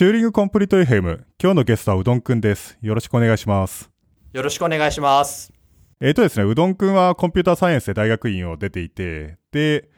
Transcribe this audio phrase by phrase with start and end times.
[0.00, 1.24] チューリングコンプリート FM。
[1.38, 2.78] 今日のゲストはうどんくんです。
[2.80, 3.90] よろしくお願いします。
[4.32, 5.52] よろしくお願いします。
[6.00, 9.90] えっ、とですね、うどんくんはコンピューターサイエンスで大学院を出ていて、で、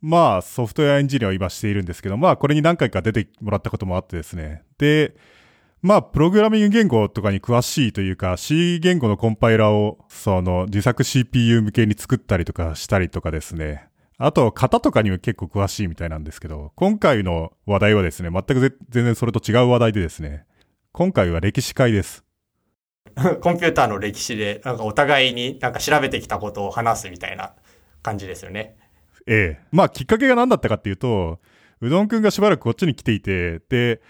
[0.00, 4.62] まあ、ソフトウェアエンジニアを今しているんですけど、まあ、これに何回か出てもらったこともあってですね。
[4.78, 5.14] で、
[5.82, 13.90] まあ、プログラミング言語とかに詳しいというか、C 言語のコンパイラーを、その、自作 CPU 向けに作ったりとかしたりとかですね。
[14.16, 20.46] あと、型とかにも結構詳しいみたいなんですけど、今回の話題はですね、全くぜ全然それと違う話題でですね、
[20.92, 22.24] 今回は歴史会です。
[23.42, 27.54] コンピューターの歴史で、なんかお互いになんか調べてきたことを話すみたいな
[28.02, 28.76] 感じですよね。
[29.26, 29.66] ええ。
[29.72, 31.40] まあ、きっかけが何だったかっていうと、
[31.80, 34.00] うどんくんがしばらくこっちに来ていて、で、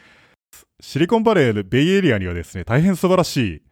[0.80, 3.62] シリコンバレーのベイエリアにはですね、大変素晴らしい、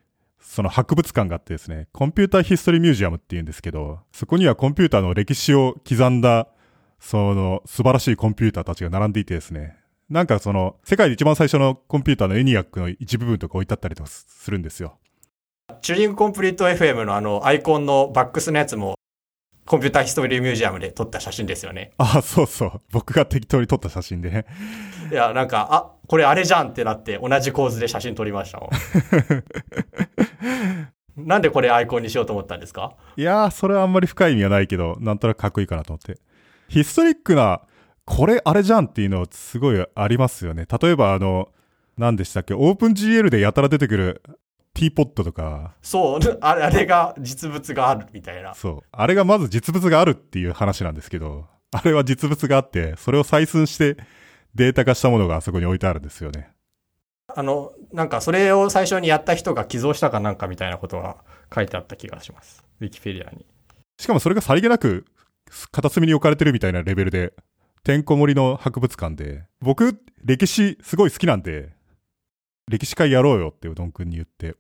[0.42, 6.48] その博物館があってですね、コンピューターヒストリーミュージアムっていうんですけど、そこにはコンピューターの歴史を刻んだ、
[7.00, 9.76] その素晴らしいコンピューターたちが並んでいてですね、
[10.10, 14.98] なんかその、世界で一番最初のコンピューターのエニアックの一部分とか置いてあったりとかするんですよ。
[15.80, 18.94] チューリングコンプリート FM のあのアイコンのバックスのやつも、
[19.64, 21.92] コンピューターヒストリーミュージアムで撮った写真ですよね。
[21.96, 22.80] ああ、そうそう。
[22.90, 24.44] 僕が適当に撮った写真でね。
[25.10, 28.70] いや、なんか、あ、これあれじゃんってなって同じ構図で写真撮りましたもん。
[31.26, 32.92] なんでこれアイコンにしようと思ったんですか？
[33.16, 36.20] いやー、それはあんまり深い意味はないけど、なんとなくかっこいいかなと思って。
[36.68, 37.62] ヒストリックな、
[38.04, 40.66] これあれじゃんっていうのすごいありますよね。
[40.82, 41.48] 例えばあの、
[41.96, 44.22] 何でしたっけ、オープン GL でやたら出てくる
[44.74, 48.52] ティーポットとか、そう、あれあれが実物があるみたいな。
[48.54, 48.86] そう。
[48.92, 53.96] あれがまず実物があるっていう話なんですけど、あれは実物があって、それを採寸して
[54.54, 56.50] データ化したものがあそこに置いてあるんですよね。
[57.34, 61.16] あの、なんかそれを最初にやった人が寄贈したかなんかみたいなことが
[61.54, 62.64] 書いてあった気がします。
[62.80, 63.46] ウィキペディアに。
[63.98, 65.06] しかもそれがさりげなく
[65.70, 67.32] 片隅に置かれてるみたいなレベルで、
[67.84, 71.70] てんこ盛りの博物館で、僕、歴史すごい好きなんで、
[72.68, 74.54] 歴史会やろうよってうどんくんに言って。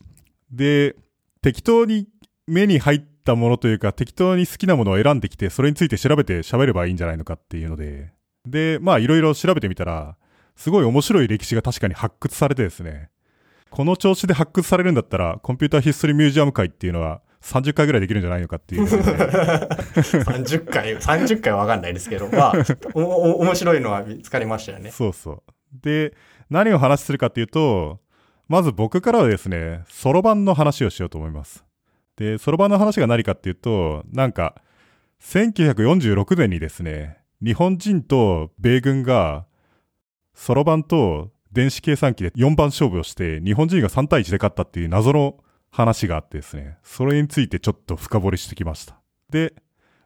[0.50, 0.96] で、
[1.40, 2.08] 適当に
[2.46, 8.12] 目に入ったものというか、適当に好きなものを選んできて、それについて調べて喋ればいいんじゃないのかっていうので、
[8.46, 10.16] で、まあいろいろ調べてみたら、
[10.56, 13.10] すごい面白い歴史が確かに発掘されてですね、
[13.70, 22.52] この調子で発掘されるんだったら、コンピューターヒストリーミュージアム会っていうのは30回ぐらいできるんじゃないのかっていうので、 30回、30回はわかんないですけど、まあ、
[22.94, 24.90] お、お、面白いのは見つかりましたよね。
[24.90, 25.42] そうそう。
[25.82, 26.14] で、
[26.50, 28.00] 何を話するかっていうと、
[28.48, 31.64] まず僕からはですね、ソロ版の話をしようと思います。
[32.16, 34.56] で、ソロ版の話が何かっていうと、なんか、
[35.22, 39.46] 1946年にですね、日本人と米軍が、
[40.34, 45.38] ソロ版と電子計算機で4番勝負をして、日本人が3対1で勝ったっていう謎の
[45.70, 49.00] 話があってですね、それについてちょっと深掘りしてきました。
[49.30, 49.54] で、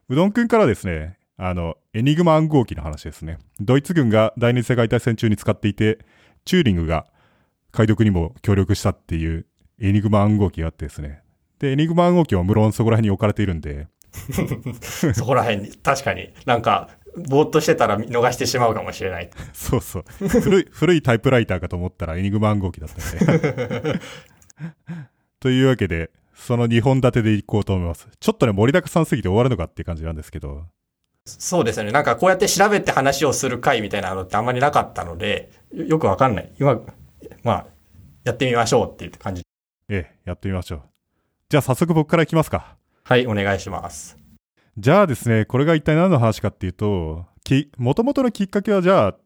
[0.09, 3.39] うどんくんからですね、あの、エニグマ暗号機の話ですね。
[3.61, 5.99] ドイツ軍が第二次世界大戦中に使っていて、
[6.47, 7.07] チューリングが
[7.71, 9.47] 解読にも協力したっていう
[9.79, 11.21] エニグマ暗号機があってですね。
[11.59, 13.89] で、エニグマ暗号機は無論そこら辺に置かれているんで、
[15.15, 19.31] そこら辺に、確かになんか、ぼーっとしてたら見逃してしまうかもしれない。
[19.53, 20.05] そうそう。
[20.29, 24.01] 古い、 古いタイプライターかと思ったらエニグマ暗号機だったんで。
[25.41, 28.09] というわけで、その2本立てでいこうと思います。
[28.21, 30.67] ちょっとね、盛りだくさんすぎて終わるのかっていう感じなんですけど、
[31.25, 31.91] そうですよね。
[31.91, 36.53] なんかこうやって調べて話をする回みたいなのってあんまりなかったので、よよくわかんない。
[36.59, 36.81] 今、
[37.43, 37.67] まあ、
[38.25, 39.43] やってみましょうっていう感じ。
[39.89, 40.83] ええ、やってみましょう。
[41.49, 42.77] じゃあ早速僕からいきますか。
[43.03, 44.26] はい、お願いします。
[44.79, 49.17] じゃあですね、これが一体何の話かっていうと、き、元々のきっかけはじゃあ、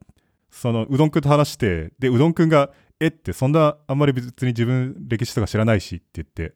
[0.50, 6.54] その、うどんくんと話して、で、うどんくんが、えって、そんな、あんまり別に自分歴史とか知らないしって言って、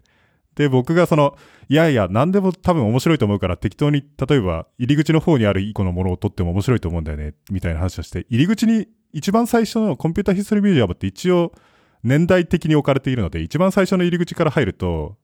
[0.54, 1.36] で、僕がその、
[1.68, 11.52] いやいや、何でも多分面白いと思うから適当に、例えば、入り口の方にある一個のものを取っても面白いと思うんだよね、みたいな話をして、入り口に一番最初のコンピュータヒストリーミュージアムって一応、
[12.04, 15.16] 年代的に置かれているので、一番最初の入り口から入ると、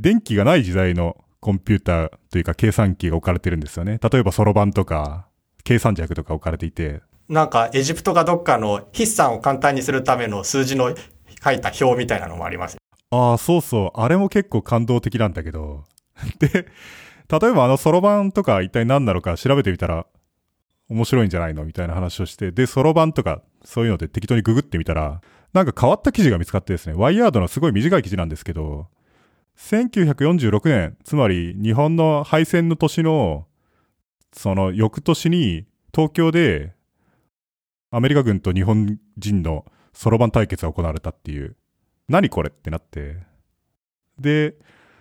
[0.00, 3.98] 電気がない時代のコンピューターというか計算機が置かれてるんですよね。
[4.02, 5.26] 例えば、そろばんとか、
[5.64, 10.94] 計算尺とか置かれていて、なんか、エジプトかどっかの筆算を簡単にするための数字の
[11.44, 12.76] 書いた表みたいなのもあります。
[13.10, 14.00] ああ、そうそう。
[14.00, 15.84] あれも結構感動的なんだけど。
[16.38, 16.66] で、
[17.28, 20.06] 例えばあのそろばんとか一体何なのか調べてみたら
[20.88, 25.20] 面白いんじゃないのみたいな話をして、で、そろばんとかそういうので適当にググってみたら、
[25.52, 28.86] なんか変わった記事が見つかってですね、ワイヤードのすごい短い記事なんですけど、
[29.58, 33.46] 1946年、つまり日本の敗戦の年の、
[34.32, 36.74] その翌年に東京で
[37.90, 39.64] アメリカ軍と日本人の
[39.94, 41.56] そろばん対決が行われたっていう、
[42.08, 43.16] 何これってなって。
[44.18, 44.54] で、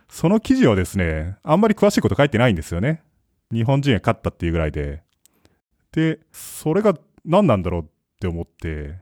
[0.07, 3.03] その記事はですね、あんまり詳しいこと書いてないんですよね。
[3.51, 5.03] 日本人が勝ったっていうぐらいで。
[5.91, 6.93] で、それが
[7.25, 7.85] 何なんだろうっ
[8.19, 8.95] て思って、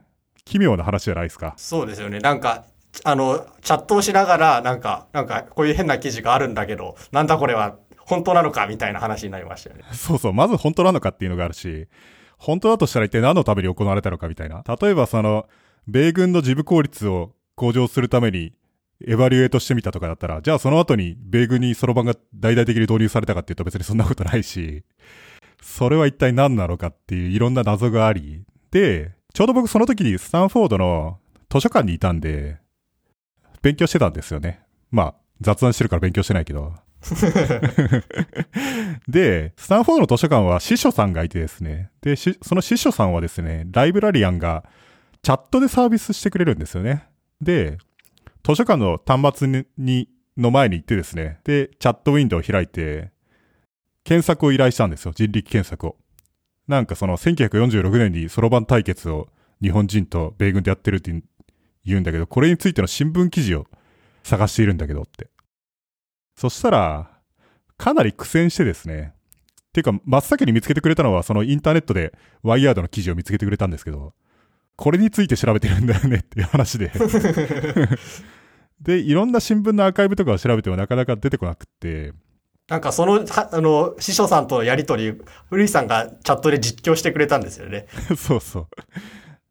[0.44, 1.54] 奇妙な話じゃないですか。
[1.56, 2.18] そうですよね。
[2.18, 2.64] なんか、
[3.02, 9.82] あの、チャットをしながら、なんか、なんか、こういう変な記事があるんだけど、なんだこれは、本当なのかみたいな話になりましたよね。
[9.92, 11.88] そうそう、まず本当なのかっていうのがあるし、
[12.36, 14.62] 本当だとしたら一体何のために行われたのかみたいな。
[14.80, 15.46] 例えばその、
[15.88, 18.52] 米軍の事務効率を向上するために、
[19.06, 24.84] エバリュエートしてみたとかだったら、じゃあその後に米軍にそろばんが大々的に導入されたかっていうと別にそんなことないし、
[25.62, 31.18] それは一体何なのかっていういろんな謎があり、で、ちょうど僕その時にスタンフォードの
[31.50, 32.58] 図書館にいたんで、
[33.64, 34.60] 勉強してたんですよね。
[34.90, 36.74] まあ、雑談してるから勉強してないけど。
[39.08, 41.90] で、スタンフォードの図書館は司書さんがいてですね。
[42.02, 44.64] で、その司書さんはですね、ライブラリアンが
[45.22, 47.06] チャットでサービスしてくれるんですよね。
[47.40, 47.78] で、
[48.44, 53.12] 図書館の端末に、の前に行ってですね、で、チャットウィンドウを開いて、
[54.04, 55.12] 検索を依頼したんですよ。
[55.14, 55.96] 人力検索を。
[56.68, 59.28] なんかその1946年にそろばん対決を
[59.62, 61.22] 日本人と米軍でやってるって
[61.84, 63.66] 言うんだけど、これについての新聞記事を
[64.22, 65.28] 探しているんだけどって。
[66.36, 67.10] そしたら、
[67.76, 69.12] かなり苦戦してですね。
[69.14, 74.14] っていうか、真っ先に見つけてくれたのは、そのインターネットでワイヤードの記事を見つけてくれたんですけど、
[74.76, 76.90] これについて調べてるんだよねっていう話で
[78.80, 82.12] で、いろんな新聞のアーカイブとかを調べてもなかなか出てこなくって、
[82.68, 85.20] なんかその、あの、師匠さんとのやりとり、
[85.50, 87.86] 古井さんがチャットで実況してくれたんですよね。
[88.16, 88.68] そうそ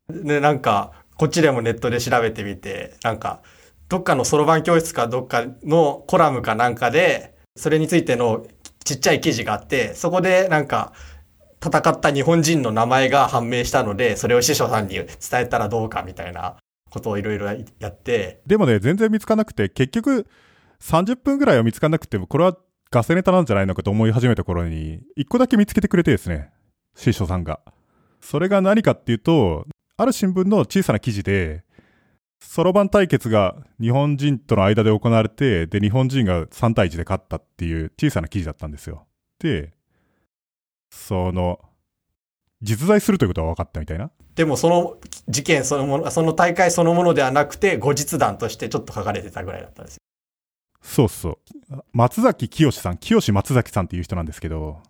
[0.10, 0.24] う。
[0.24, 3.42] で、なんか、こっちでもネットで調べてみて、なんか、
[3.90, 8.46] どっかのそろばん教室かどっかのコラムかなんかで、それについての
[8.84, 10.94] ちっちゃい記事があって、そこでなんか、
[11.64, 16.58] 戦った日本人の名前が判明したので、それを師匠さんに伝えたらどうかみたいな
[16.90, 17.48] ことをいろいろ
[17.80, 18.42] やって。
[18.46, 20.28] でもね、全然見つかなくて、結局、
[20.82, 22.58] 30分ぐらいは見つかなくても、これは
[22.92, 26.50] ガセネタなんじゃないのかと思い始めた頃に、一個だけ見つけてくれてですね、
[26.96, 27.62] 師匠さんが。
[28.20, 29.66] それが何かっていうと、
[29.98, 31.64] ある新聞の小さな記事で、
[32.40, 39.06] そろばん対決が日本人との間で行われて、で、日本人が3対1で勝ったっていう小さな記事だったんですよ。
[39.40, 39.74] で、
[40.90, 41.60] その、
[42.62, 44.12] 実在するということは分かったみたいな。
[44.36, 44.98] でもその
[45.28, 50.00] 事件そのもの、その大会そのものではなくて、後日談としてちょっと書かれてたぐらいだったんですよ。
[50.82, 51.84] そうそう。
[51.94, 54.82] 松崎清さん、清松崎さんっていう人なんですけど、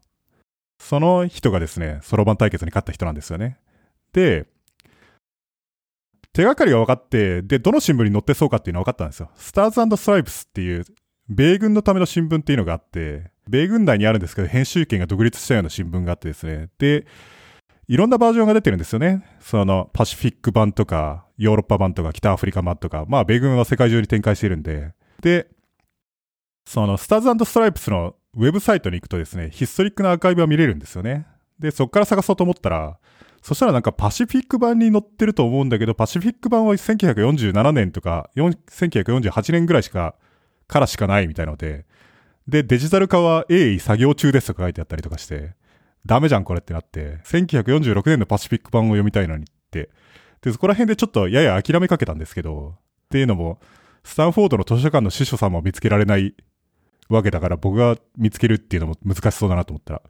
[0.80, 3.58] その人がですね、そろばん対決に勝った人なんですよね。
[4.12, 4.48] で、
[6.34, 9.30] 手がかりが分かって、で、どの新聞に載ってそうかっていうのは分かったんですよ。
[9.36, 10.84] スターズストライプスっていう、
[11.30, 16.70] 米軍のための新聞っていうのがあって、米軍内にあるんですけど、編集権が独立したような新聞があってですね。
[16.80, 17.06] で、
[17.88, 19.24] いろんなバージョンが出てるんですよね。
[19.40, 25.48] その、パシフィック版とか、ヨーロッパ版とか、北アフリカ版とか、まあ、米軍は世界中に展開しているんで、で、
[26.66, 31.28] その、スターズストライプスのウェブサイトに行くとですね、ヒストリックなアーカイブは見れるんですよね。
[31.60, 32.98] で、そっから探そうと思ったら、
[33.44, 40.16] そしたらなんかパシフィック版に載ってると思うんだけど、パシフィック版は1947年とか、1948年ぐらいしか、
[40.68, 41.86] からしかないみたいので、
[42.48, 45.56] で、デジタル化は鋭意作業中ですとか書いてあったりとかして、
[46.06, 49.90] ダメじゃんこれってなって、1946年のパシフィック版を読みたいのにって、
[50.42, 53.60] で、そこら辺でちょっとやや諦めかけたんですけど、っていうのも、
[54.06, 56.34] スタンフォードの図書館の司書さんも見つけられない
[57.10, 60.02] わけだから僕が見つけるっていうのも難しそうだなと思ったら。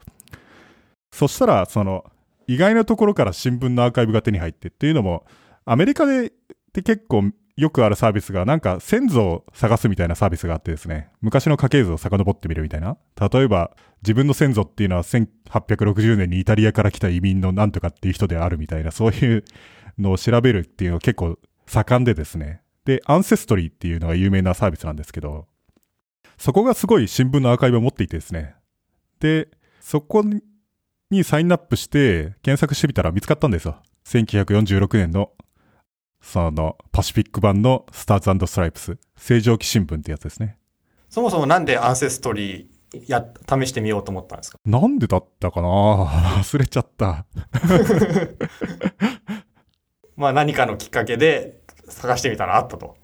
[1.12, 2.04] そしたら、その、
[2.46, 5.24] 意外なところから新聞のアーカイブが手に入ってっていうのも、
[5.64, 6.30] アメリカでっ
[6.72, 12.96] て結構よくあるサービスが、なんか先祖を探すみたいなサービスがあってですね、昔の家系図を遡ってみるみたいな。
[13.32, 13.70] 例えば、
[14.02, 19.44] 自分の先祖っていうのは1860年にイタリアから来た移民のなんとかっていう人であるみたいな、そういう
[19.98, 22.60] のを調べるっていうのは結構盛んでですね。
[22.84, 25.46] で、アンセストリーっていうのが有名なサービスなんですけど、
[26.36, 28.56] そこがすごい新聞のアーカイブを持っていてですね。
[29.20, 29.48] で、
[29.80, 30.42] そこに
[31.10, 33.76] にサインアップして検索してみたら見つかったんですよ。
[34.06, 35.30] 1946年の
[36.20, 40.56] その、パシフィック版のスターズストライプス、正常期新聞ってやつですね。
[41.10, 44.58] そもそもなんでアンセストリーや、試してみようと思ったんですか？
[44.64, 45.68] なんでだったかな？
[46.40, 47.26] 忘れちゃった。
[50.16, 52.96] まあ何かのきっかけで探してみたらあったと。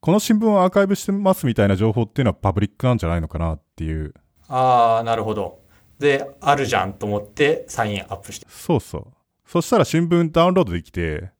[0.00, 4.14] この新聞をアーカイブしてますみたいな情報っていうのはパブリックなんじゃないのかなっていう。
[4.48, 5.60] ああ、なるほど。
[6.00, 8.46] で、あるじゃんと思ってサインアップして。
[8.48, 9.06] そうそう。
[9.46, 11.30] そしたら新聞ダウンロードできて、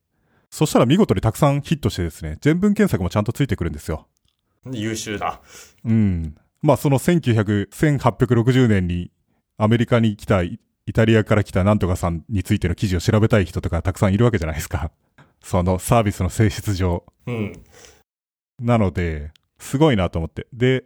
[0.51, 4.07] そしたら見事にたくさんヒットしてですね、全文検索もちゃんとついてくるんですよ。
[4.71, 5.41] 優秀だ。
[5.85, 6.37] うん。
[6.61, 9.11] まあその1900、1860年に
[9.57, 10.59] アメリカに来たイ
[10.93, 14.91] タリアから来たなんとかさんについての記事を調べたい人とかたくさんいるわけじゃないですか。
[15.41, 17.07] そのサービスの性質上。
[17.27, 17.63] うん。
[18.61, 20.47] なので、すごいなと思って。
[20.53, 20.85] で、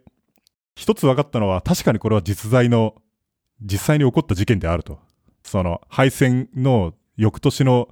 [0.75, 2.95] 一つ分かったのは確かにこれは実在の、
[3.61, 4.99] 実際に起こった事件であると。
[5.43, 7.89] その敗戦の翌年の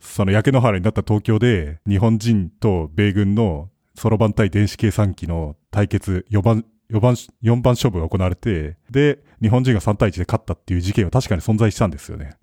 [0.00, 12.36] その焼け野原になった東京で、日本人と米軍のそろばん対電子計算機の対決4番、4番、4番勝負が行われて、で、日本人が3対1で勝ったっていう事件は確かに存在したんですよね。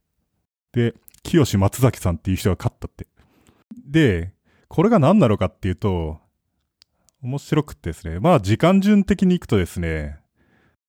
[0.73, 0.93] で、
[1.23, 3.07] 清松崎さんっていう人が勝ったって。
[3.87, 4.33] で、
[4.67, 6.19] これが何なのかっていうと、
[7.21, 10.19] 面白くてですね、まあ時間順的に行くとですね、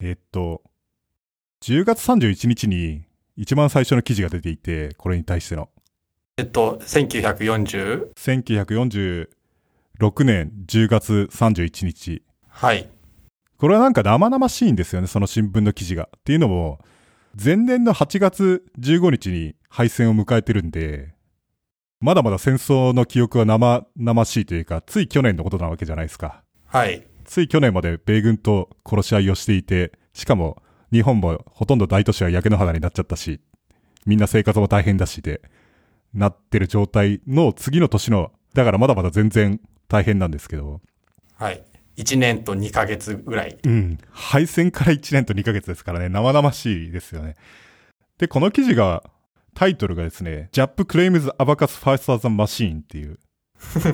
[0.01, 0.63] えっと、
[1.67, 3.03] 10月31日に
[3.37, 5.69] 一番最初の記事が出ていて、これに対しての。
[6.37, 8.13] えっと、1940?
[8.15, 9.27] 1946
[10.23, 12.23] 年10月31日。
[12.47, 12.89] はい。
[13.59, 16.09] これはなんか生々しいんですよね、その新聞の記事が。
[16.17, 16.79] っていうのも、
[17.35, 21.15] 前年の8月15日に敗戦を迎えてるんで、
[21.99, 26.45] まだまだ戦争の記憶は生々しいというか、つい去年のことなわけじゃないですか。
[26.67, 27.05] はい。
[27.25, 33.41] つい去年まで米軍と殺し合いをしていて、しかも日本もほとんど大都市は焼け野原になっちゃったし、
[34.07, 35.41] みんな生活も大変だしで、
[36.15, 40.81] なってる状態の次の年の、だからまだまだ全然大変なんですけど、
[41.35, 41.63] はい。
[41.97, 43.59] 1年と2ヶ月ぐらい。
[43.63, 43.99] うん。
[44.11, 47.37] 敗戦から1年と2ヶ月ですからね、生々しいですよね。
[48.19, 49.03] で、この記事が、
[49.55, 53.19] タイトルがですね、JAP claims Abacus 5000 machine っていう。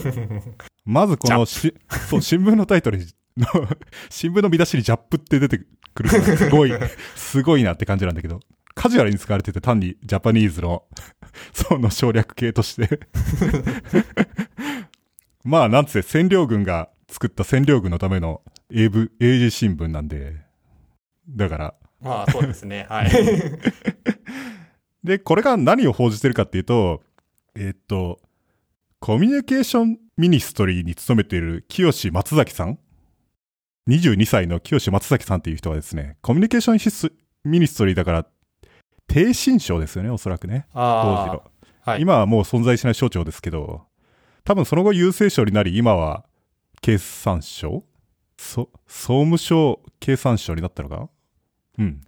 [0.85, 1.75] まずこのし、
[2.09, 3.47] そう、新聞のタイトルの、
[4.11, 5.61] 新聞の見出しに JAP って出て
[5.95, 6.73] くるすごい、
[7.15, 8.41] すごいなって感じなんだけど、
[8.75, 10.85] カジュアルに使われてて単にジャパニーズの、
[11.53, 13.01] その省略系として。
[15.45, 20.37] まあ、なんつって占領軍が作った占領軍のための英文、英字新聞なんで、
[21.29, 22.87] だから、まあ、そうですね。
[22.89, 23.11] はい。
[25.05, 27.03] で、これが何を報じてるかっていうと、
[27.55, 28.21] えーっと、
[29.01, 32.79] コミュニケーションミニストリーに勤めている清松崎さん
[33.89, 37.13] ?22 歳の清松崎さんっていう人がですね、コミュニケーション
[37.45, 38.27] ミニストリーだから、
[39.09, 40.67] 低身長ですよね、おそらくね。
[40.73, 41.43] 当時あの。
[41.85, 41.91] あ。
[41.91, 42.01] はい。
[42.01, 43.83] 今はもう存在しない省庁ですけど、
[44.45, 46.25] 多分その後郵政省になり、今は
[46.81, 47.85] 経産省？
[48.39, 51.09] そ、総務省経産省になったのかな？
[51.79, 52.01] うん。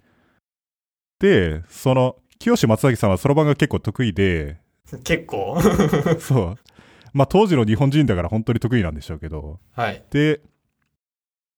[1.19, 4.59] で、その、清松崎さんはそろばんが結構得意で、
[5.03, 5.57] 結構？
[6.19, 6.57] そう。
[7.13, 10.03] まあ当時の日本人だから本当に得意なんでしょうけど、はい。
[10.11, 10.41] で、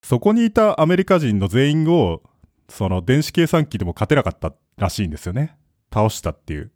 [0.07, 2.21] そこにいたアメリカ人の全員を、
[2.69, 5.57] その電子計算機でも勝てなかったらしいんですよね。
[5.93, 6.71] 倒したっていう。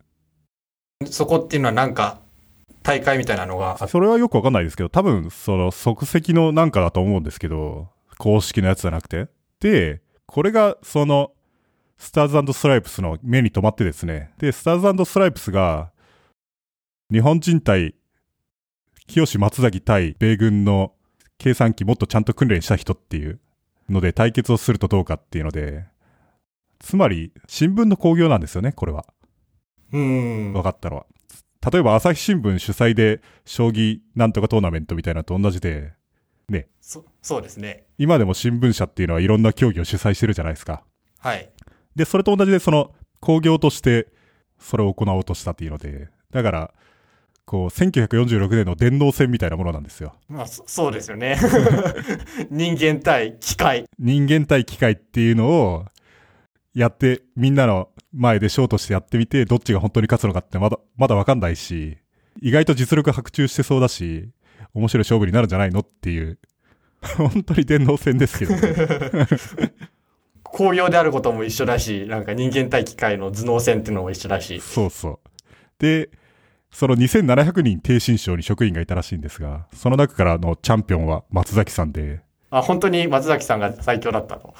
[1.06, 2.20] そこっていうのはなんか、
[2.84, 9.30] 大会みたいなのがそれはよくわかんないですけど、多分、その即席のなんかだと思うんですけど、公式のやつじゃなくて。
[9.62, 11.32] で、これが、その、
[11.98, 14.34] スターズストライプスの目に留まってですね。
[14.40, 15.94] で、スターズストライプスが、
[17.10, 17.96] 日本人対、
[19.08, 20.92] 清松崎対米軍の
[21.42, 23.40] 計算機もっとちゃんと訓練した人っていう
[23.90, 25.86] ので対決をするとどうかっていうので、
[26.80, 29.08] つまり、新聞の興行なんですよね、これは。
[29.92, 30.62] うーん分。
[30.62, 31.06] かったのは。
[31.72, 35.94] 例えば朝日新聞主催で将棋なんとかトーナメントみたいなのと同じで、
[36.48, 37.86] ね、そそうですね。
[37.98, 40.84] 今でも新聞社っていうのはいろんな競技を主催してるじゃないですか。
[41.18, 41.50] はい。
[41.96, 44.08] で、それと同じでその工業として
[44.60, 46.74] それを行おうとしたっていうので、だから、
[47.52, 50.16] こう、1946年の電脳戦みたいなものなんですよ。
[50.30, 51.36] まあ、そそうですよね。
[52.50, 53.84] 人間対機械。
[54.00, 55.86] 人間対機械っていうのを
[56.74, 61.98] やって、みんなの前でショーとしてやってみて、どっちが本当に勝つのかってまだ、まだわかんないし、
[62.42, 64.30] 意外と実力白昼してそうだし、
[64.74, 66.40] 面白い勝負になるんじゃないのっていう、
[67.18, 69.28] 本当に電脳戦ですけどね。
[70.42, 74.62] 工業であることも一緒だし、なんか人間対機械の頭脳戦っていうのも一緒だし。
[74.62, 75.20] そうそう。
[75.78, 76.10] で、
[76.72, 84.54] その2700人低身長に職員がいたらしいんですが、その中からのチャンピオンは松崎さんで、あ、本当に松崎さんが最強だったと。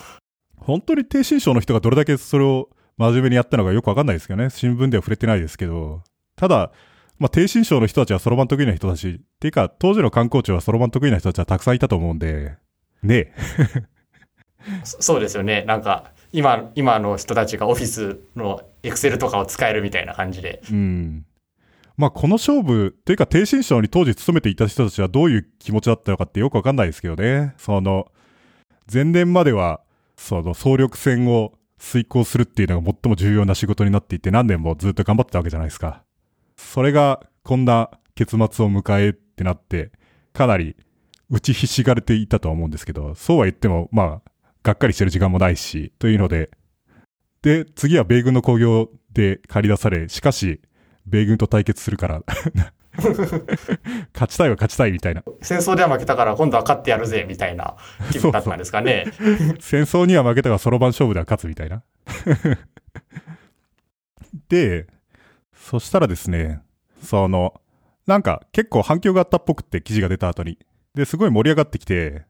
[0.58, 4.50] 本当に低身長の人がどれだけそれを真面目にやったのかよくわかんないですけどね。
[4.50, 6.04] 新聞では触れてないですけど。
[6.36, 6.72] ただ、
[7.20, 12.56] まあ、低身長の人たちはそろばん得意な人だし、っていうか、当時の観光地はそろばん得意な人たちはたくさんいたと思うんで、
[13.04, 13.34] ねえ。
[14.84, 15.64] そそうですよね。
[15.68, 20.62] なんか、今、今の人たちがオフィスのエクセルとかを使えるみたいな感じで。
[20.72, 21.26] うん。
[22.02, 27.54] まあ、この勝負、というか低身長に当時勤めていた人たちはどういう気持ちだったのかってよくわかんないですけどね。
[27.60, 28.12] その、
[28.92, 29.82] 前年までは、
[30.18, 36.02] その総力戦を遂行するっていうのが最も重要な仕事になっていて何年もずっと頑張ってたわけじゃないですか。
[36.58, 39.92] それがこんな結末を迎えってなって、
[40.34, 40.76] かなり
[41.30, 44.32] 打ちひしがれていたとは思うんですけど、そうは言っても、まあ、
[44.64, 46.50] がっかりしてる時間もないし、というので、
[47.44, 50.62] で、次は米軍の工業で借り出され、しかし、
[51.12, 52.24] 米軍と対決するから、
[54.14, 55.24] 勝ちたいは勝ちたいみたいな。
[55.42, 57.76] 戦争では負けたから今度は勝ってやるぜ、みたいな
[58.12, 59.06] 気分だったんですかね。
[59.60, 61.84] 戦争には負けたが、そろばん勝負では勝つみたいな。
[64.50, 64.88] で、
[65.54, 66.62] そしたらですね、
[67.04, 67.62] その、
[68.08, 70.58] なんか結構反響があったっぽくって記事が出た後に。
[70.96, 72.24] で、すごい盛り上がってきて、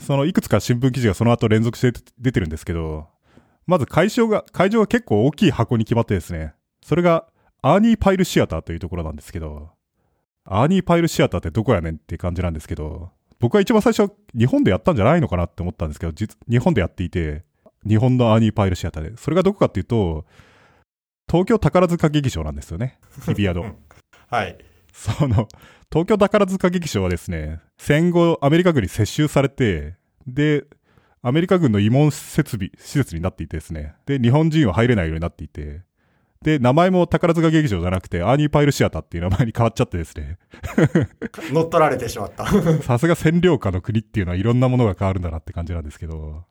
[0.00, 3.08] そのいくつか新聞記事がその後連続して出てるんですけど、
[3.66, 7.26] まず会場が、会場が結構大きい箱に決まってですね、それが
[7.62, 9.70] アーニーパイルシアターというところなんですけど、
[10.44, 13.10] アーニーパイルシアターってどこやねんって感じなんですけど、
[13.40, 17.44] 僕は一番最初日本でやったんじゃないのかなって思ったんですけど、実、日本でやっていて、
[17.86, 19.16] 日本のアーニーパイルシアターで。
[19.16, 20.24] それがどこかっていうと、
[21.28, 22.98] 東京宝塚劇場なんですよね。
[23.26, 23.76] 日比谷の。
[24.28, 24.58] はい。
[24.92, 25.48] その、
[25.90, 29.94] 東京宝塚劇場はですね、戦後アメリカ軍に接収されて、
[30.26, 30.64] で、
[31.22, 35.82] アメリカ軍の慰問設備、施設になっていてですね、で、日本人は入れないようになっていて、
[36.42, 40.38] で、名前も宝塚劇場じゃなくて、アーニーパイルシアターっていう名前に変わっちゃってですね、
[41.52, 42.46] 乗っ取られてしまった。
[42.82, 46.44] さすが占領下の国っていうのはいろんなものが変わるんだなって感じなんですけど、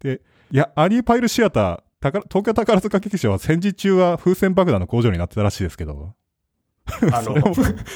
[0.00, 6.14] で、いや、アーニーパイルシアター、宝東京宝塚劇場は戦時中は風船爆弾の工場になってたらしいですけど、
[7.12, 7.34] あの、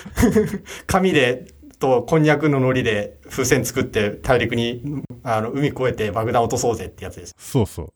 [0.86, 1.46] 紙で、
[1.78, 7.34] と、こんにゃくの海苔で風船作って大陸に、あの、海越えて爆弾落とそうぜってやつです。
[7.38, 7.92] そうそう。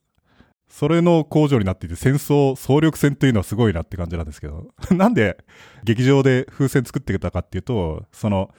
[0.69, 5.39] それの工場になっていて、戦争、総力戦というのはすごいなって感じなんですけど、 なんで
[5.85, 8.53] 劇場で風船作ってたかっていうと、その、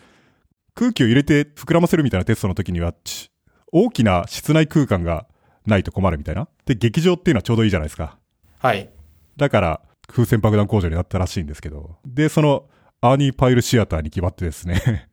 [0.73, 3.31] 空気を入れて膨らませるみたいなテストの時には、ち
[3.71, 5.27] 大きな室内空間が
[5.65, 6.47] ないと困るみたいな。
[6.65, 8.17] で、劇場っていうのはちょうどいいじゃないですか。
[8.59, 8.89] はい。
[9.35, 11.97] だから、風船爆弾工場になったらしいんですけど。
[12.05, 12.69] で、その、
[13.01, 15.09] アーニーパイルシアターに決まってですね。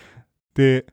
[0.54, 0.86] で、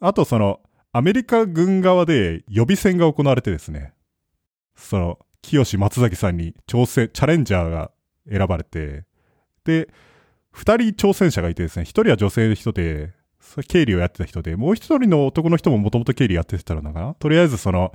[0.00, 0.60] あとその、
[0.92, 3.92] アメリカ軍側で予備選が行われてですね。
[4.78, 7.90] その、清松崎さんに挑戦、チャレンジャーが
[8.30, 9.04] 選ばれて、
[9.64, 9.88] で、
[10.50, 17.14] 二人挑戦者がいてですね、一人は女性の人で、それ経理をやってた人で、もう一人の男の人ももともと経理やってたのかな？
[17.14, 17.92] とりあえずその、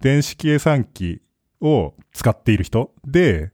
[0.00, 1.22] 電子計算機
[1.60, 3.52] を使っている人で、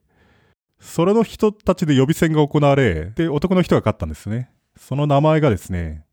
[0.81, 4.51] それの人たちで予備選が行われ、で、男の人が勝ったんですね。
[4.77, 6.05] その名前がですね、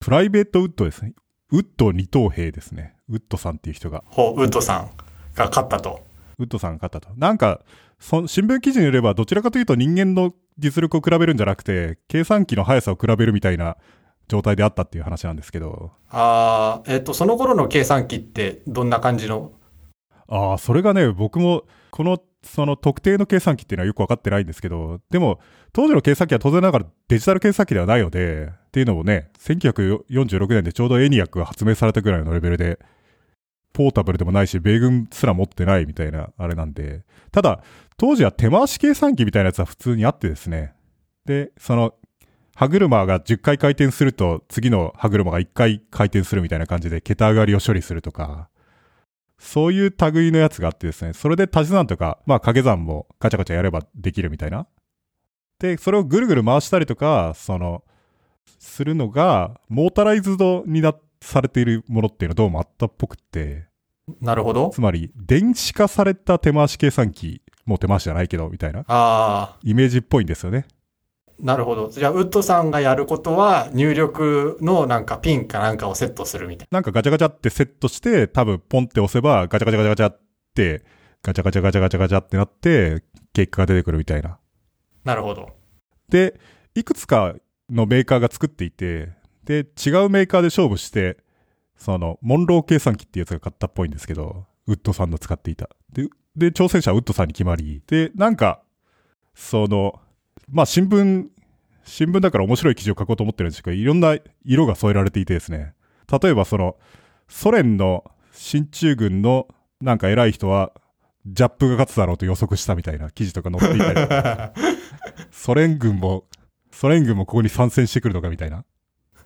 [0.00, 1.14] プライベートウッドですね。
[1.50, 2.96] ウッド二等兵ですね。
[3.08, 4.02] ウッドさんっていう人が。
[4.06, 4.90] ほう、ウッドさん
[5.34, 6.00] が勝ったと。
[6.38, 7.14] ウッドさんが勝ったと。
[7.18, 7.60] なんか、
[7.98, 13.76] そ新聞記事によれば、どちらかというと人間の実力を比べるんじゃなくて、計算機の速さを比べるみたいな
[14.28, 15.92] 状態であったっていう話なんですけど。
[16.10, 19.52] ああ、えっ、と、その頃の計算機ってどんな感じの？
[20.28, 25.38] ああ、それがね、僕も、この、その特定の計算機っていうのはよくわかってないんですけど、でも、
[25.72, 32.80] 当時の計算機は当然ながらデジタル計算機ではないので、っていうのもね、1946年でちょうどエニアックが発明されたぐらいのレベルで、
[33.72, 37.02] ポータブルでもないし、米軍すら持ってないみたいな、あれなんで。
[37.30, 37.62] ただ、
[37.96, 40.74] 当時は手回し計算機みたいなやつは普通にあってですね。
[41.24, 41.94] で、その、
[42.54, 48.48] 歯車が10回回転すると、次の歯車が1回回転するみたいな感じで、桁上がりを処理するとか、
[49.38, 54.66] そういう類のやつがあってですね、それで足し算とか、まあ掛け算もガチャガチャやればできるみたいな。
[55.58, 57.82] で、それをぐるぐる回したりとか、その、
[58.58, 63.66] するのが、モータライズドになって、されているものっていうのはどうもあったっぽくって、
[64.20, 64.80] なるほどつ。
[64.80, 70.66] まり、電子化された手回し計算機、もう手回しじゃないけど、みたいな、ああ、イメージっぽいんですよね。
[71.40, 71.88] なるほど。
[71.90, 80.20] じゃあ、ウッドさんがやることは、入力のなんかピンかなんかをセットするみたいなんかガチャガチャってセットして、多分ポンって押せば、ガチャガチャガチャガチャっ
[80.54, 80.84] て、
[81.22, 84.28] ガチャガチャガチャガチャガチャってなって、結果が出てくるみたいな。
[84.28, 84.38] な。
[85.04, 85.50] なるほど。
[86.08, 86.38] で、
[86.74, 87.34] いくつか
[87.70, 89.10] のメーカーが作っていて、
[89.44, 91.18] で、違うメーカーで勝負して、
[91.76, 95.68] その、モンロー計算機っていうやつが買ったっぽいんですけど、ウッドさんの使っていた。
[95.92, 98.62] で、で、挑戦者はウッドさんに決まり、で、なんか、
[99.34, 100.00] その、
[100.48, 101.26] まあ、新聞、
[101.84, 105.74] 新聞だから面白い記事を書こうと思ってるんですけど、いろんな色が添えられていてですね、
[106.22, 106.76] 例えばその、
[107.28, 109.48] ソ連の進駐軍の
[109.80, 110.72] なんか偉い人は、
[111.26, 114.52] ジャップが勝つだろうと予測したみたいな記事とか載っていたりとか、
[115.30, 116.24] ソ連軍も、
[116.70, 118.64] ソ連軍もここに参戦してくるのかみたいな。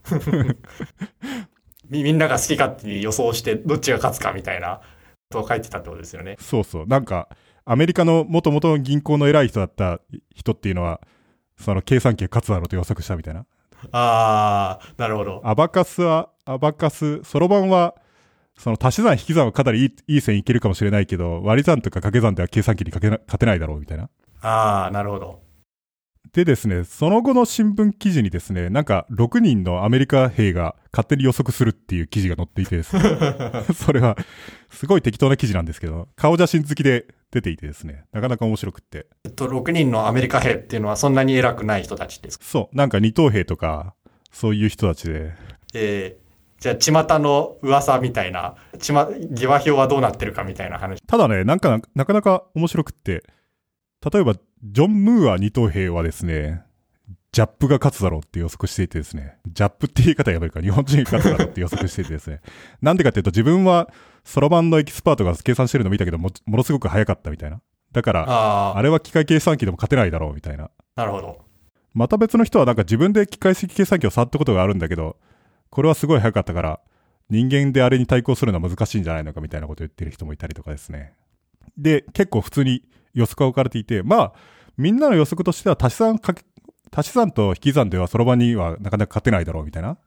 [1.89, 4.81] みみんなが好き勝手に予想して、どっちが勝つかみたいな
[5.31, 6.37] ことを書いてたってことですよね。
[6.41, 6.87] そうそう。
[6.87, 7.29] なんか、
[7.65, 10.01] アメリカの元々の銀行の偉い人だった
[10.35, 11.01] 人っていうのは、
[11.59, 13.47] その計算機が勝つだろうと予測したみたいな。
[13.93, 15.41] ああ、なるほど。
[15.45, 17.95] アバカスは、アバカス、そろばんは、
[18.59, 24.09] その足し算引き算はかなりいいいい線いけるかもしれないけど、割り算とか掛け算では計算機にかけな勝てないだろうみたいな。
[24.41, 25.46] ああ、なるほど。
[26.33, 33.03] でですね、その後の新聞記事にですね、なんか6人のアメリカ兵が勝手に予測するっていう記事が載っていてですね、
[33.75, 34.17] それは
[34.71, 39.07] すごい適当な記事なんですけど、顔写真付きで出ていてですね、なかなか面白くって。
[39.25, 42.45] えっと、6人のアメリカ兵っていうのはそんなに偉くない人たちですか？
[42.45, 43.95] そう、なんか二等兵とか、
[44.33, 45.33] そういう人たちで、
[45.75, 46.27] えー
[46.59, 46.75] じゃあ、
[47.07, 51.03] 巷の噂みたいな、ちま、疑話表はどうなってるかみたいな話。
[51.07, 53.23] ただね、なんかなかなか面白くって、
[54.11, 56.63] 例えばジョン・ムーア二等兵はですね、
[57.33, 62.41] ジャップが勝つだろうって予測していてですね、ジャップって言い方やめるか、日本人が勝つだろうって予測していてですね、
[62.81, 63.93] なんでかっていうと自分は
[64.25, 67.61] そろばんのエキスパートが計算してるの見たけども、ものすごく早かったみたいな。
[67.93, 70.65] だから、ああれは機械計算機でも勝てないだろうみたいな。
[70.65, 71.45] あ、なるほど。
[71.93, 75.17] また別の人はなんか自分で機械式計算機を触ったことがあるんだけど、
[75.69, 76.81] これはすごい早かったから、
[77.29, 81.13] 人間であれに対抗するのは難しいんじゃないのかみたいなことを言ってる人もいたりとかですね。
[81.77, 82.83] で、結構普通に
[83.17, 84.33] 予測が置かれていて、まあ、
[84.77, 86.45] みんなの予測としては足し算かけ、
[86.95, 89.99] 足し算と引き算ではそろばんにはなかなか勝てないだろうみたいな。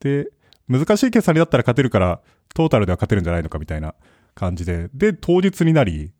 [0.00, 0.28] で、
[0.68, 2.20] 難しい計算にだったら勝てるから、
[2.54, 3.94] トータルでは勝てるんじゃないのかみたいな
[4.34, 6.12] 感じで、で、当日になり、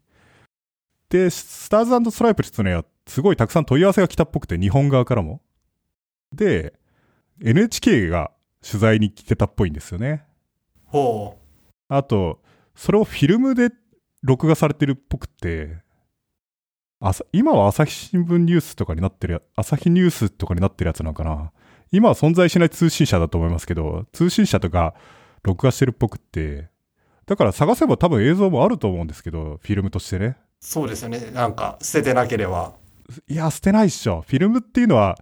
[1.09, 5.41] で、スターズストライプっていうのはすごいたくさん問い合わせが来たっぽくて、日本側からも。
[6.33, 6.75] で、
[7.41, 10.25] NHK が取材に来てたっぽいんですよね。
[10.87, 11.39] ほ
[11.89, 12.41] あと、
[12.75, 13.71] それをフィルムで
[14.23, 15.84] 録画されてるっぽくて、朝
[17.33, 21.53] 今は朝日新聞ニュースとかになってるや、朝日ニュースとかになってるやつなのかな。
[21.93, 24.95] 今は存在しない通信社だと思いますけど、通信社とか
[25.43, 26.71] 録画してるっぽくって、
[27.27, 30.27] だから探せば多分映像もあると思うんですけど、フィルムとしてね。
[30.29, 30.37] う。
[30.61, 31.31] そうですよね。
[31.35, 32.73] なんか、捨ててなければ。
[33.29, 34.25] いや、捨てないっしょ。
[34.27, 35.19] フィルムっていうのは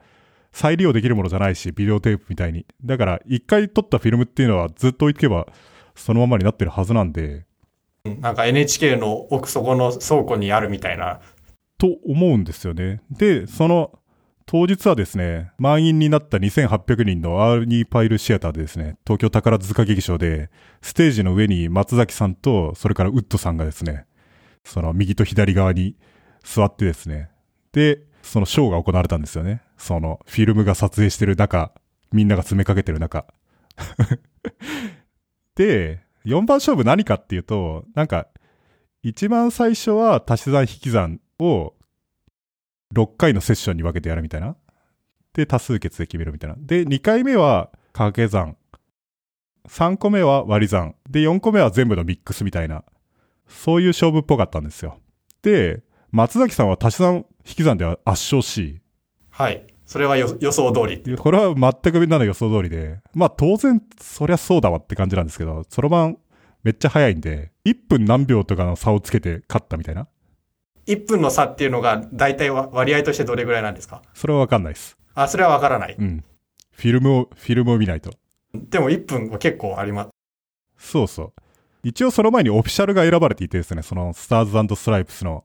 [0.52, 2.64] 再利用できるものじゃないし、ビデオテープみたいに。
[2.84, 5.48] だから、一回撮ったフィルムっていうのはずっと置いとけば、
[5.96, 7.44] そのままになってるはずなんで、
[8.04, 11.20] うんなんか NHK の奥底の倉庫にあるみたいな。
[11.82, 13.00] と思うんですよね。
[13.10, 13.98] で、その
[14.46, 24.06] 当日はですね、満員になった2800人のアーニーパイルシアターでですね、東京宝塚劇場で、ステージの上に松崎さんと、それからウッドさんがですね、
[24.62, 25.96] その右と左側に
[26.44, 27.30] 座ってですね、
[27.72, 29.60] で、そのショーが行われたんですよね。
[29.76, 31.72] そのフィルムが撮影してる中、
[32.12, 33.26] みんなが詰めかけてる中。
[35.56, 38.28] で、4番勝負何かっていうと、なんか、
[39.02, 41.74] 一番最初は足し算引き算を
[42.94, 44.56] 6回のセッションに分けてやるみたいな。
[45.34, 46.56] で、多数決で決めるみたいな。
[46.58, 48.56] で、2回目は掛け算。
[49.68, 50.94] 3個目は割り算。
[51.08, 52.84] で、4個目は全部のミックスみたいな。
[53.48, 54.98] そういう勝負っぽかったんですよ。
[55.42, 58.80] で、松崎さんは足し算引き算では圧勝し、
[59.30, 59.66] はい。
[59.86, 66.18] それはよ予想通りっていうとこれは全くみんなの予想通りで、まあ当然そりゃそうだわって感じなんですけど、そろばん
[66.62, 70.06] めっちゃ早いんで、1分何秒とかの差をつけて勝ったみたいな。
[70.86, 74.02] 1分の差っていうのが大体は割合としてどれぐらいなんですか？
[74.14, 74.96] それはわかんないです。
[75.14, 75.96] あ、それはわからない。
[75.98, 76.24] うん。
[76.72, 78.10] フィルムを、フィルムを見ないと。
[78.54, 80.10] でも1分は結構あります。
[80.78, 81.32] そうそう。
[81.84, 85.44] 一応その前にオフィシャルが選ばれていてですね、そのスターズストライプスの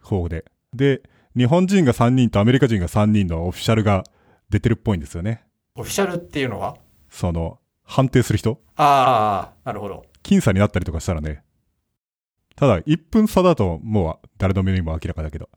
[0.00, 0.44] 方で。
[0.74, 1.02] で、
[1.36, 4.04] 日本人が3人とアメリカ人が3人のオフィシャルが
[4.50, 5.44] 出てるっぽいんですよね。
[5.74, 6.76] オフィシャルっていうのは？
[7.10, 10.04] その、判定する人ああ、なるほど。
[10.22, 11.42] 僅差になったりとかしたらね。
[12.58, 15.48] ただ、1分差だともう誰の目にも明らかだけど。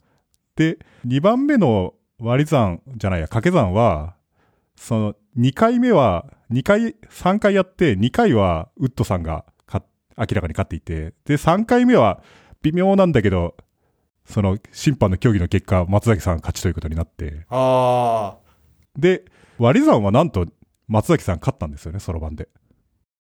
[0.56, 4.16] で、2番目の割り算じゃないや、掛け算は、
[4.76, 9.82] その、2回目は、2回、3回やって、2回はウッドさんがか
[10.16, 12.22] 明らかに勝っていて、で、3回目は
[12.62, 13.56] 微妙なんだけど、
[14.24, 18.38] その審判の協議の結果、松崎さんが勝ちということになって、あ
[18.96, 19.26] で、
[19.58, 20.46] 割り算はなんと
[20.88, 22.48] 松崎さん勝ったんですよね、そろばんで。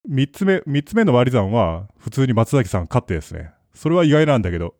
[0.08, 3.52] 三つ目、三つ目の割り算は普通に松崎さん勝ってですね。
[3.73, 4.75] それは意外なんだけど。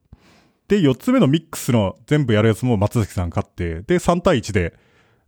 [0.68, 4.74] で、四つ目のミックスの全部やるやつも松崎さん勝って、で、3対1で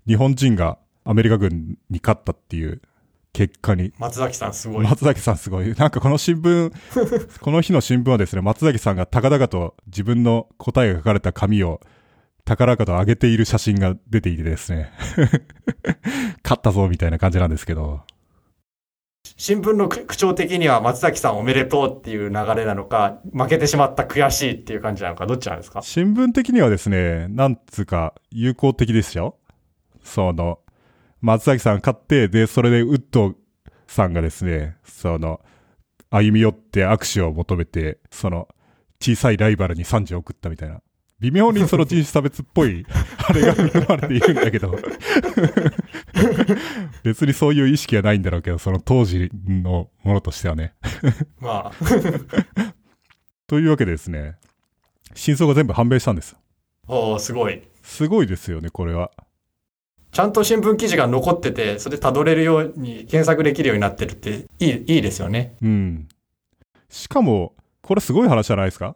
[0.08, 2.82] 日本人がアメリカ軍に勝ったっていう
[3.34, 4.86] 結果にあ、松崎さんすごい。
[4.86, 5.74] 松崎さんすごい。
[5.74, 6.72] なんかこの新聞、
[7.42, 11.82] この日の新聞はですね、松崎さんが高々と自分の答えが書かれた紙を
[12.46, 14.92] 高々と上げている写真が出ていてですね、
[16.44, 18.02] 勝ったぞみたいな感じなんですけど、
[19.38, 25.82] 新聞の口調的には松崎さんおめでとうっていう流れなのか、負けてしまった悔しいっていう感じなのか、どっちなんですか？
[25.82, 29.38] 新聞的にはですね、なんつうか友好的ですよ。
[30.04, 30.60] その、
[31.22, 33.34] 松崎さん勝って、で、それでウッド
[33.88, 35.40] さんがですね、その、
[36.10, 38.50] 歩み寄って握手を求めて、その、
[39.02, 40.82] 小さいライバルに賛辞を送ったみたいな。
[41.22, 42.86] 微妙にその 人種差別っぽい、
[43.26, 44.78] あれが含まれているんだけど。
[47.04, 50.74] 別にそういう意識はないんだろうけど、その当時のものとしてはね。
[51.40, 51.86] まあ、
[53.48, 54.36] というわけでですね、
[55.16, 56.36] 真相が全部判明したんです。
[56.88, 57.62] おーすごい。
[57.82, 59.12] すごいですよね、これは。
[60.12, 65.56] ちゃんと新聞記事が残ってて、それ辿れるように検索できるようになってるって、いい、いいですよね。
[65.62, 66.08] うん。
[66.90, 68.96] しかも、これすごい話じゃないですか？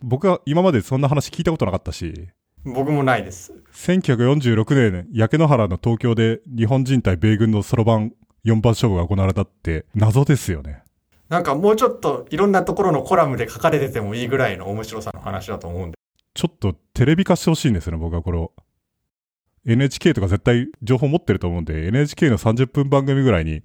[0.00, 2.28] 僕は今までそんな話聞いたことなかったし、
[2.72, 3.52] 僕もないです。
[3.72, 8.12] 1946年、焼け野原の東京で日本人対米軍のそろばん
[8.44, 10.82] 4番勝負が行われたって謎ですよね。
[11.28, 15.98] なんかもうちょっといろんなところのコラムで書かれててもいいぐらいの面白さの話だと思うんで。
[16.34, 18.52] ちょっとテレビ化してほしいんですよね、僕はこれを。
[19.66, 23.62] NHK とか絶対情報持ってると思うんで、NHK の30分番組ぐらいに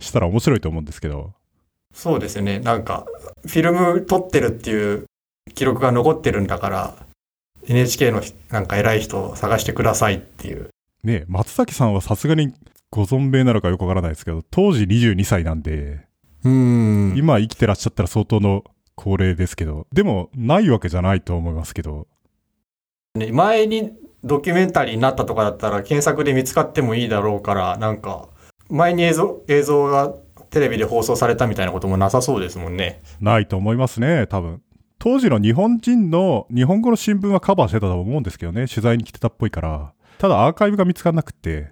[0.00, 1.32] したら面白いと思うんですけど。
[1.92, 2.58] そうですよね。
[2.58, 3.06] なんか、
[3.42, 5.06] フィルム撮ってるっていう
[5.54, 7.06] 記録が残ってるんだから、
[7.66, 10.68] NHK のなんか偉い人を探してくださいっていう。
[11.02, 12.54] ね松崎さんはさすがに
[12.90, 16.06] ご存命なのかよくわからないですけど、当時22歳なんで、
[16.44, 22.06] うん今生きてらっしゃったら相当の高齢ですけど、でもないわけじゃないと思いますけど、
[23.14, 23.92] ね、前に
[24.24, 28.28] ドキュメンタリーになったとかだったら検索で見つかってもいいだろうから、なんか、
[28.70, 30.14] 前に映像、映像が
[30.50, 33.02] テレビで放送されたみたいなこともなさそうですもんね。
[33.20, 34.62] ないと思いますね、多分。
[34.98, 39.92] 当時の日本人の日本語の新聞はカバーしてたと思うんですけどね、取材に来てたっぽいから。
[40.18, 41.70] ただアーカイブが見つからなくって、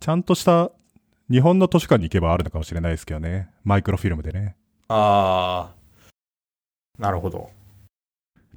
[0.00, 0.70] ちゃんとした
[1.30, 3.48] 日本の図書館に行けばあるのかもしれないですけどね。
[3.64, 4.56] マイクロフィルムでね。
[4.88, 7.50] あー、なるほど。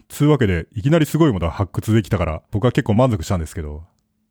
[0.10, 3.84] つうわけで、いきなりすごいものが発掘できたから、僕は結構満足したんですけど、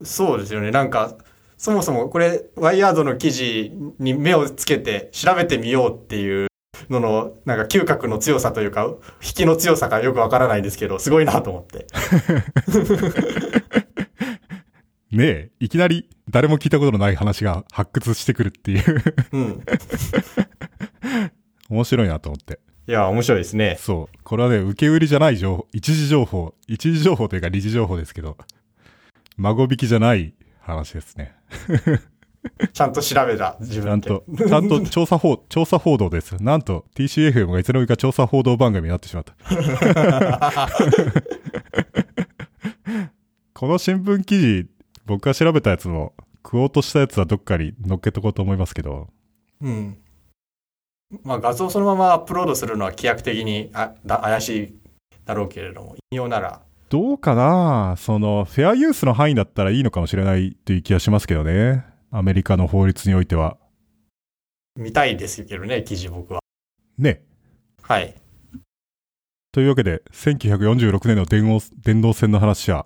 [0.03, 0.71] そうですよね。
[0.71, 1.17] なんか、
[1.57, 6.49] そもそもこれ、ワイヤードの記事に目をつけて調べてみようっていう
[6.91, 8.87] のの、なんか嗅覚の強さというか、
[9.23, 11.87] 引きの強さがよくわからないんですけど、すごいなと思って。
[15.11, 19.63] ねえ、いきなり誰も聞いたことのない話が発掘してくるっていう、うん。
[21.69, 22.61] 面白いなと思って。
[22.89, 23.77] いや、面白いですね。
[23.79, 24.19] そう。
[24.25, 28.37] これはね、受け売りじゃない情報、一時情報、一時情報というか二次情報ですけど、
[29.37, 31.35] 孫引きじゃない話ですね。
[32.73, 33.95] ちゃんと調べた、自ちゃ。
[33.95, 36.37] んと、ちゃんと調査報、調査報道です。
[36.43, 39.35] なんと TCFM がいつの間にか調査報道番組になってしまった。
[43.55, 44.67] この新聞記事、
[45.07, 49.09] 僕が調べたやつも、食おうとしたやつはどっかに載っけとこうと思いますけど、
[49.61, 49.97] うん。
[51.23, 54.75] まあ、画像そのままアップロードするのは規約的にあだ怪しい
[55.25, 57.95] だろうけれども、引用なら、どうかな？
[57.97, 61.92] その、フェアユースの範囲だったらいいのかもしれないという気がしますけどね。
[62.15, 63.57] アメリカの法律においては。
[64.77, 66.41] 見たいですけどね、記事僕は。
[66.99, 67.23] ね。
[67.81, 68.15] はい。
[69.51, 72.85] というわけで、1946年の電王電動戦の話は、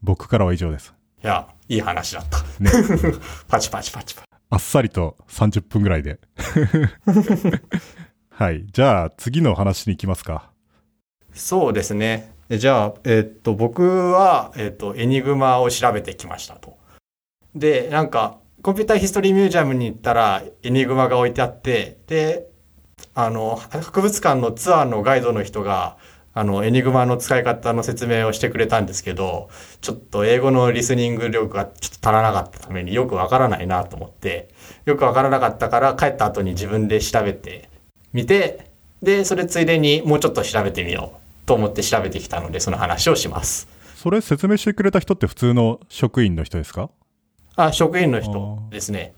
[0.00, 0.94] 僕からは以上です。
[1.24, 2.38] いや、いい話だった。
[2.62, 2.70] ね
[3.50, 4.28] パチパチパチパチ。
[4.48, 6.20] あっさりと30分ぐらいで。
[8.30, 8.64] はい。
[8.70, 10.52] じゃあ、次の話に行きますか。
[11.32, 12.32] そうですね。
[12.48, 16.78] えじゃあ、えっと、僕は、えっと、エニグマを調べてきましたと。
[17.56, 22.46] で、なんか、コンピューターヒストリーミュージアムに行ったら、エニグマが置いてあって、で、
[23.14, 25.96] あの、博物館のツアーのガイドの人が、
[26.34, 29.48] あの、エニグマの使い方の説明をしてくれたんですけど、
[29.80, 34.50] ちょっと英語のリスニング力がちょっと足らなかったためによくわからないなと思って、
[34.84, 37.70] よくわからなかったから帰った後に自分で調べて
[38.12, 38.70] みて、
[39.02, 43.66] で、それついでにもうちょっと調べてみようと思って調べてきたので、その話をします。
[43.94, 46.90] それ説明してくれた人って普通の職員の人ですか？
[47.56, 49.14] あ、職員の人ですね。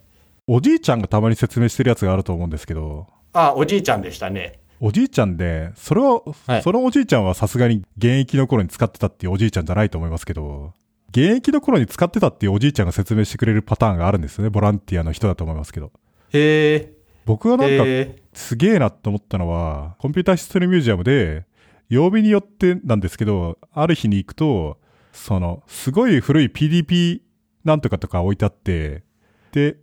[0.47, 4.61] おじいちゃんがたまに説明してるやつがあると思うんですけど、あ、おじいちゃんでしたね。
[4.81, 10.73] おじいちゃんで、それは、はいそのおじいちゃんはさすがに現役の頃に使ってたっていうおじいちゃんじゃないと思いますけど、
[11.11, 14.51] 現役の頃に使ってたっていうおじいちゃんが説明してくれるパターンがあるんですよね。
[14.51, 15.91] ボランティアの人だと思いますけど。
[16.33, 16.93] へえ。
[17.25, 17.85] 僕はなんか。
[18.33, 21.45] すげえなと思ったのは、コンピューターヒストリーミュージアムで、
[21.89, 24.79] 曜日によってなんですけど、ある日に行くと、
[25.13, 27.21] その、すごい古い PDP
[27.65, 29.03] なんとかとか置いてあって、
[29.53, 29.77] で、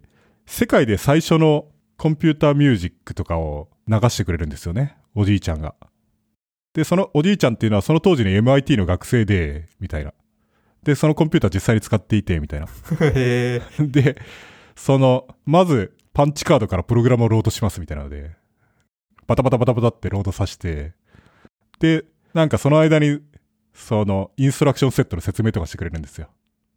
[0.46, 4.98] 世界で最初のコンピューターミュージックとかを流してくれるんですよね。
[5.16, 5.76] おじいちゃんが。
[6.74, 10.14] で、そのおじいちゃんっていうのはその当時の MIT の学生で、みたいな。
[10.84, 12.68] で、そのコンピューター実際に使っていて、みたいな。
[13.02, 13.84] へえ。
[13.88, 14.18] で、
[14.76, 18.36] その、まず、パンチカードからプログラムをロードしますみたいなので、
[19.26, 20.94] バタバタバタバタってロードさせて、
[21.80, 23.20] で、なんかその間に、
[23.74, 26.30] その、インストラクションセットの説明とかしてくれるんですよ。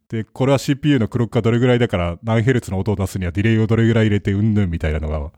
[0.09, 5.31] で、これは CPU のクロックがどれぐらいだから、何ヘルツの音を出すにはディレイをどれぐらい入れて、うんぬんみたいなのが、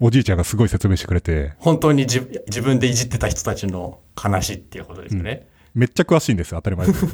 [0.00, 5.48] おじいちゃんがすごい説明してくれて、本当に自自分でいじってた人たちの話っていうことですね。
[5.74, 7.06] めっちゃ詳しいんですよ、当たり前です。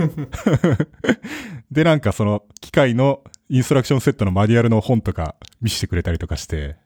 [1.71, 6.77] で、なんかその機械のインストラクションセットのマニュアルの本とか見せてくれたりとかして、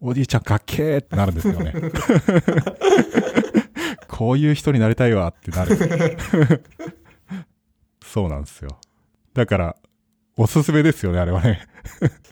[0.00, 1.74] おじいちゃんかっけーってなるんですよね。
[4.08, 6.62] こういう人になりたいわってなる。
[8.04, 8.78] そうなんですよ。
[9.36, 9.76] だから、
[10.38, 11.68] おすすめですよね、あれはね。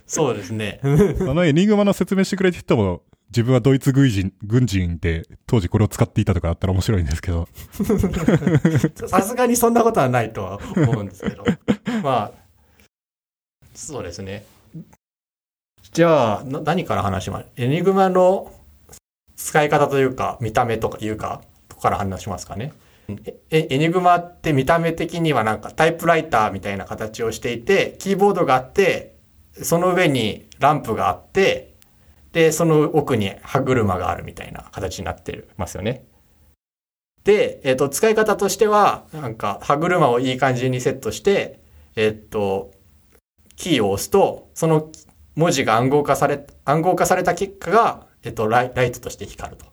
[0.06, 0.80] そうですね。
[1.18, 7.46] そのエニグマの説明してくれた人も、自分はドイツ軍人、軍人で当時これを使っていたとかあったら面白いんですけど。
[9.06, 11.44] さすがにそんなことはないとは思うんですけど。
[12.02, 12.32] まあ、
[13.74, 14.46] そうですね。
[15.92, 17.46] じゃあ、な何から話します？
[17.56, 18.50] エニグマの
[19.36, 21.42] 使い方というか、見た目とかいうか、
[21.82, 22.72] から話しますかね。
[23.50, 29.14] えエニグマって見た目的にはなんかタイプライターみたいな形をしていて、キーボードがあって、
[29.62, 31.74] その上にランプがあって、
[32.32, 36.04] で、その奥に歯車があるみたいな形になってるますよね。
[37.22, 41.60] で、えっ、ー、と、使い方としては、なんか歯車をいい感じにセットして、
[41.96, 42.72] えっ、ー、と、
[43.56, 44.90] キーを押すと、その
[45.36, 49.66] 文字が暗号化され、暗号化された結果が、えっ、ー、とライ、ライトとして光ると。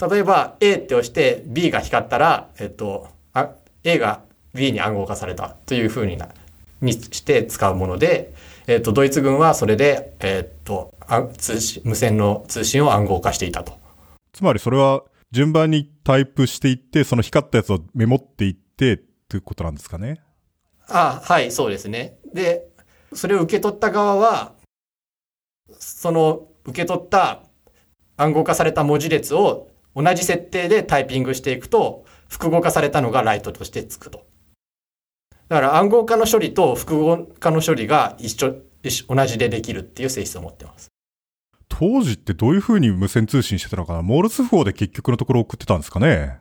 [0.00, 3.50] 例えば A って押して B が光ったら、えっと、あ
[3.82, 4.22] A が
[4.54, 6.28] B に暗号化されたというふうにな、
[6.80, 8.32] にして使うもので、
[8.66, 10.94] えっと、ドイツ軍はそれで、えっと、
[11.36, 13.72] 通信、無線の通信を暗号化していたと。
[14.32, 20.20] つまりそれは順番にタイプしていって、その光ったやつをメモっていってっていうことなんですかね？
[20.88, 22.18] あはい、そうですね。
[22.32, 22.68] で、
[23.12, 24.52] それを受け取った側は、
[25.78, 27.42] その受け取った
[28.16, 29.67] 暗号化された文字列を
[30.00, 34.26] 同じ設定でタイピングしていくと、複合化されたのがライトとしてつくと。
[35.48, 38.54] だから暗号化の処理と複合化の処理が一緒、
[39.08, 40.88] 同じでできるっていう性質を持ってます。
[41.68, 44.02] 当時ってどういう風に無線通信してたのかな？
[44.02, 46.38] モールス符号で結局のところ送ってたんですかね？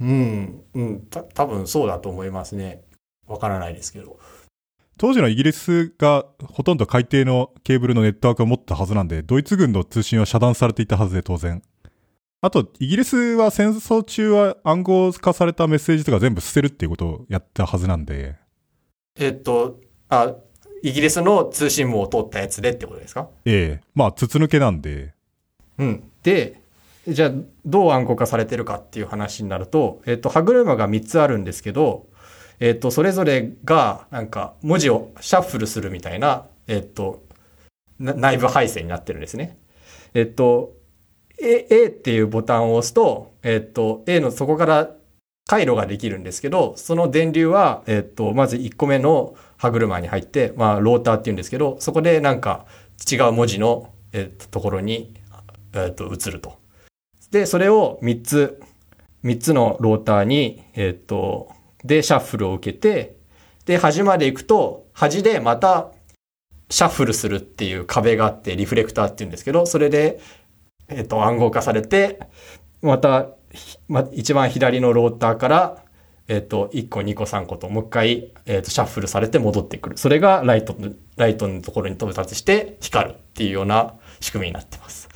[0.00, 2.82] うん、うん、た、多分そうだと思いますね。
[3.26, 4.18] わからないですけど。
[4.98, 11.62] 当時のイギリスがほとんど海底のケーブルのネットワークを持ったはずなんで、ドイツ軍の通信は遮断されていたはずで当然。
[12.44, 18.34] あと、イギリスは戦争中は暗号化されたメッセージとか全部捨てるっていうことをやったはずなんで。
[19.16, 19.78] えっと、
[20.08, 20.34] あ、
[20.82, 23.28] イギリスの通信網を通ったやつでってことですか？
[23.44, 25.14] ええまあ、筒抜けなんで。
[25.78, 26.10] うん。
[26.24, 26.60] で、
[27.06, 27.32] じゃあ、
[27.64, 32.08] どう暗号化されてるかっていう話になると、えっと、歯車が3つあるんですけど、
[32.58, 37.22] えっと、それぞれが、なんか、文字をシャッフルするみたいな、えっと、
[38.00, 39.58] 内部配線になってるんですね。
[40.14, 40.74] えっと、
[41.42, 44.90] A, A っていうボタンを押すと、えっと、A のそこから
[45.46, 52.66] 回路ができるんですけど、その電流は、えっと、まず1個目の歯車に入って、まあ、ローターっていうんですけど、そこでなんか
[53.10, 55.14] 違う文字の、えっと、ところに、
[55.74, 56.58] えっと、移ると。
[57.30, 58.60] で、それを3つ、
[59.24, 61.50] 3つのローターに、えっと、
[61.84, 63.16] で、シャッフルを受けて、
[63.64, 65.90] で、端まで行くと、端でまた、
[66.68, 70.20] シャッフルするっていう壁があって、リフレクターっていうんですけど、それで、
[70.96, 72.20] えっ、ー、と、暗号化されて、
[72.80, 73.28] また、
[73.88, 75.84] ま、一番左のローターから、
[76.28, 79.98] えっ、ー、と、1個、2個、3個と、もう一回、えっ、ー、と、シャッフルされて戻ってくる。
[79.98, 80.76] それがライト、
[81.16, 85.08] ライトのところに到達して光るっていうような仕組みになってます。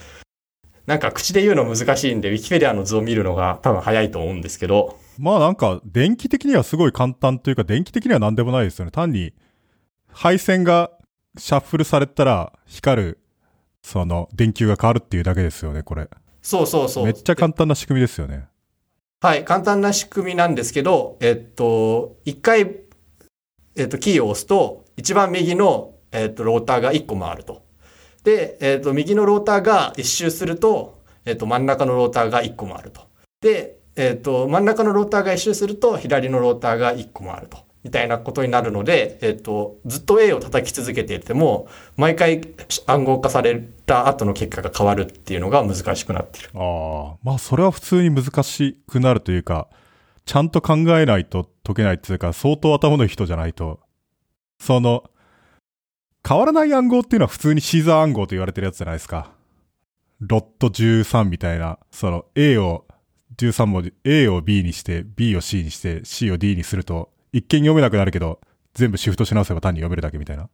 [0.86, 4.98] なんか口で言うの難しいんで、ウィキペディアの図を見るのが多分早いと思うんですけど。
[5.18, 8.90] まあなんか、電気的にはすごい簡単というか、電気的には何でもないですよね。
[8.90, 9.32] 単に、
[10.12, 10.90] 配線が
[11.38, 13.18] シャッフルされたら光る
[13.86, 16.08] その、電球が変わるっていうだけですよね、これ。
[16.42, 17.04] そうそうそう。
[17.04, 18.48] めっちゃ簡単な仕組みですよね。
[19.20, 22.80] はい、簡単な仕組みなんですけど、えっと、一回、
[23.76, 27.62] えっと、キーを押すと、一番右の、えっと、ローターが一個回ると。
[28.24, 33.02] で、えっと、右のローターが一周すると、えっと、真ん中のローターが一個回ると。
[33.40, 37.58] で、えっと、真ん中のローターが一周すると、左のローターが一個回ると。
[37.86, 42.40] みたいなことになるので、えっと、ずっと A を叩き続けていても、毎回
[42.84, 46.50] 暗号化された後の結果が変わるっていうのが難しくなってる。
[46.54, 49.68] ああ、まあそれは普通に難しくなるというか、
[50.24, 53.78] ちゃんと考えないと解けないっていうか、相当頭のいい人じゃないと、
[54.58, 55.04] その、
[56.28, 59.30] 変わらない暗号っていうのは普通にシーザー暗号と言われてるやつじゃないですか。
[60.18, 62.84] ロット13みたいな、その A を
[63.36, 68.40] 13文字、A を B にして、B を C にして、C を D にすると、一見読めなくなるけど、
[68.72, 70.48] 全部シフトし直せば単に読めるだけみたいな。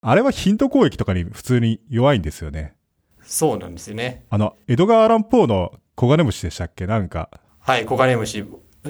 [0.00, 2.74] あれはヒント攻撃とかに普通に弱いんですよね。
[3.22, 4.24] そうなんですよね。
[4.28, 6.88] あの、江戸川乱歩の小金虫でしたっけ？
[6.88, 7.30] なんか。
[7.60, 8.44] はい、小金虫。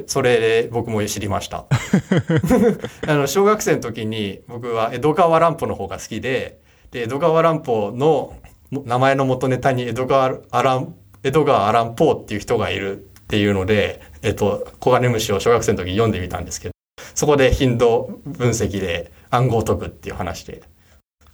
[0.07, 1.67] それで僕も知りました。
[3.07, 6.61] あの、小学生の時に僕は江戸川乱歩の方が好きで、
[6.93, 8.35] で、江戸川乱歩の
[8.71, 16.73] 名前の元ネタに江戸川アラン、江戸川アランポーっていう人がいるっていうので、えっと、小金虫を小学生の時読んでみたんですけど、
[17.15, 20.63] そこで頻度分析で暗号を解くっていう話で。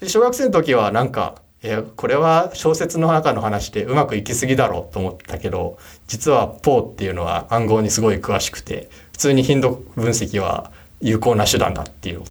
[0.01, 10.70] で小学生の時はなんか、え、これは小説の中の話でうまくいきすぎだろうと思ったけど、実はポーっていうのは暗号にすごい詳しくて、普通に頻度分析は
[11.01, 12.22] 有効な手段だっていう。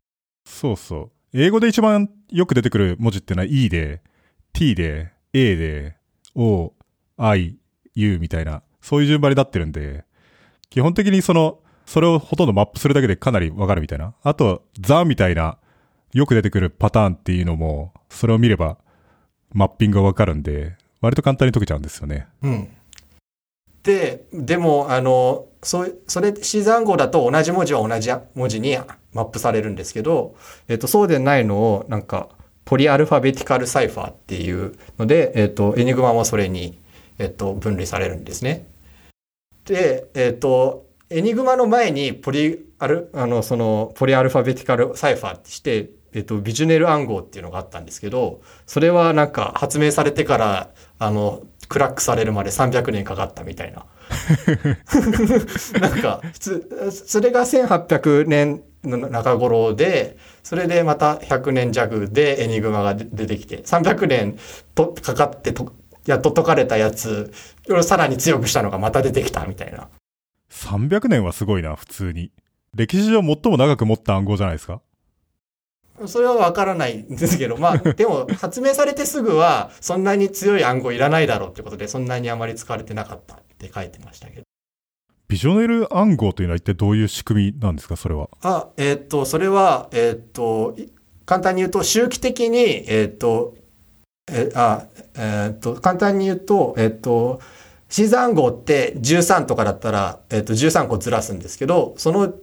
[0.48, 1.12] そうそう。
[1.34, 4.02] 英語で一番よく出てくる文字っていうのは E で、
[4.54, 5.96] T で、A で、
[6.36, 6.74] O、
[7.18, 7.58] I、
[7.96, 10.06] U みたいな、そういう順番になってるんで、
[10.70, 14.14] 基本的にその、それをほとんどマップするだけでかなりわかるみたいな。
[14.22, 15.58] あと、ザみたいな、
[16.14, 18.78] よく出てくるパターンっていうのも、それを見れば、
[19.54, 22.28] マッピングがわかるんで、割と簡単に解けちゃうんですよね。
[22.44, 22.68] うん。
[23.84, 28.78] で、でも、あの、そ、それ、シーザー暗号だと同じ文字は同じ文字に
[29.14, 30.36] マップされるんですけど、
[30.68, 32.28] えっと、そうでないのを、なんか、
[32.66, 36.82] polyalphabetical cipher っていうので、えっと、エニグマもそれに、
[37.18, 38.68] えっと、分類されるんですね。
[39.64, 53.86] で、えっと、エニグマの前に polyal、あの、その、 polyalphabetical cipher ってして、えっと、ビジュネル暗号っていうのがあったんですけど、それはなんか発明されてから、あの、クラックされるまで300年かかったみたいな。
[55.80, 56.22] なんか、
[56.92, 64.38] それが1800年の中頃で、それでまた100年弱でエニグマが出てきて、300年
[64.76, 65.74] とかかってと、
[66.06, 67.34] やっと解かれたやつ
[67.84, 69.88] さらに強くしたのがまた出てきたみたいな。
[70.52, 72.32] 300年はすごいな、普通に。
[72.76, 74.82] 歴史上最も長く持った暗号じゃないですか
[76.06, 84.44] それはわからないんですけど、まあ、でも発明されてすぐは、そんなに強い暗号いらないだろうってことで、そんなにあまり使われてなかったって書いてましたけど。
[85.28, 88.30] ビジョネル暗号というのは一体どういう仕組みなんですか、それは？
[88.42, 90.78] あ、えー、っと、それは、えー、っと、
[91.26, 93.56] 簡単に言うと、周期的に、えー、っと、
[94.30, 94.86] えあ、
[95.16, 97.42] えっと、簡単に言うと、えっと、
[97.90, 102.34] シーズ暗号って13とかだったら、えっと、13個ずらすんですけど、その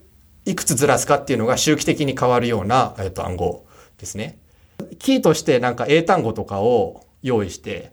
[0.47, 3.67] いくつずらすかっていうのが周期的に変わるような、えっと、暗号
[3.99, 4.39] ですね。
[4.99, 7.93] キーとしてなんか英単語とかを用意して、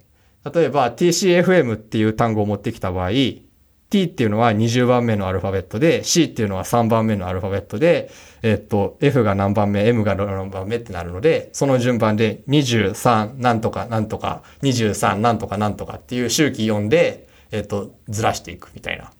[0.54, 3.12] 例えば TCFM っていう単語を持ってきた場合、
[3.92, 8.10] T っていうのは20番目のアルファベットで、C っていうのは3番目のアルファベットで、
[8.42, 19.12] えっと、F が何番目、M が何番目ってなるので、その順番で23なんとかなんとか、23なんとかなんとかっていう周期読んで、えっと、ずらしていくみたいな。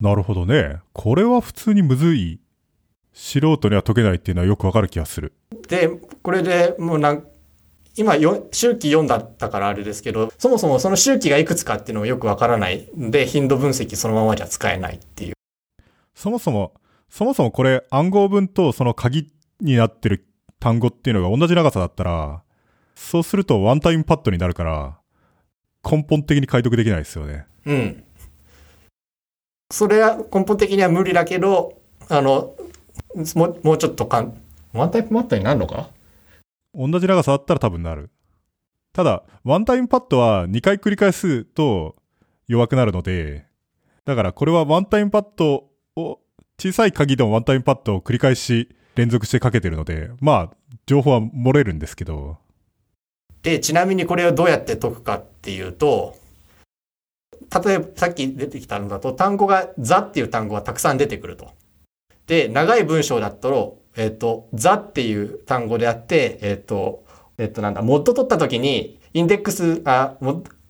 [0.00, 0.80] なるほどね。
[0.92, 2.40] これは普通にむずい。
[3.12, 5.34] 素人には解けないっていうのはよくわかる気がする。
[5.68, 5.88] で、
[6.22, 7.24] これでもうなん
[7.96, 15.34] 今よ、周期4だったからあれですけど、そもそもその周期がいくつかっていうのもよくわからないんで、頻度分析そのままじゃ使えないっていう。
[16.14, 16.74] そもそも、
[17.08, 20.26] そもそもこれ暗号文とその鍵になってる
[20.58, 22.42] 単語っていうのが同じ長さだったら、
[22.96, 24.98] そうするとワンタイムパッドになるから、
[25.88, 27.46] 根本的に解読できないですよね。
[27.66, 28.04] うん。
[29.70, 32.54] それは根本的には無理だけど、あの、
[33.34, 34.40] もう、もうちょっとかん、
[34.72, 35.90] ワンタイムパッドになるのか？
[36.74, 38.10] 同じ長さだったら多分なる。
[38.92, 41.96] ただ、ワンタイムパッドは2回繰り返すと
[42.46, 43.46] 弱くなるので、
[44.04, 46.20] だからこれはワンタイムパッドを、
[46.56, 50.56] 小さい鍵でもワンタイムパッドを繰り返し連続してかけてるので、まあ、
[50.86, 52.43] 情報は漏れるんですけど。
[53.44, 56.16] で、ちなみにこれをどうやって解くかっていうと、
[57.64, 61.52] 例えばさっき出てきたのだと、単語がザっていう単語がたくさん出てくると。
[62.26, 63.56] で、長い文章だったら、
[63.96, 67.04] えっ、ー、と、ザっていう単語であって、えっ、ー、と、
[67.36, 70.16] えっ、ー、と、なんだ、モッド取った時に、インデックス、あ、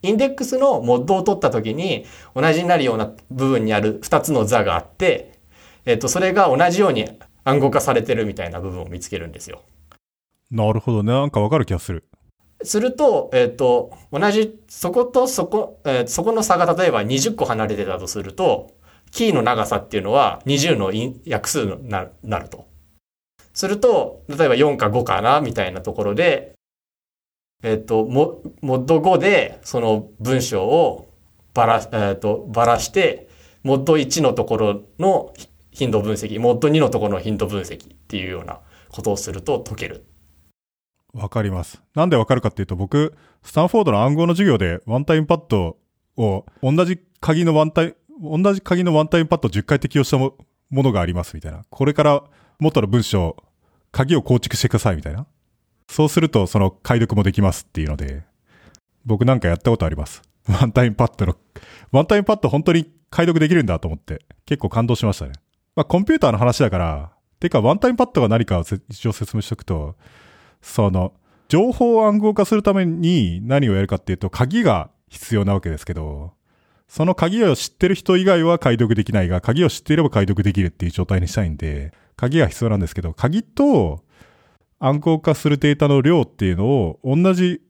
[0.03, 2.05] インデックスのモッドを取った時に、
[2.35, 5.39] 同じになるような部分にある2つの座があって、
[5.87, 7.09] えっ、と、それが同じように
[7.45, 9.63] 暗号化されてるみたいな部分を見つけるんですよ。
[10.51, 11.13] なるほどね。
[11.13, 12.05] なんかわかる気がする。
[12.65, 18.73] すると、えっ、と、同じ、そことそこ、えー、そこの差が例えば20個離れてたとすると、
[19.11, 20.93] キーの長さっていうのは20の
[21.25, 22.67] 約数になると。
[23.53, 26.55] すると、例えば4か5かなみたいなところで、
[27.63, 31.13] えっ、と、モッド5でその文章を
[31.55, 33.29] ばら、えっ、と、ばらして、
[33.63, 35.33] モッド1のところの
[35.71, 38.61] 頻度分析、モッド2のところの頻度分析っていうような
[38.91, 40.05] ことをすると解ける。
[41.15, 41.81] わかります。
[41.95, 45.77] なんでわかるかっていうと、僕、スタンフォードの暗号の授業でワンタイムパッド
[46.17, 50.37] を同じ鍵のワンタイム、同じ鍵のワンタイムパッド10回適用したも
[50.71, 51.63] のがありますみたいな。
[51.71, 52.25] これから
[52.59, 53.37] 元の文章、
[53.93, 55.27] 鍵を構築してくださいみたいな。
[55.89, 58.23] そうすると、その解読もできますっていうので、
[59.05, 60.23] 僕なんかやったことあります。
[60.49, 61.37] ワンタイムパッドの、
[61.93, 65.33] ワンタイムパッド本当に解読できるんだと思って、結構感動しましたね。
[65.77, 69.97] まあ、コンピューターの話だから、てか、ワンタイムパッドが何かを一応説明しとくと、
[70.65, 71.13] その、
[71.49, 76.33] 情報を暗号化するために何をやるかっていうと、鍵が必要なわけですけど、
[76.89, 84.03] その鍵を知ってる人以外は解読できないが、鍵を知っていれば解読できるっていう状態にしたいんで、鍵が必要なんですけど、鍵と
[84.79, 87.61] 暗号化するデータの量っていうのを同じ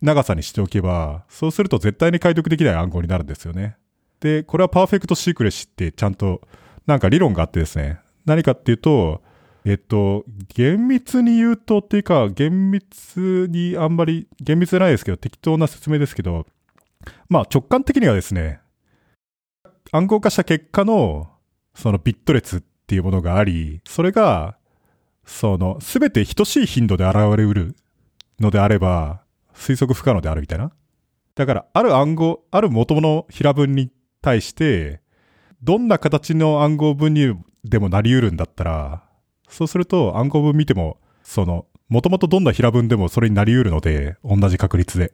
[0.00, 3.76] 長さにしておけば、そうすると絶対に解読できない暗号になるんですよね。
[4.20, 6.40] で、これはパーフェクトシークレシーってちゃんと
[6.86, 9.22] なんか理論があってですね、何かっていうと、
[9.66, 16.46] えっと、厳密に言うとっていうか、厳密にあんまり、厳密じゃないですけど、適当な説明ですけど、
[17.28, 18.60] まあ直感的にはですね、
[19.90, 21.30] 暗号化した結果の、
[21.74, 24.58] そのビット列っていうものがあり、それが、
[25.24, 27.74] その、すべて等しい頻度で現れうる
[28.40, 29.22] のであれば、
[29.54, 30.72] 推測不可能であるみたいな。
[31.34, 33.90] だから、ある暗号、ある元の平文に
[34.20, 35.00] 対して、
[35.62, 37.34] どんな形の暗号文に
[37.64, 39.03] でもなり得るんだったら、
[39.54, 45.12] そうすると暗号文見ても、その、もともとどんな平文でもそれになり得るので、同じ確率で。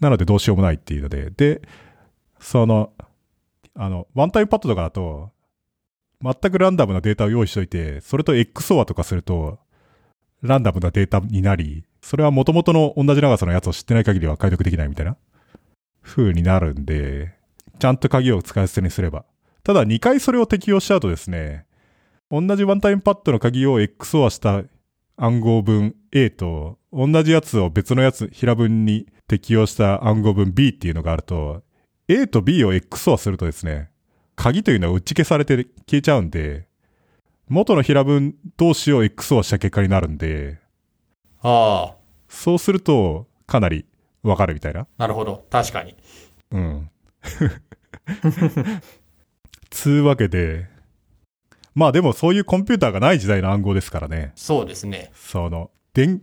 [0.00, 1.62] なのでどうしようもないっていうので、で、
[2.38, 2.92] その、
[3.74, 5.30] あの、ワンタイムパッドとかだと、
[6.22, 9.58] 全くランダムなデータを用意しといて、それと XOR とかすると、
[10.40, 15.16] ランダムなデータになり、それは元々の同じ長さのやつを知ってない限りは解読できないみたいな
[16.00, 17.34] 風になるんで、
[17.80, 19.24] ちゃんと鍵を使い捨てにすれば。
[19.64, 21.66] ただ2回それを適用しちゃうとですね、
[22.30, 24.62] 同じワンタイムパッドの鍵を XOR した
[25.16, 31.62] 暗号文 A と同じやつを別のやつ、平文に適用した暗号文 B っていうのがあると、
[32.06, 33.90] A と B を XOR するとですね、
[34.36, 35.56] 鍵というのは打ち消されて
[35.86, 36.68] 消えちゃうんで、
[37.48, 40.58] 元の平文同士を XOR した結果になるんで、
[41.40, 41.96] ああ、
[42.28, 43.86] そうするとかなり
[44.22, 44.86] わかるみたいな。
[44.98, 45.46] なるほど。
[45.50, 45.96] 確かに。
[46.50, 46.90] うん。
[49.70, 50.68] つうわけで、
[51.78, 54.32] まあでもそういうコンピューターがない時代の暗号ですからね。
[54.34, 55.12] そうですね。
[55.14, 56.20] その、電、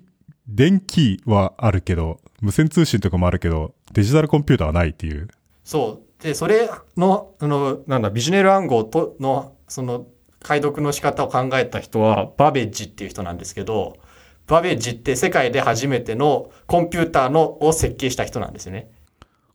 [0.49, 5.29] 電気はあるけど、無線通信とかもあるけど、デジタルコンピューターはないっていう。
[5.63, 6.23] そう。
[6.23, 10.07] で、それの、あの、なんだ、ビジュネル暗号との、その、
[10.41, 13.95] 解読の仕方を考えた人は、バベッジっていう人なんですけど、
[14.47, 18.91] バベッジって世界で初めてのコンピューターのを設計した人なんですよね。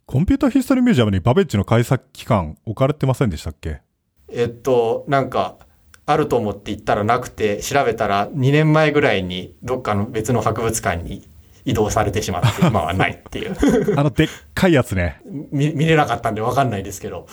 [0.07, 3.83] コンピューターヒストリーミュージアムにバベッジの開発期間置かれてませんでしたっけ？
[4.29, 5.59] えっと、なんか、
[6.07, 11.29] あると思って行ったらなくて、調べたら2年前ぐらいにどっかの別の博物館に
[11.65, 13.99] 移動されてしまって、今はないっていう。
[13.99, 15.21] あのでっかいやつね。
[15.25, 17.27] 見見れなかったんでわかんないですけど。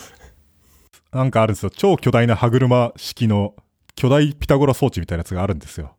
[1.11, 1.70] なんかあるんですよ。
[1.70, 3.55] 超巨大な歯車式の
[3.95, 5.95] 巨大ピタゴラ装置みたいなやつがあるんですよ。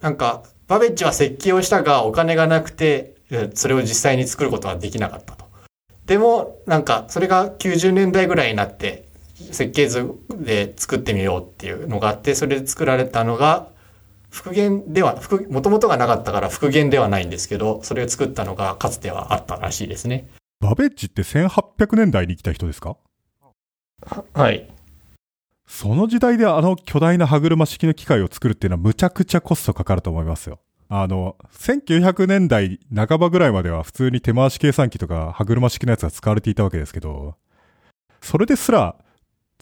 [0.00, 5.46] なんか、バベッジは設計をしたがお金がなくて、えそれを実際に作ることはできなかったと。
[6.06, 9.08] でも、なんか、それが90年代ぐらいになって、
[9.52, 13.68] 設計図で作ってみようっていうのがあって、それで作られたのが、
[14.30, 20.28] 復元では、復もともとがなかったから復元ではないんですけど、それを作ったのがかつてはあったらしいですね。
[20.60, 22.96] バベッジって1800年代に生きた人ですか？
[24.32, 24.68] はい。
[25.66, 30.58] その時代であの巨大な歯車式の機械を作るっていうのはむちゃくちゃコストかかると思いますよ。
[30.88, 37.36] あの、1900年代半ばぐらいまでは普通に手回し計算機とか歯車式のやつが使われていたわけですけど、
[38.20, 38.96] それですら、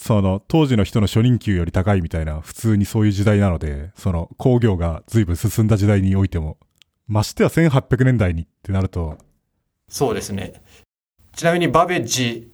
[0.03, 6.59] その当時の人の初任給より高いみたいな普通にそういう時代なので、その工業が随分進んだ時代においても、
[7.07, 9.17] ましては1800年代にってなると、
[9.89, 10.61] そうですね。
[11.37, 12.51] ちなみにバベッジ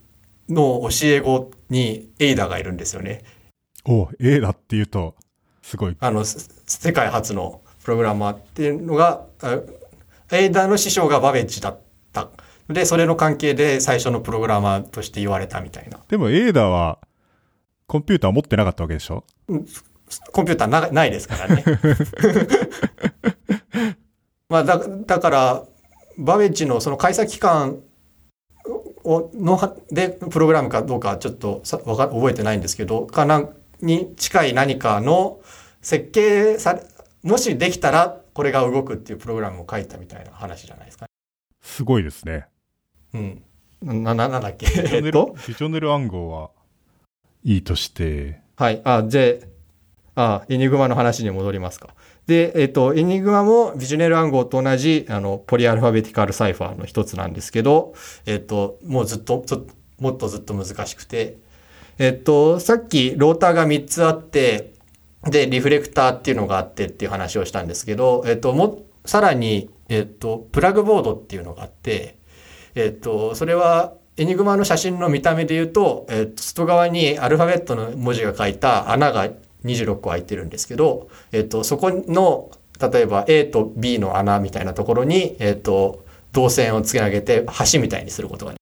[0.51, 3.24] の教え子にエイダがいるんですよね。
[3.86, 5.14] お A だっていうと、
[5.62, 5.96] すごい。
[6.01, 9.59] あの、す世界初のプログラマーっていうのが、あ
[10.32, 11.80] エイダの師匠がバベッジだっ
[12.12, 12.28] た。
[12.68, 15.99] で、それの関係で最初のプログラマーとして言われたみたいな。
[16.09, 16.99] でも A だは、
[17.89, 19.24] コンピューター持ってなかったわけでしょ？
[20.30, 21.64] コンピューターなないですからね。
[24.49, 25.64] まあ、だ、だから、
[26.18, 27.80] バベッジのその開催期間
[29.05, 35.41] を、のは、で、プログラムかどうかちょっとさわか覚えてないんですけど、かなん、に近い何かの
[35.80, 36.82] 設計され、
[37.22, 41.07] もしできたらこれが動くっていうプログラムを書いたみたいな話じゃないですか。
[41.62, 42.47] すごいですね。
[43.14, 43.43] うん。
[43.82, 44.66] な、な、なんだっけ？
[44.74, 46.51] えっと、ビジョネル暗号は
[47.49, 48.82] いいとして、はい。
[48.84, 49.49] あ、で、
[50.14, 51.94] あ、エニグマの話に戻りますか。
[52.26, 57.94] で、えっと、エニグマもビジュネル暗号と同じ、あの、ポリアルファベティカルサイファーの一つなんですけど、
[58.26, 59.66] えっと、もうずっと、ずっと
[59.99, 61.38] もっとずっと難しくて、
[61.99, 64.74] えっと、さっきローターが3つあって、
[65.24, 72.18] で、リフレクターっていうのがあってっていう話をしたんですけど、えっと、も、さらに、えっと、プラグボードっていうのがあって、
[72.74, 79.30] えっと、それは、エニグマの写真の見た目で言うと、えっと、外側にアルファベットの文字が書いた穴が
[79.64, 82.50] 26個開いてるんですけど、えっと、そこの、
[82.80, 86.04] 例えば A と B の穴みたいなところに、えっと、
[86.36, 88.54] 導線をつけ上げて橋みたいにすることが。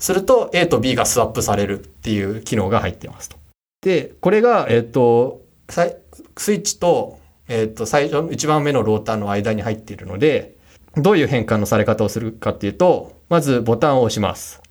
[0.00, 3.36] すると A と B がスワップされるっていう機能が入ってますと。
[3.82, 10.56] で、これが、えっと、スイッチと、えっと、最初、一番目のローターの間に入っているので、
[10.96, 14.63] どういう変換のされ方をするかっていうと、まずボタンを押します。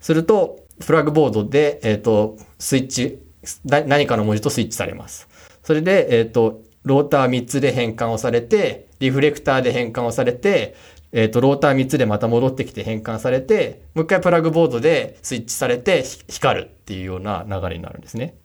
[0.00, 3.22] すると、フラグボードで、えっ、と、スイッチ、
[3.64, 5.28] な何かの文字とスイッチされます。
[5.62, 10.74] それで、えっ、と、ローター3つで変換をされて、リフレクターで変換をされて、
[11.12, 18.36] えっ、と、ローター3つでまた戻ってきて変換されて、もう一回プラグボードでスイッチされてひ光るっていうような流れになるんですね。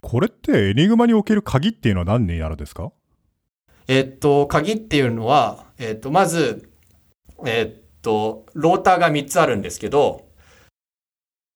[0.00, 2.92] これってエニグマにおける鍵っていうのは何になるんですか？
[3.86, 6.70] えっと、鍵っていうのは、えっと、まず、
[7.44, 10.26] えっと、ローターが3つあるんですけど、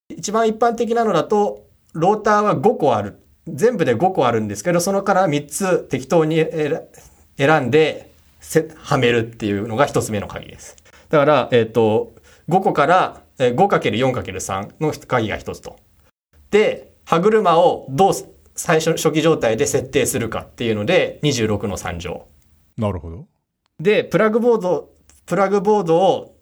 [0.09, 3.21] 一番一般的なのだと、ローターは5個ある。
[3.47, 6.45] 全部で5個あるんですけど、そのから3つ適当に
[7.37, 8.09] 選んで、
[8.77, 10.77] はめるっていうのが1つ目の鍵です。
[11.09, 12.15] だから、えっ、ー、と、
[12.49, 15.77] 5個から、え 5×4×3 の鍵が1つと。
[16.51, 18.13] で、歯車をどう
[18.55, 22.27] 最初初期状態で設定するかっていうので、26の3乗。
[22.77, 23.27] なるほど。
[23.79, 24.91] で、プラグボード、
[25.27, 26.35] プラグボードを、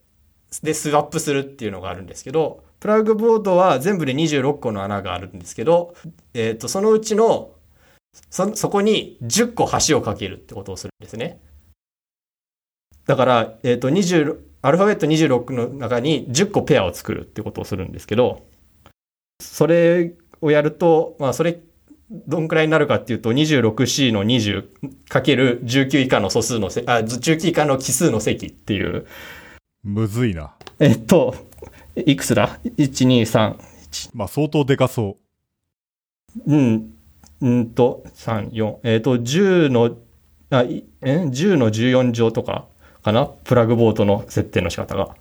[0.63, 5.97] でスワップするっていうのがあるんですけど、プラグボードは全部で26個の穴があるんですけど、
[6.35, 7.51] えっ、ー、と、そのうちの、
[8.31, 11.41] そ、そこに10個橋をかけるってことをするんですね。
[13.05, 18.47] だから、えっ、ー、と、20、アルファベット26の中に10個ペアを作るってことをするんですけど、
[19.43, 21.59] それをやると、まあ、それ、
[22.09, 29.09] どんくらいになるかっていうと、26C の 20×19 以下の素数のせ、あ、19以下の奇数の積っていう。
[29.83, 30.55] むずいな。
[30.79, 31.35] えっと、
[32.05, 33.57] いくつだ ?1、2、3。
[34.15, 35.17] まあ相当でかそ
[36.47, 36.55] う。
[36.55, 36.93] うん。
[37.41, 38.77] うんと、3、4。
[38.83, 39.97] えっ、ー、と、10の、
[40.51, 42.67] あ、え ?10 の14乗とか
[43.03, 43.27] かな？
[43.27, 45.17] プラグボートの設定の仕方が。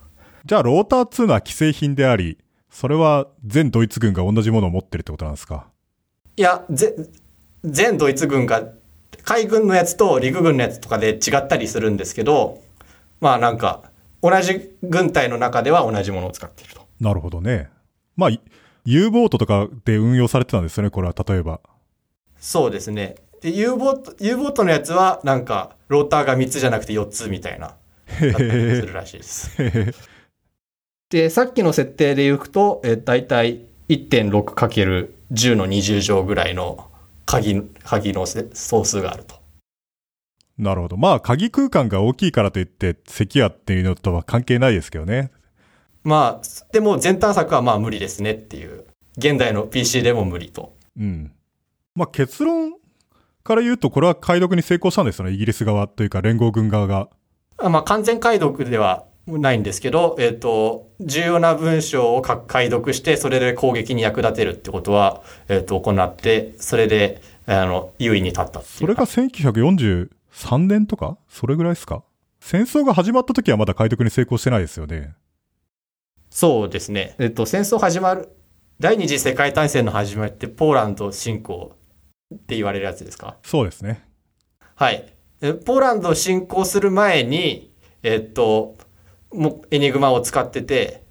[0.46, 2.38] じゃあ、ローター2は既製品であり、
[2.70, 5.68] それは全ドイツ軍が同じものを持ってるってことなんですか？
[6.36, 6.96] いや、ぜ、
[7.64, 8.64] 全ドイツ軍が、
[9.24, 12.62] 海軍のやつと陸軍のやつとかで違ったりするんですけど、
[13.22, 13.84] まあなんか、
[14.28, 16.88] 同じ軍隊の中では同じものを使っていると。
[17.00, 17.70] なるほどね。
[18.16, 18.30] まあ、
[18.86, 21.60] U ボートとかで運用されてたんですよね、これは、例えば。
[22.38, 23.16] そうですね。
[23.42, 27.76] で、U ボート、U ボートのやつは、なんか、ローターが3つじゃなくて4つみたいな、
[28.08, 29.52] するらしいです。
[31.12, 36.90] で、さっきの設定で言うと、えだいたい 1.6×10 の20乗ぐらいの
[37.28, 39.36] 鍵、鍵の総数があると。
[40.58, 40.98] なるほど。
[40.98, 45.32] まあ、鍵空間が大きいからといって、関谷っていうのとは関係ないですけどね。
[46.04, 48.86] まあ、でも全探索はまあ無理ですねっていう。
[49.18, 50.76] 現代の PC でも無理と。
[50.98, 51.32] うん。
[51.96, 52.74] まあ結論
[53.44, 55.32] から言うと、これは解読に成功したんですよね。
[55.32, 57.10] イギリス側というか連合軍側が。
[57.58, 71.18] まあ完全解読ではないんですけど、えっ、ー、と、重要な文章を解読して、それで攻撃に役立てるってことは、えっ、ー、と、行って、それで、あの、優位に立ったそれが1940、3年とか？
[71.30, 72.04] それぐらいですか？
[72.42, 75.16] 戦争が始まった時はまだ解読に成功してないですよね。
[76.30, 77.16] そうですね。
[77.20, 78.30] えっと、戦争始まる、
[78.80, 81.78] 第二次世界大戦の始まりってポーランド侵攻
[82.34, 83.38] って言われるやつですか？
[83.44, 84.04] そうですね。
[84.76, 85.14] はい。
[85.40, 87.72] ポーランド侵攻する前に、
[88.04, 88.76] えっと、
[89.32, 91.04] もエニグマを使ってて、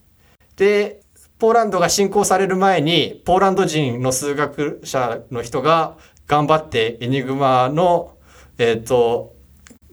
[0.56, 1.00] で、
[1.38, 5.96] ポーランドが侵攻される前に、ポーランド人の数学者の人が
[6.26, 8.13] 頑張ってエニグマの
[8.58, 9.34] えっ、ー、と、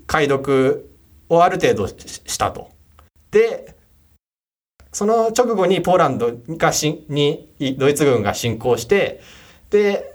[0.07, 0.89] 解読
[1.29, 2.69] をある程度したと。
[3.31, 3.75] で、
[4.91, 9.21] その直後にポーランドがしに、ドイツ軍が侵攻して、
[9.69, 10.11] で、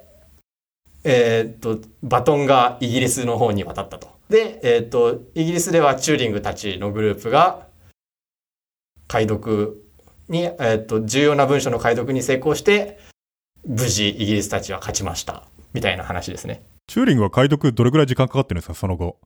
[1.03, 4.09] えっ、ー、と、バトンがイギリスの方に渡ったと。
[4.29, 7.67] で、えっ、ー、と、イギリスではチューリングたちのグループが、
[9.09, 9.83] 解読
[10.29, 12.99] に、えっ、ー、と、重要な文書の解読に成功して、
[13.65, 15.45] 無事イギリスたちは勝ちました。
[15.73, 16.63] みたいな話ですね。
[16.87, 19.19] チューリングは解読どれくらい時間かかってるんですか、その後？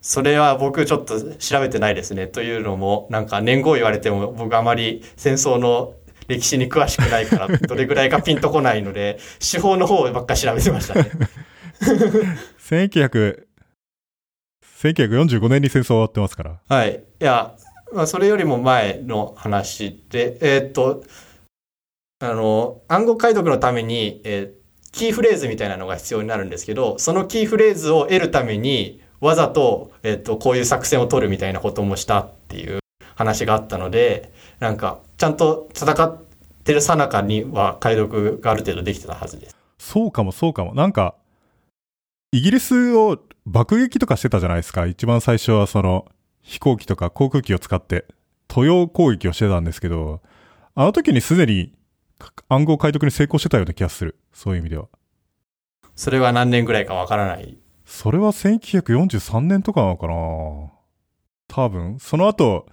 [0.00, 2.26] それは僕ちょっと調べてないですね。
[2.26, 5.94] というのも、なんか年号言われても僕あまり戦争の
[6.26, 11.10] 歴史に詳しくないから、どれぐらいかピンとこないので、 手法の方ばっか調べてましたね。
[12.58, 13.44] 1900、
[14.80, 16.60] 1945年に戦争終わってますから。
[16.68, 17.04] はい。
[17.20, 17.54] いや、
[17.92, 21.04] まあ、それよりも前の話で、えー、っと、
[22.18, 24.61] あの、暗号解読のために、えー、
[24.92, 32.80] キーフレーズみたいなのが必要になるんですけど、そのキーフレーズを得るために、わざと、えっと、こういう作戦を取るみたいなこともしたっていう
[33.14, 36.22] 話があったので、なんか、ちゃんと戦っ
[36.64, 39.56] てるさなかには解読がある程度できてたはずです。
[39.78, 40.74] そうかもそうかも。
[40.74, 41.14] なんか、
[42.32, 44.86] イギリスを爆撃とかしてたじゃないですか。
[44.86, 46.06] 一番最初はその、
[46.42, 48.06] 飛行機とか航空機を使って、
[48.48, 50.20] 都洋攻撃をしてたんですけど、
[50.74, 51.72] あの時にすでに
[52.48, 54.18] 暗号解読に成功してたような気がする。
[54.32, 54.88] そういう意味では。
[55.94, 57.58] それは何年ぐらいかわからない。
[57.84, 60.72] それは1943年とかなのかな
[61.48, 61.98] 多分。
[61.98, 62.66] その後、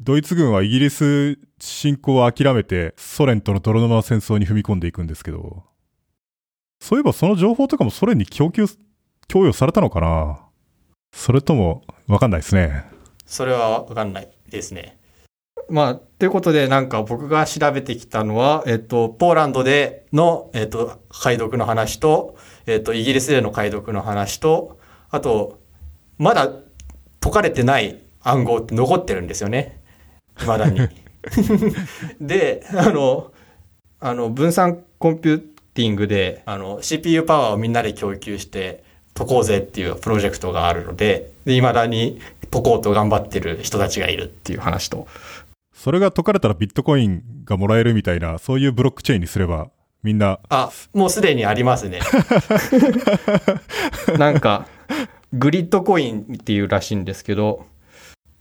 [0.00, 5.64] ドイツ軍はイギリス侵攻を諦めてソ連との泥沼戦争に踏み込んでいくんですけど、
[6.80, 8.66] そういえばその情報とかもソ連に供給、
[9.28, 10.40] 供与されたのかな
[11.12, 12.84] それともわかんないですね。
[13.26, 14.99] それはわかんないですね。
[15.70, 24.78] まあ、ということで、なんか僕が調べてきたのは、えっと、ポーランドでの、えっと、解読の話と、えっと、イギリスでの解読の話と、
[25.10, 25.60] あと、
[26.18, 26.50] まだ
[27.20, 29.80] 解かれてない暗号って残ってるんですよね。
[30.36, 30.88] 未だに。
[32.20, 33.32] で、あの、
[34.00, 35.42] あの、分散コンピュー
[35.74, 38.82] ティングで、あの、CPU パワーをみんなで供給して
[39.14, 45.06] 解こうぜっていうプロジェクトがあるので、で、未だに解こうと頑張ってる人たちがいるっていう話と。
[45.80, 49.70] それが解かれたらビットコインがもらえるみたいな、そういうブロックチェーンにすれば、
[50.02, 50.38] みんな。
[50.50, 52.00] あ、もうすでにありますね。
[54.18, 54.66] なんか、
[55.32, 57.64] グリッドコインっていうらしいんですけど、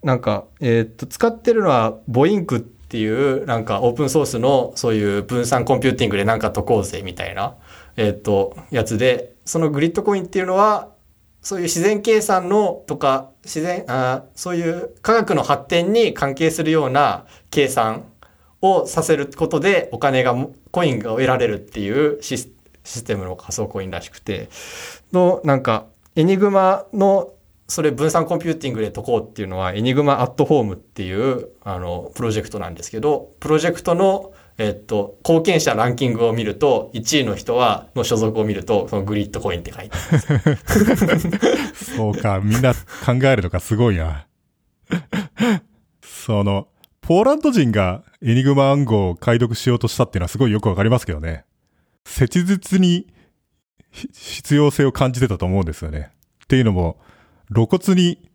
[0.03, 7.55] なんか、えー、っと、使ってるのは、ボインクっていう、なんかオープンソースのそういう分散コンピューティングでなんか解こうぜみたいな、
[7.95, 10.89] えー、っと、やつで、そのグリッドコインっていうのは、
[11.41, 18.03] そういう自然計算のとか、自然、あそういう科学の発展に関係するような計算
[18.61, 20.35] をさせることでお金が、
[20.71, 22.37] コインが得られるっていうシ
[22.83, 24.49] ステムの仮想コインらしくて、
[25.13, 25.85] の、なんか、
[26.15, 27.31] エニグマの
[27.69, 40.57] それ分散コンピューティングで解こうっていうのは、 Enigma at Home っていう、あの、プロジェクトなんですけど、プロジェクトの、えっと、貢献者ランキングを見ると、1位の人は、の所属を見ると、その Gridcoin って書いてある。
[41.73, 44.27] そうか、みんな考えるのがすごいな。
[46.03, 46.67] その、
[46.99, 51.45] ポーランド人がエニグマ暗号を解読しようとしたっていうのはすごいよくわかりますけどね。
[52.03, 53.07] 切実に
[53.91, 56.11] 必要性を感じてたと思うんですよね。
[56.43, 56.99] っていうのも、
[57.53, 58.29] 露骨に、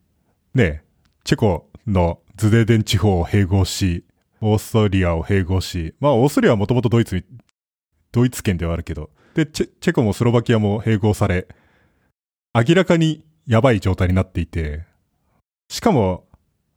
[0.55, 0.85] ね、
[1.22, 4.05] チェコのズデーデン地方を併合し、
[4.47, 7.24] オーストリアを併合し、まあ、オーストリアはもともとドイツ、
[8.12, 11.49] ドイツ圏ではあるけど、で、チェチェコもスロバキアも併合され、
[12.55, 14.84] 明らかにやばい状態になっていて、
[15.70, 16.26] しかも、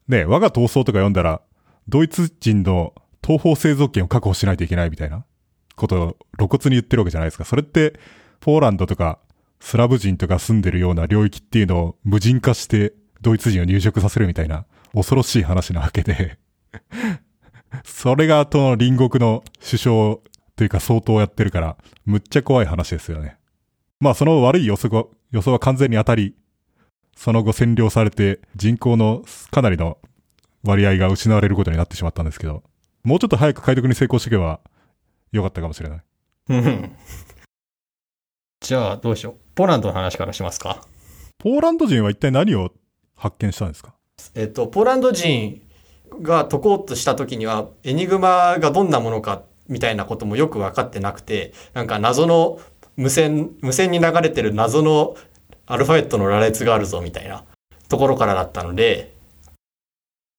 [0.07, 1.41] ね、我が闘争とか読んだら、
[1.89, 5.25] ドイツ人の東方製造権を確保しないといけないみたいな
[5.75, 7.43] ことを露骨に言ってるわけじゃないですか。
[7.43, 7.99] それって、
[8.39, 9.19] ポーランドとか
[9.59, 16.37] スラブ人とか住んでるような領域っていうのを無人化してドイツ人を入植させるみたいな恐ろしい話なわけで。
[17.83, 20.15] それがとの隣国の首相
[20.55, 23.37] というか相当やってるから、むっちゃ怖い話ですよね。
[23.99, 26.35] まあその悪い予想が、予想は完全に当たり、
[27.15, 29.97] その後占領されて人口のかなりの
[30.63, 32.63] 割合が失われることになってしまったんですけど、
[33.03, 34.59] もうちょっと早く解読に成功していけば
[35.31, 36.01] よかったかもしれない。
[38.61, 39.35] じゃあどうしよう。
[39.55, 40.83] ポーランドの話からしますか。
[41.37, 42.71] ポーランド人は一体何を
[43.15, 43.93] 発見したんですか？
[44.35, 45.61] えっと、ポーランド人
[46.21, 52.59] が解こうとした時には、エニグマがどんなものかみたいなこともよく分かってなくて、なんか謎の
[52.95, 55.15] 無線、無線に流れてる謎の
[55.65, 57.43] アルファベットの羅列があるぞみたいな
[57.89, 59.15] ところからだったので、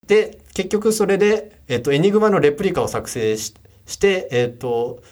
[0.06, 3.54] で、結局それで、えっと、エニグマのレプリカを作成し
[3.86, 5.02] して、えっと、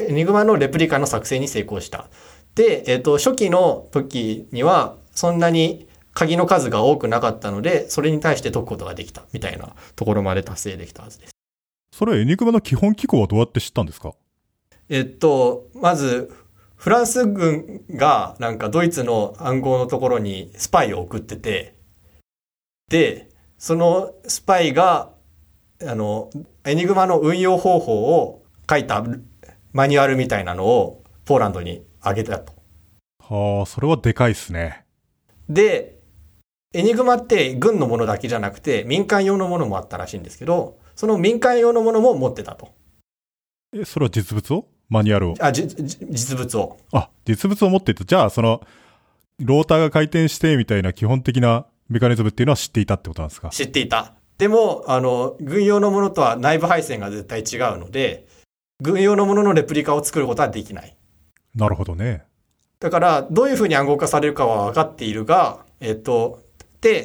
[0.00, 2.08] エニグマのレプリカの作成に成功した。
[2.54, 11.32] で、えっ、と、初期の時には、そんなに鍵の数が多くなかったので、それに対して解くことができた、みたいなところまで達成できたはずです。
[11.92, 14.14] それ、エニグマの基本機構はどうやって知ったんですか？
[14.88, 16.32] えっと、まず、
[16.76, 21.74] フランス軍が、なんかドイツの暗号のところにスパイを送ってて、
[22.90, 25.10] で、そのスパイが、
[25.82, 26.30] あの、
[26.64, 29.04] エニグマの運用方法を書いた
[29.72, 32.52] マニュアルみたいなのをポーランドにあげたと。
[33.18, 34.84] はあ、それはでかいっすね。
[35.48, 35.93] で、
[36.74, 42.74] エニグマって軍のものだけじゃなくて民間用のものもあったらしいんですけど、その民間用のものも持ってたと。
[43.72, 44.66] え、それは実物を？
[44.88, 45.34] マニュアルを？
[45.40, 46.76] あ、じ、実物を。
[46.92, 48.04] あ、実物を持っていた。
[48.04, 48.60] じゃあ、その、
[49.38, 53.50] ローターが回転してみたいな基本的なメカニズムっていうのは知っていたってことなんですか？
[53.50, 54.14] 知っていた。
[54.38, 58.26] でも、あの、軍用のものとは内部配線が絶対違うので、
[58.80, 60.96] 軍用のもののレプリカを作ることはできない。
[61.54, 62.24] なるほどね。
[62.80, 66.43] だから、どういうふうに暗号化されるかは分かっているが、えっと、で、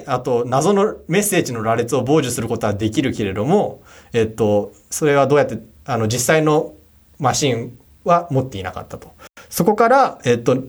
[0.08, 3.82] あと、謎のメッセージの羅列を傍受することはできるけれども、
[4.14, 6.74] えっと、それはどうやって、あの、実際の
[7.18, 9.14] マシンは持っていなかったと。
[9.50, 10.64] そこから、えっと、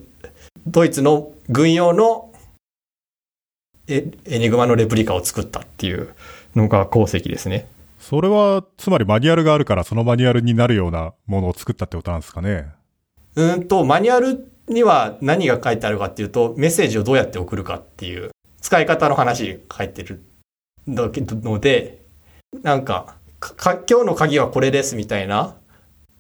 [0.67, 2.33] ドイツの軍用の
[3.89, 6.15] エニグマのレプリカを作ったっていう
[6.55, 7.67] のが功績ですね。
[7.99, 12.69] それは、つまりマニュアルがあるから、そのマニュアルになるようなものを作ったってことなんですかね。
[13.37, 18.31] うんと、マニュアルには何が書いてあるかっていうと、メッセージをどうやって送るかっていう、
[18.71, 20.23] 使い方の話書いてる
[20.87, 22.07] ので、
[22.63, 25.57] なんか、か今日の鍵はこれですみたいな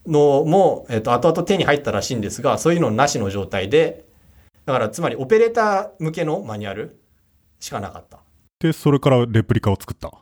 [0.05, 4.05] のも、えっ、と、後々手に入ったらしいんですが、そういうのなしの状態で、
[4.67, 6.99] だからつまりオペレーター向けのマニュアル
[7.61, 8.19] しかなかった。
[8.59, 10.13] で、それからレプリカを作った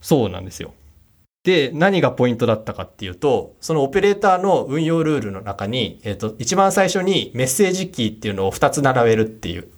[0.00, 0.72] そうなんですよ。
[1.44, 9.68] で、何がポイントだったかっていうと、そのオペレーターの運用ルールの中に、えっ、ー、と、一番最初にメッセージキーっていうのを2つ並べるっていう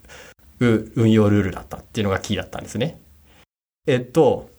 [0.59, 2.99] 運用ルールだったっていうのがキーだったんですね。
[3.87, 4.49] えっと、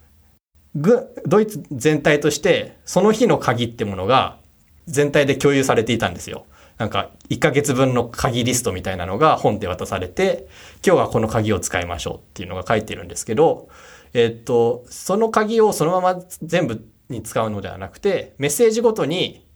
[0.74, 4.38] ドイツ全体として、その日の鍵ってものが、
[4.86, 6.46] 全体で共有されていたんですよ。
[6.78, 10.48] なんか、1ヶ月分の鍵リストみたいなのが本で渡されて、
[10.84, 13.68] 今日はこの鍵を使いましょうっていうのが書いてるんですけど、
[14.14, 19.46] えっと、その鍵をそのまま全部に使うのではなくて、メッセージごとに、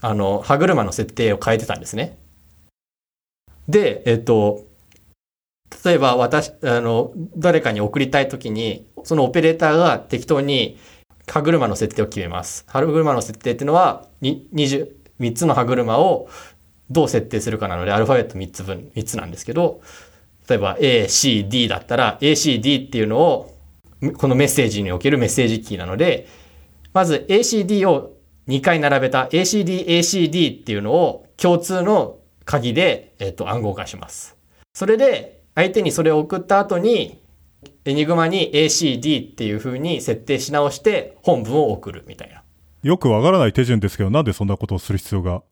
[0.00, 2.18] あの、歯車の設定を変えてたんですね。
[3.68, 4.64] で、えっと、
[5.84, 10.78] 例えば私、あの、誰かに送りたいときに、そのオペレーターが適当に
[11.26, 12.64] 歯車の設定を決めます。
[12.68, 14.88] 歯車の設定っていうのは、20、
[15.20, 16.28] 3つの歯車を
[16.90, 19.80] どう設定するかなので、アルファベット3つ分、3つなんですけど、
[20.48, 23.54] 例えば A、C、D だったら、A、C、D っていうのを、
[24.18, 26.28] このメッセージにおけるメッセージキーなので、
[26.92, 28.12] まず A、C、D を
[28.48, 34.36] 2回並べた ACD、ACD っていうのを共通の鍵で、えっと、暗号化します。
[34.74, 37.20] それで、相手にそれを送った後に、
[37.84, 42.42] エニグマに ACD っていう風に設定し直して本文を送るみたいな。
[42.82, 45.42] よくわからない手順ですけど、なんでそんなことをする必要が？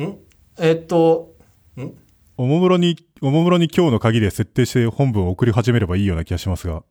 [0.00, 0.18] ん？
[0.58, 1.34] えっと、
[1.76, 1.90] ん？
[2.36, 6.82] おもむろに、おもむろに今日の鍵で設定して本文を送り始めればいいような気がしますが。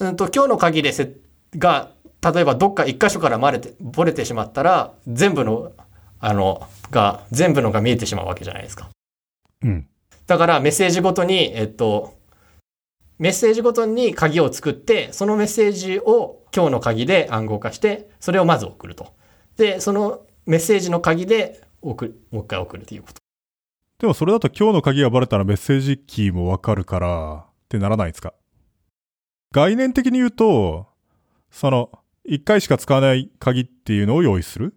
[0.00, 1.16] うんと、今日の鍵でせ、
[1.56, 1.90] が、
[2.20, 5.72] 例えばどっか一箇所から漏れて、漏れてしまったら、全部の、
[6.20, 8.90] あの、が、全部のが見えてしまうわけじゃないですか。
[9.62, 9.88] うん。
[10.28, 12.14] だからメッセージごとに、えっと、
[13.18, 19.14] メッセージごとに鍵を作って、そのメッセージを今日の鍵で暗号化して、それをまず送ると。
[19.56, 23.14] で、そのメッセージの鍵で送る、もう一回送るということ。
[24.00, 28.34] でもそれだと今日の鍵がバレたらメッセージキーもわかるからってならないですか？
[29.50, 30.88] 概念的に言うと、
[31.50, 31.90] その、
[32.26, 34.74] 一回しか使わない鍵っていうのを用意する。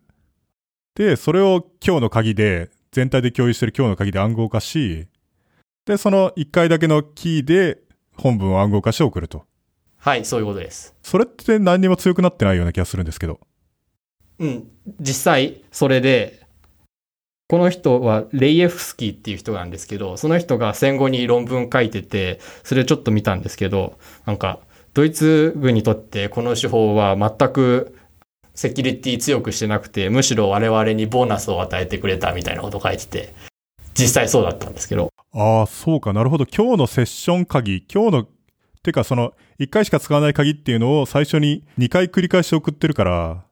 [0.95, 5.07] で、それを今日の鍵で、全体で共有してる今日の鍵で暗号化し、
[5.85, 7.79] で、その一回だけのキーで
[8.15, 9.45] 本文を暗号化して送ると。
[9.97, 10.95] はい、そういうことです。
[11.03, 13.39] それって何にも強くなってないような気がするんですけど。
[14.39, 14.67] うん。
[14.99, 16.41] 実際、それで、
[17.47, 24.59] この人はレイエフスキーっていう人なんですけど、その人が戦後に論文書いてて、それちょっと見たんですけど、なんか、
[24.93, 27.97] ドイツ軍にとってこの手法は全く
[28.55, 33.33] セキュリティ強くしてなくて、むしろ我々にボーナスを与えてくれたみたいなこと書いてて、
[33.93, 35.10] 実際そうだったんですけど。
[35.33, 36.45] ああ、そうか、なるほど。
[36.45, 38.27] 今日のセッション鍵、今日の、
[38.83, 43.45] てかその、1回しか使わない鍵っていうのを最初に2回繰り返し送ってるから、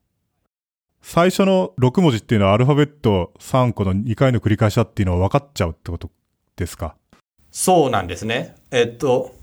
[1.01, 6.09] 最初の6文字っていうのはアルファベット3個の2回の繰り返しだっていうのは分かっちゃうってこと
[6.57, 6.95] ですか？
[7.51, 8.55] そうなんですね。
[8.69, 9.33] えっと。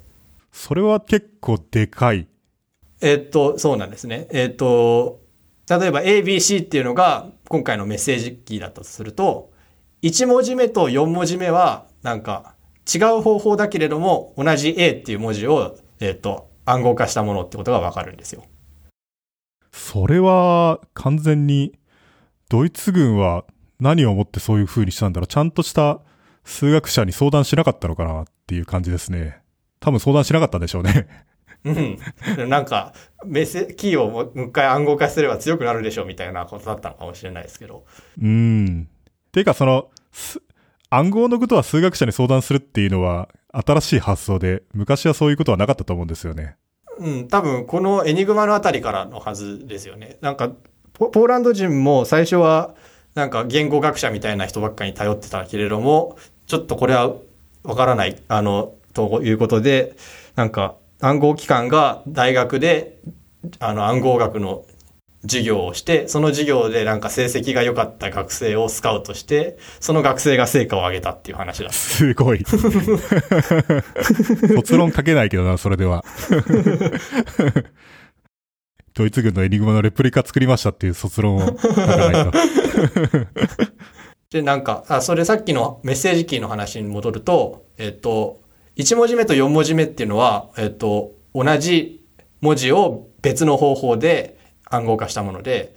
[0.53, 2.29] それは結構でかい。
[3.01, 4.27] えっと、そうなんですね。
[4.31, 5.21] えっと、
[5.69, 9.51] 例えば ABC っていうのが今回のメッセージキーだったとすると、
[10.03, 12.55] 1文字目と4文字目はなんか
[12.87, 18.45] 違う方法だけれども同じ A っていう文字を、えっ、と、暗号化したものってことがわかるんですよ。
[19.73, 21.73] それは完全に
[22.49, 23.45] ドイツ軍は
[23.81, 26.01] 何をもってそういう風にしたんだろうちゃんとした
[26.45, 29.41] 数学者に相談しなかったのかなっていう感じですね。
[29.81, 31.09] 多分相談しなかったんでしょうね。
[31.65, 32.49] うん。
[32.49, 32.95] なんか、
[33.25, 37.85] メッセキーをもう一回暗号化すれば強くなるでしょうみたいなことだったのかもしれないですけど。
[38.23, 38.89] うん。
[39.33, 39.91] ていうかその、
[40.91, 46.57] 暗号のことは数学者に相談するっていうのは新しい発想で、昔はそういうことはなかったと思うんですよね。
[46.99, 50.19] うん、多分このエニグマのあたりからのはずですよね。
[50.21, 50.51] なんか、
[50.95, 52.75] ポーランド人も最初は
[53.15, 56.17] なんか言語学者みたいな人ばっかりに頼ってたけれども、
[56.47, 57.15] ちょっとこれは
[57.65, 59.97] わからない、あの、ということで、
[60.37, 62.99] なんか暗号機関が大学で、
[63.59, 64.65] あの暗号学の
[65.27, 71.71] 授業をして、その授業でなんか成績が良かった学生をスカウトして、その学生が成果を上げたっていう話だ。
[71.73, 72.45] すごい。
[74.55, 76.05] 卒論書けないけどな、それでは。
[78.95, 82.33] ドイツ軍のエニグマのレプリカ作りましたっていう卒論を書かないと。
[84.33, 88.41] で、なんか、あ、それさっきのメッセージキーの話に戻ると、えっと、
[88.77, 92.07] 1文字目と4文字目っていうのは、えっと、同じ
[92.41, 94.39] 文字を別の方法で
[94.71, 95.75] 暗号化したもので、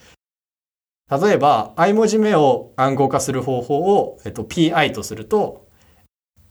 [1.10, 5.68] 例えば、i 文字目を暗号化する方法を、えっと、pi とすると、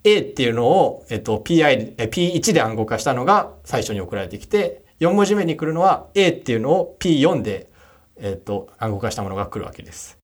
[0.03, 7.71] a っていうのを、えっと、pi、p1 で暗号化したのが最初に送られてきて、4文字目に来るのは a っていうのを p4 で、
[8.17, 10.19] えっと、暗号化したものが来るわけです。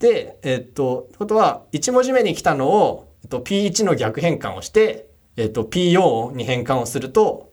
[0.00, 7.52] で、えっと、ってことは、1文字目に来たのを、えっと、p1 の逆変換をして、えっと、p4 に変換をすると、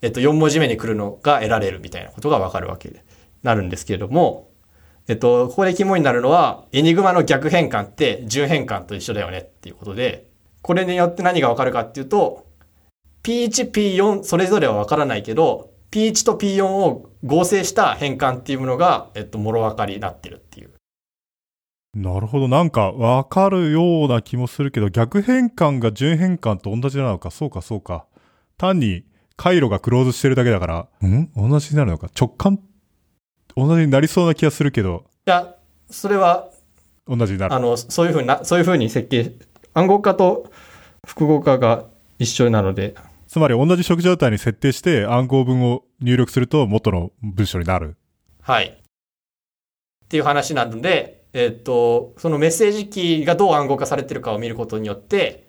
[0.00, 3.04] えっと、4文字目に来るのが得られるみたいなことがわかるわけです。
[3.42, 4.50] なるんですけれども、
[5.08, 10.28] えっと、ここで肝になるのは、エニグマの逆変換って順変換と一緒だよねっていうことで、
[10.62, 12.46] これによって何がわかるかっていうと、
[13.24, 20.72] P1、P4 それぞれはわからないけど、P1 と P4 を合成した変換っていうものが、えっと、もろわかりになってるっていう
[21.94, 22.48] なるほど。
[22.48, 27.30] なんかわかるような気もするけど、逆変換が順変換と同じなのか。
[27.30, 28.06] そうか、そうか。
[28.56, 29.04] 単に
[29.36, 31.30] 回路がクローズしてるだけだから、ん？
[31.36, 32.08] 同じになるのか。
[32.18, 32.58] 直感
[33.56, 35.54] 同じになりそうな気がするけど、いや、
[35.90, 36.48] それは、
[37.06, 37.54] 同じになる。
[37.54, 39.32] あの、そういうふうな、そういうふうに設計、
[39.74, 40.50] 暗号化と
[41.06, 41.84] 複合化が
[42.18, 42.94] 一緒なので、
[43.32, 47.96] つまり同じ色状態に設定して暗号文を入力すると元の文章になる。
[48.42, 48.66] はい。
[48.66, 55.48] っていう話なので、えっと、そのメッセージキーがどう暗号化されてるかを見ることによって、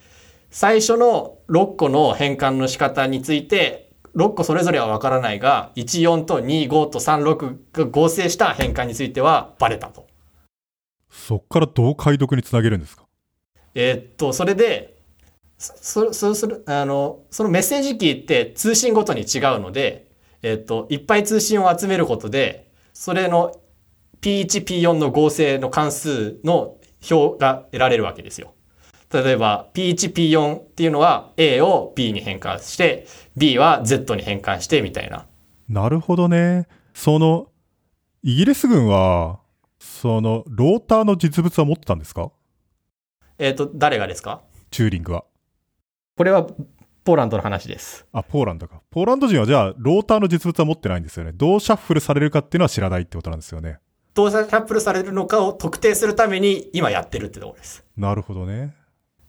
[0.49, 10.07] 最初の6個の変換の仕方について、6個それぞれはわからないが、14と25と36が合成した変換についてはバレたと。
[11.09, 13.03] そっからどう解読につなげるんですか？
[13.76, 14.97] えっと、それで、
[15.57, 20.11] そ、そうする、あの、そのメッセージキーって通信ごとに違うので、
[20.41, 23.55] えっと、いっぱい通信を集めることで、それの
[24.22, 26.78] P1、P4 の合成の関数の
[27.09, 28.53] 表が得られるわけですよ。
[29.14, 33.05] 例えば P1、P4 っていうのは A を B に変換して、
[33.38, 35.28] B は Z に変換してみたいな。
[35.70, 36.68] なるほどね。
[36.93, 37.47] その、
[38.24, 39.39] イギリス軍は、
[39.80, 42.32] その、ローターの実物は持ってたんですか？
[43.38, 44.41] えっと、誰がですか？
[44.72, 45.26] チューリングは。
[46.18, 46.47] これは
[47.03, 48.05] ポーランドの話です。
[48.14, 48.82] あ、ポーランドか。
[48.89, 51.34] ポーランド人はじゃあ、ローターの実物は持ってないんですよね。
[51.34, 53.80] どうシャッフルされるかっていうのは知らないってことなんですよね。
[54.14, 57.84] どうシャッフルされるのかを特定するために今やってるってところです。
[57.97, 58.76] なるほどね。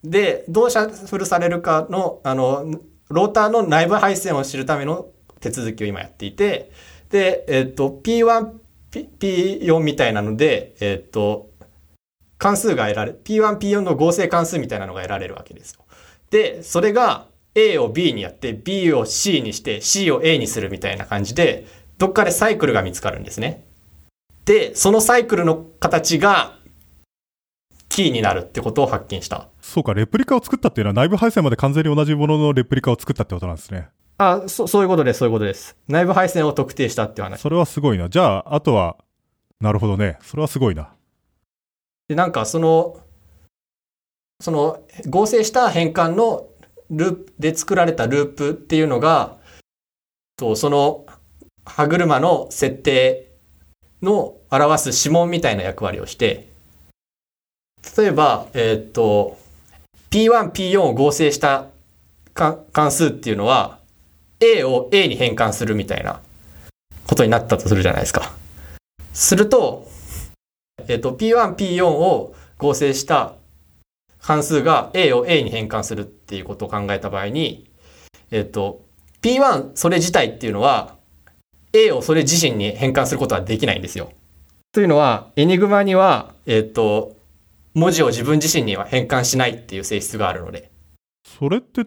[0.04, 2.78] で、どうシャッフルされるかの、あの、
[3.08, 5.08] ローターの内部配線を知るための
[5.40, 6.70] 手続きを今やっていて、
[7.10, 8.52] で、えっ、と、P1、
[8.90, 11.50] P- P4 みたいなので、えっ、と、
[12.36, 15.84] 関数が得られ、P1、P4 の合成関数みたいなのが得られるわけですよ。
[16.30, 23.64] で、それが A を B にやって、B を C にして、C を A にするみたいな感じで、どっかでサイクルが見つかるんですね。
[24.44, 26.58] で、そのサイクルの形が、
[27.88, 29.48] キーになるってことを発見した。
[29.74, 33.88] そうか、レプリカを作ったっていうのは内部配線まで完全に同じもののレプリカを作ったってことなんですね。
[34.18, 35.76] あ、そ、そういうことです、そういうことです。
[35.88, 37.40] 内部配線を特定したっていう話。
[37.40, 38.08] それはすごいな。
[38.08, 38.98] じゃあ、あとは、
[39.60, 40.16] なるほどね。
[40.22, 40.92] それはすごいな。
[42.06, 43.00] で、なんかその、
[44.38, 46.46] その合成した変換の
[46.90, 49.38] ループで作られたループっていうのが、
[50.36, 51.04] とその
[51.64, 53.32] 歯車の設定
[54.02, 56.52] の表す指紋みたいな役割をして、
[57.98, 59.42] 例えば、えーっと、
[60.14, 61.70] P1、P4 を合成した
[62.34, 63.80] 関数っていうのは、
[64.38, 66.20] A を A に変換するみたいな
[67.08, 68.32] ことになったとするじゃないですか。
[69.12, 69.88] すると、
[70.86, 73.34] えっと、P1、P4 を合成した
[74.20, 77.68] 関数が A を A に変換するっていうことを考えた場合に、
[78.30, 78.84] えっと、
[79.20, 80.94] P1 それ自体っていうのは
[81.72, 84.12] A をそれ自身に変換することはできないんですよ。
[84.70, 87.16] というのは、エニグマには、えっと、
[87.74, 90.70] 文字を自分自身には変換しないっていう性質があるので、
[91.24, 91.86] それって、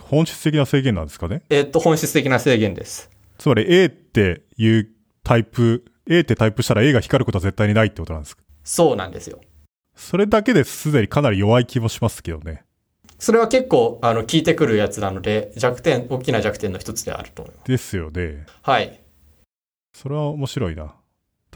[0.00, 1.42] 本質的な制限なんですかね？
[1.50, 3.10] えっと、本質的な制限です。
[3.38, 4.90] つまり A っていう
[5.22, 8.42] タイプ、A ってタイプしたら A が光ることは絶対にないってことなんですか？
[8.62, 9.40] そうなんですよ。
[9.96, 12.64] それだけですでにかなり弱い気もしますけどね。
[13.18, 17.68] それは結構、あの、効いてくるやつなので、弱点、大きな弱点の一つであると思います。
[17.68, 18.44] ですよね。
[18.62, 19.00] はい。
[19.94, 20.94] それは面白いな。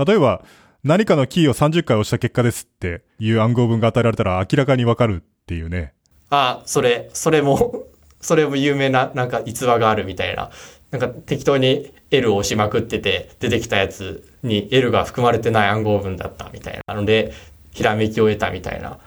[0.07, 0.45] 例えば、
[0.89, 5.93] 何かのキーを30回押した結果ですっていう暗号文が与えられたら明らかにわかるっていうね。
[6.31, 7.85] あ、それ、それも、
[8.23, 10.51] それも有名な、なんか逸話があるみたいな。
[10.91, 17.35] なんか適当に L を押しまくってて、出てきたやつに L が含まれてない暗号文だったみたいなので、
[17.71, 18.99] ひらめきを得たみたいな。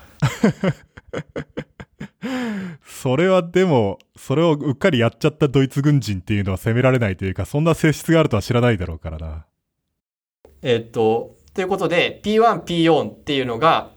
[2.85, 9.47] それはでも、それをうっかりやっちゃったドイツ軍人っていうのは責められないというか、そんな性質があるとは知らないだろうからな。
[10.61, 13.91] えっと、ということで、P1、P4 っていうのが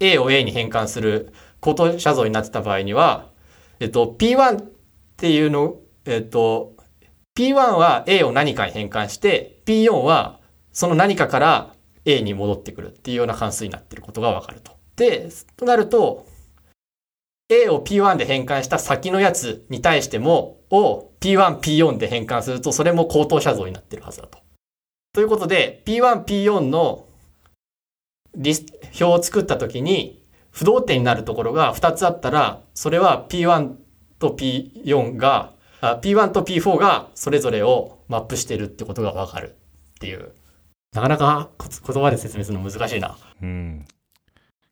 [0.00, 3.30] A を A に変換する高等写像になってた場合には、
[3.78, 4.70] えっと、P1 っ
[5.16, 6.76] ていうの、えっと、
[7.38, 10.40] P1 は A を何かに変換して、P4 は
[10.72, 11.74] その何かから
[12.04, 14.72] A に戻ってくるっていうような関数になっていることがわかると。
[14.96, 16.26] で、となると、
[17.48, 24.38] A を P1 で変換した先のやつに対しても、を P1、P4 で変換すると、それも高等写像になってるはずだと。
[25.12, 27.06] ということで、P1、P4 の
[28.36, 28.64] リス
[29.00, 33.74] 表を作ったときに、不動点になるところが2つあったら、それは P1
[34.18, 39.56] と P4 が、あ P1 と P4 がそれぞれをマップしてるってことがわかる
[39.96, 40.32] っていう。
[40.92, 43.16] なかなかこ言葉で説明するの難しいな。
[43.42, 43.86] うん。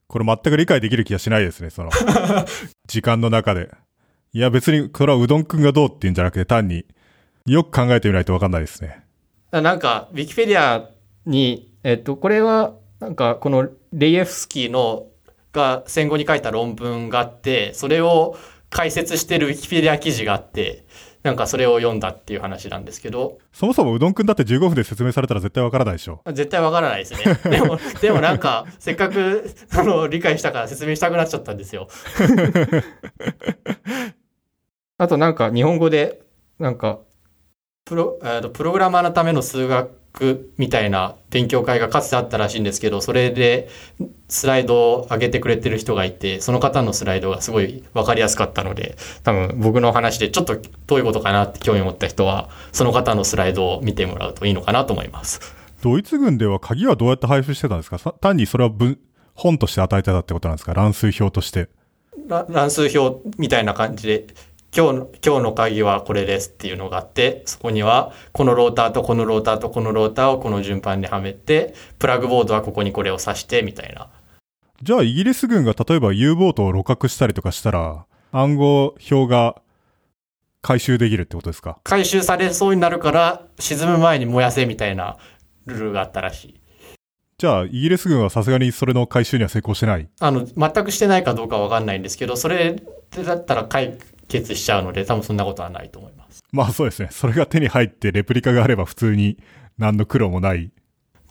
[0.09, 1.91] これ全く理解できる気がしないですね、その、
[2.87, 3.71] 時間の中で。
[4.33, 6.87] いや別に、これはうどんくんがどうっていうんじゃなくて単に、
[7.47, 9.08] よく考えてみないとわかんないですね。
[9.51, 10.91] なんか、ウィキペディア
[11.27, 15.07] に、えっと、これは、なんか、このレイエフスキーの
[15.53, 18.37] が戦後に書いた論文があって、それを
[18.71, 20.85] 解説してるウィキペディア記事があって、
[21.23, 26.23] なんかそれを読んだっていう話なんですけど、そもそもうどんくんだって15分で説明されたら絶対わからないでしょ。
[26.27, 27.35] 絶対わからないですね。
[27.51, 31.89] でも、でもなんか、せっかく、あの、理解したから説明したくなっちゃったんですよ。
[34.99, 36.21] あとなんか、日本語で、
[36.59, 37.01] なんか、
[37.89, 43.69] プロ、えーとプログラマーのための数学みたいな勉強会がかつてあったらしいんですけど、それで
[44.29, 55.41] スライドを上げてくれてる人がいて、その方のスライドがすごいわかりやすかったので、多分僕の話でちょっとどういうことかなって興味を持った人は、その方のスライドを見てもらうといいのかなと思います。
[55.83, 57.99] ドイツ軍では鍵はどうやって配布してたんですか？
[57.99, 58.99] さ単にそれは文
[59.35, 60.75] 本として与えてたってことなんですか？
[60.75, 61.69] 乱数表として。
[62.27, 64.27] ら乱数表みたいな感じで、
[64.77, 74.09] 今日の、今日の鍵はこれですっていうのがあって、そこには、このローターとこのローターとこのローターをこの順番ではめて、プラグボードはここにこれを挿して、みたいな。
[74.83, 79.61] じゃあイギリス軍が例えば U ボートを露獲したりとかしたら、暗号表が
[80.61, 81.79] 回収できるってことですか？
[81.83, 85.17] 回収されそうになるから、沈む前に燃やせみたいな
[85.67, 86.61] ルールがあったらしい。
[87.39, 90.09] じゃあイギリス軍はさすがにそれの回収には成功してない？
[90.21, 92.83] あの、全くしてないかどうかわかんないんですけど、それ
[93.25, 93.99] だったら解
[94.29, 96.43] 決しちゃうので、多分そんなことはないと思います。
[96.53, 97.09] まあそうですね。
[97.11, 99.39] それが手に入ってレプリカがあれば普通に
[99.79, 100.71] 何の苦労もない。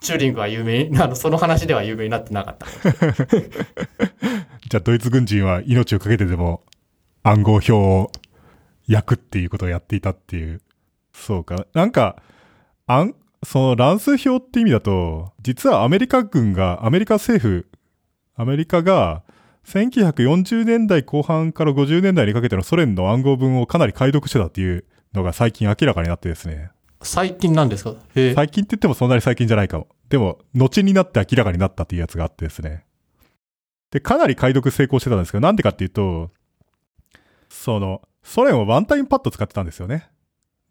[0.02, 2.68] チューリングは有名に、あの、その話では有名になってなかった。
[4.70, 6.64] じゃあドイツ軍人は命をかけてでも
[7.24, 8.12] 暗号表を
[8.88, 10.62] 焼くっていうことをやっていたっていう。
[11.14, 11.66] そうか。
[11.74, 12.22] なんか、
[12.86, 17.68] 暗、その乱数表って意味だと、実はアメリカ軍が、アメリカ政府、
[18.36, 19.24] アメリカが、
[19.68, 26.72] 1940年代後半から50年代にかけてのソ連の暗号文をかなり解読してたっていうのが最近明らかになってですね。
[27.01, 27.95] 最近なんですか？
[28.15, 29.88] 最近って言ってもそんなに最近じゃないかも。
[30.07, 32.86] でも、後になって明らかになったっていうやつがあってですね。
[33.91, 36.32] で、かなり解読成功してたんですけど、なんでかっていうと、
[37.49, 40.09] その、ソ連はワンタイムパッド使ってたんですよね。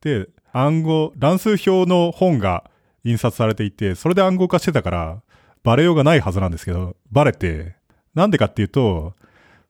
[0.00, 2.64] で、暗号、乱数表の本が
[3.04, 5.22] 印刷されていて、それで暗号化してたから、
[5.62, 7.75] バレようがないはずなんですけど、バレて、
[8.16, 9.14] なんでかっていうと、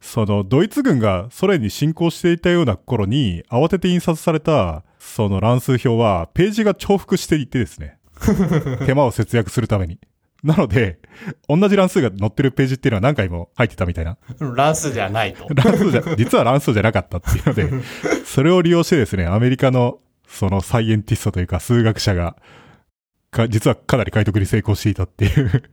[0.01, 7.99] その、ドイツ軍がソ連に侵攻していたような頃に、慌てて印刷された、その乱数表は、ページが重複していてですね。
[8.87, 9.99] 手間を節約するために。
[10.45, 11.01] なので、
[11.49, 14.17] 同じ乱数が載ってるページっていうのは何回も入ってたみたいな。
[14.55, 15.49] 乱数ではないと。
[15.53, 17.71] 乱数じゃ、実は乱数じゃなかったっていうので、
[18.25, 22.37] それを利用してですね、アメリカの、そのサイエンティストというか数学者が、
[23.33, 25.65] か実はかなり解読に成功していたっていう。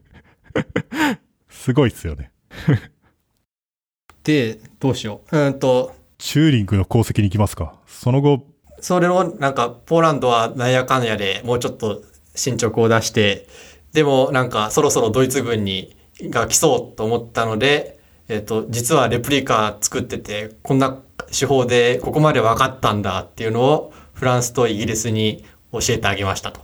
[1.49, 2.32] すごいっすよね。
[4.23, 5.37] で、どうしよう。
[5.37, 7.75] うんと、チューリングの功績に行きますか？
[7.87, 8.45] その後、
[8.79, 12.03] それをなんか、ポーランドはなんやかんやでもうちょっと
[12.35, 13.47] 進捗を出して、
[13.93, 17.99] でもなんかそろそろドイツ軍にが来そうと思ったので、
[18.29, 20.97] えっ、と、実はレプリカ作ってて、こんな
[21.37, 26.61] 手法でここまで分かったんだっていうのをフランスとイギリスに教えてあげましたと。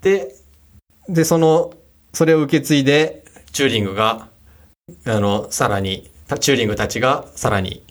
[0.00, 0.34] で、
[1.08, 1.72] で、その、
[2.12, 4.28] それを受け継いで、チューリングが、
[5.06, 6.10] あの、さらに、
[6.40, 7.84] チューリングたちがさらに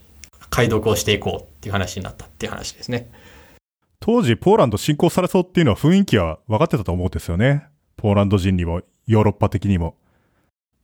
[0.50, 3.10] 解読をしていこうっていう話になったっていう話ですね。
[4.00, 7.68] 当時ポーランド侵攻されそうっていうのは雰囲気は分かってたと思うんですよね。
[7.98, 9.96] ポーランド人にも、ヨーロッパ的にも。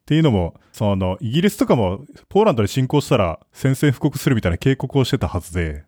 [0.01, 5.83] っていうのも、その、イギリスとかも、ポーランドに侵攻したら宣戦布告するみたいな警告をしてたはずで、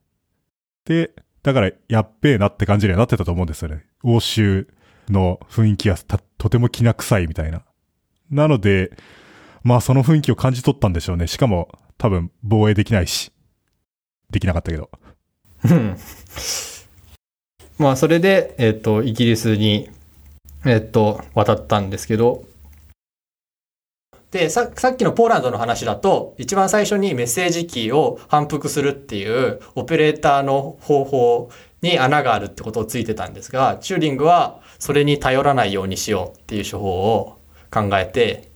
[0.85, 1.11] で、
[1.43, 3.85] だから、やっべえなって感じにはなってたと思うんですよね。
[4.03, 4.68] 欧州
[5.07, 7.64] の雰囲気がたとてもきな臭いみたいな。
[8.31, 8.91] なので、
[9.64, 11.27] まあその雰囲気を感じ取ったんでしょうね。
[11.27, 13.31] しかも、多分防衛できないし。
[14.31, 14.90] できなかったけど。
[15.65, 15.98] うん
[17.77, 19.90] まあ、それで、えっ、と、イギリスに、
[20.65, 22.44] えっ、と、渡ったんですけど、
[24.31, 31.49] で、さ、さっきのポーランドの話だと、一番最初にメッセージキーを反復するっていう、オペレーターの方法
[31.81, 37.40] に穴があるってことをついてたんですが、チューリングはそれに頼らないようにしようっていう手法を
[37.72, 38.48] 考えて、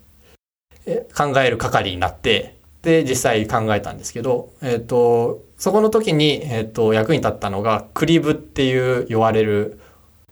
[1.16, 9.80] 考える係になって、で、実際考えたんですけど、えっ、と、そこの時に、えっ、と、役に立ったのが、クリブっていう言われる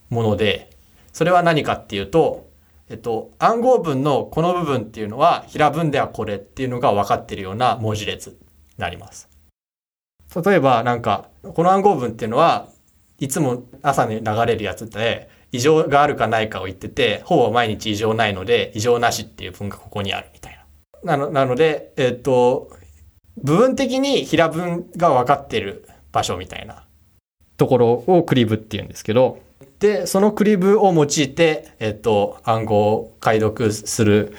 [0.09, 0.69] もので、
[1.13, 2.49] それは何かっていうと、
[2.89, 8.35] えっと、暗号文のこの部分っていうのは、平文ではこれっていうのが分かってるような文字列に
[8.77, 9.29] なります。
[10.45, 12.67] 例えば、なんか、この暗号文っていうのは、
[13.19, 20.59] いつも朝に流れるやつで、異常があるかないかを言ってて、ほぼ毎日異常ないので、異常なしっていう文がここにあるみたい
[21.03, 21.17] な。
[21.17, 22.69] なのなので、えっと、
[23.37, 26.85] 部分的に平文が分かってる場所みたいな
[27.57, 29.39] ところをクリブっていうんですけど、
[29.79, 34.33] で、そのクリブを用いて、えっと、暗号を解読する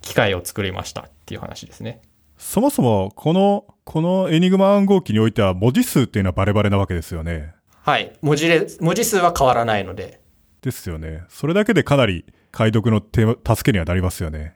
[0.00, 2.00] 機械を作りましたっていう話ですね。
[2.38, 7.52] そもそも、この、このエニグマ暗号機においては文字数っていうのはバレバレなわけですよね。
[7.84, 8.16] はい。
[8.22, 10.18] 文字列、文字数は変わらないので。
[10.62, 11.24] ですよね。
[11.28, 14.54] それだけでかなり解読の手助けにはなりますよね。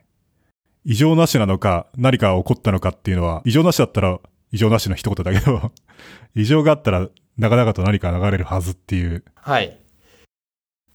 [0.83, 4.17] 異常なしなのか、何か起こったのかっていうのは、異常なしだったら
[4.51, 5.71] 異常なしの一言だけど、
[6.33, 7.07] 異常があったら
[7.37, 9.23] なかなかと何か流れるはずっていう。
[9.35, 9.77] はい。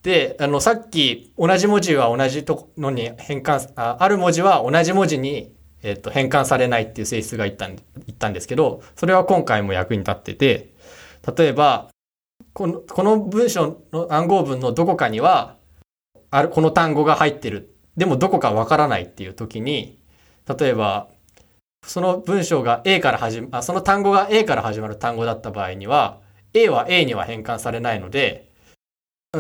[0.02, 5.54] で、あの、さっき同じ文字は同じとのに変換、あある文字は同じ文字に、
[5.84, 10.74] えっと、変換されないっていう性質が言ったん、言ったんですけど、それは今回も役に立ってて、
[11.36, 11.93] 例えば、
[12.54, 15.56] この、この文章の暗号文のどこかには、
[16.30, 17.76] ある、この単語が入ってる。
[17.96, 20.00] でもどこかわからないっていう時に、
[20.58, 21.08] 例えば、
[21.84, 26.20] その文章が A から始ま、その単語が A から始まる単語だった場合には、
[26.54, 28.50] A は A には変換されないので、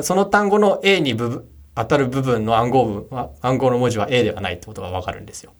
[0.02, 5.52] その単語の A に部当たる部分の暗号文は、暗号の文字は A ではないってことがわかるんですよ。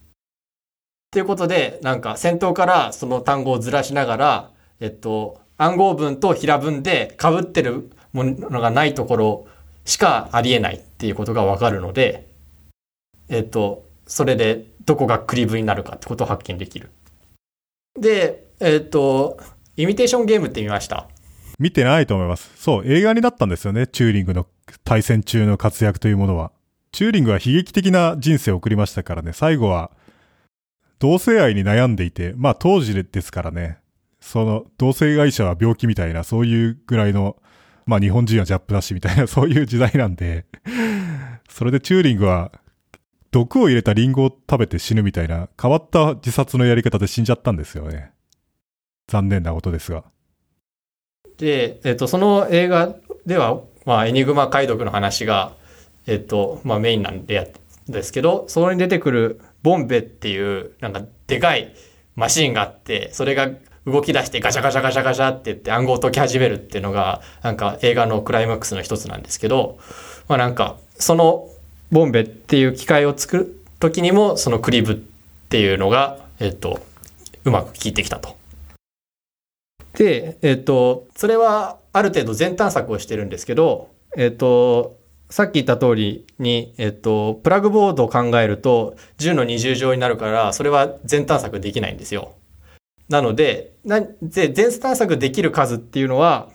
[1.11, 4.51] ということで、なんか先頭からその単語をずらしながら、
[4.81, 9.47] えっと、暗号文と平文で被ってるものがないところ
[9.85, 12.29] しかありえないっていうことがわかるので、
[13.29, 16.91] えっと、それでどこがクリブになるかってことを発見できる。
[17.99, 19.39] で、えっと、
[19.77, 21.09] イミテーションゲームって見ました？
[21.59, 22.51] 見てないと思います。
[22.57, 23.87] そう、映画になったんですよね。
[23.87, 24.47] チューリングの
[24.83, 26.51] 対戦中の活躍というものは。
[26.91, 29.33] チューリングは悲劇的な人生を送りましたからね。
[29.33, 29.91] 最後は、
[30.99, 33.79] 同性愛に悩んでいて、まあ当時ですからね。
[34.25, 37.37] その、同性愛者は病気みたいな、そういうぐらいの、
[37.85, 40.47] まあ日本人はジャップだしみたいな、そういう時代なんで、
[41.51, 42.51] それでチューリングは、
[43.31, 48.13] 毒を入れたリンゴを食べて死ぬみたいな、変わった自殺のやり方で死んじゃったんですよね。
[49.09, 50.05] 残念なことですが。
[51.37, 52.97] で、えっと、その映画
[53.27, 55.55] では、まあ、エニグマ解読の話が、
[56.07, 57.47] えっと、まあ、メインなんでや
[57.89, 61.75] ですけど、そこに出てくるボンベっていう、なんか、でかい
[62.15, 63.51] マシンがあって、それが
[63.87, 69.79] 動き出してガシャガシャガシャガシャって言って暗号を解き始めるっていうのが、なんか映画のクライマックスの一つなんですけど、
[70.29, 71.51] まあなんか、その
[71.91, 76.81] ボンベっていう機械を作る時にも、そのクリブっていうのが、えっと、
[77.45, 78.37] うまく効いてきたと。
[79.95, 84.97] で、えっと、それはある程度全探索をしてるんですけど、えっと、
[85.31, 92.33] さっき言った通りに、えっと、プラグボードを考えると10の20乗になるから、それは全探索できないんですよ。
[93.09, 93.75] なので、
[94.23, 96.51] 全探索できる数っていうのは、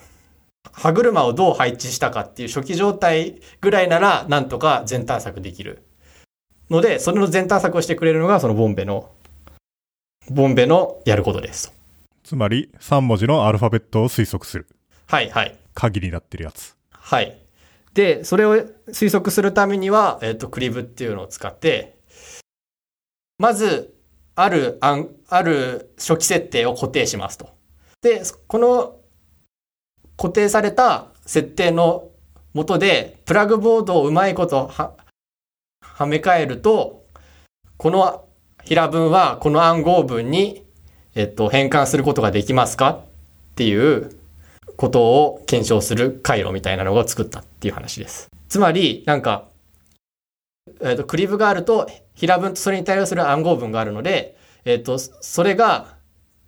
[0.71, 5.84] 歯車をどう配置したかっていう初期状態ぐらいなら、なんとか全探索できる。
[6.69, 9.11] ので、それの全探索をしてくれるのが、そのボンベの、
[10.30, 11.73] ボンベのやることです。
[12.23, 14.67] つまり、3文字のアルファベットを推測する。
[15.07, 15.57] はい、はい。
[15.73, 16.76] 鍵になってるやつ。
[16.91, 17.39] はい。
[17.93, 18.55] で、それを
[18.89, 21.97] 推測するためには、えっ、と、クリブっていうのを使って、
[23.39, 23.95] まず、
[24.41, 27.49] ある案、ある初期設定を固定しますと。
[28.02, 28.95] で、この
[30.16, 32.07] 固定された設定の
[32.53, 34.94] もとで、プラグボードをうまいことは、
[35.82, 37.03] はめ替えると、
[37.76, 38.26] この
[38.64, 40.66] 平文はこの暗号文に、
[41.16, 42.91] えっと、変換することができますか？
[42.91, 43.02] っ
[43.56, 44.18] ていう
[44.78, 48.30] ことを検証する回路みたいなのを作ったっていう話です。
[48.48, 49.48] つまり、なんか、
[50.82, 55.98] えっ、と、クリブがあると、平文とそれに対応する暗号文があるので、えっ、と、それが、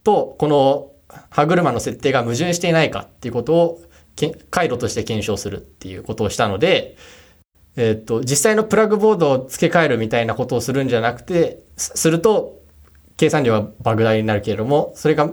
[0.03, 0.91] と、この
[1.30, 3.81] 歯車の設定が矛盾していないかっていうことを、
[4.49, 6.98] 回路として検証するっていうことをしたので、
[7.76, 12.61] えっ、と、実際のプラグボードを付け替えるみたいなことをするんじゃなくて、すると、
[13.18, 15.27] 計算量は莫大になるけれども、それが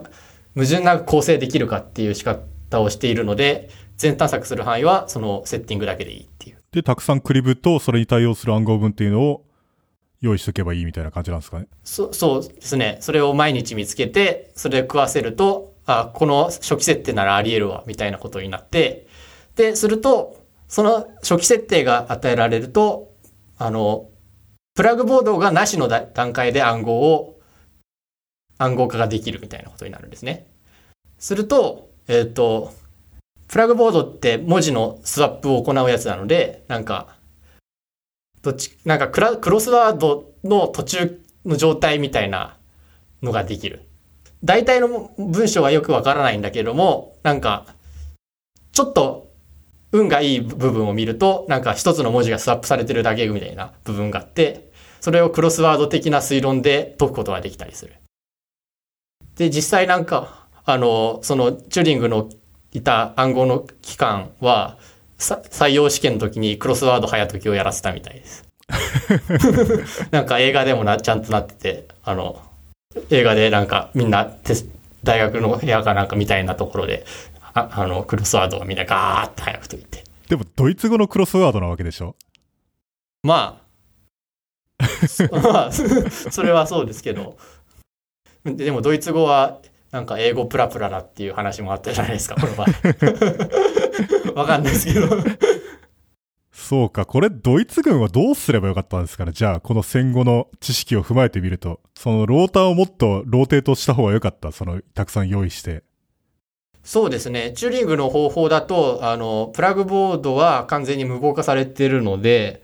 [0.55, 6.63] 矛盾なく構成できるかっていう仕方をしているので、全探索する範囲はそのセッティングだけでいいっていう。
[6.73, 9.45] で、たくさんクリブとそれに対応する暗号文っていうのを
[10.21, 11.67] 用意しとけばいいみたいな感じなんですかね？
[11.85, 12.99] そそうですね。
[13.01, 19.07] それを毎日見つけて、それで食わせると、あ、この初期設定ならあり得るわ、みたいなことになって、
[19.57, 20.39] で、すると、
[20.69, 23.15] その初期設定が与えられると、
[23.57, 24.11] あの、
[24.75, 27.41] プラグボードがなしの段階で暗号を、
[28.59, 30.47] 暗号化ができるみたいなことになるんですね。
[31.19, 32.73] すると、えっ、と、
[33.49, 37.17] プラグボードって文字のスワップを行うやつなので、なんか、
[38.43, 42.59] どっち、なんかクラクロスワードの途中の状態みたいな
[43.23, 43.89] のができる。
[44.45, 47.67] 大体の文章はよくわからないんだけども、なんか、
[48.73, 49.33] ちょっと
[49.93, 54.71] 運がいい部分を見ると、なんか一つの文字がスワップされてるだけみたいな部分があって、
[55.01, 57.95] それをクロスワード的な推論で解くことができたりする。
[59.37, 62.29] で、実際なんか、あの、そのチューリングの
[62.73, 64.77] いた暗号の期間は、
[65.17, 68.45] さ採用試験の時にクロスワード早解きをやらせたみたいです。
[70.13, 72.41] なんか映画でもな、ちゃんとなってて、あの、
[73.11, 74.31] 映画でなんかみんな
[75.03, 77.05] 大学の部屋かなんかみたいなところで、
[77.55, 80.05] ああの、クロスワードをみんなガーッと早く解いて。
[80.29, 82.15] でも、ドイツ語のクロスワードなわけでしょ？
[83.23, 83.61] ま
[84.81, 84.85] あ、
[85.43, 87.37] まあ、 それはそうですけど、
[88.45, 89.59] でもドイツ語は
[89.91, 92.67] なんか英語ペラペラだっていう話もあったじゃないですか、 この前。
[94.35, 95.09] わかんないですけど。
[96.53, 99.33] そうか、これドイツ軍はどうすればよかったんですかね？
[99.33, 104.53] じゃあ、この戦後の知識を踏まえてみると、そのローターをもっとローテートした方がよかった。
[104.53, 105.83] その、たくさん用意して。
[106.83, 107.53] そうですね。
[107.55, 112.63] チューリングの方法だと、あの、プラグボードは完全に無効化されているので、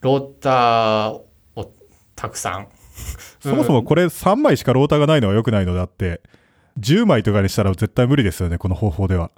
[0.00, 1.72] ローターを
[2.16, 2.68] たくさん。
[3.50, 6.20] そもそもこれ3枚しかローターがないのは良くないのであって、
[6.80, 9.30] 10枚とかにしたら絶対無理ですよね、この方法では。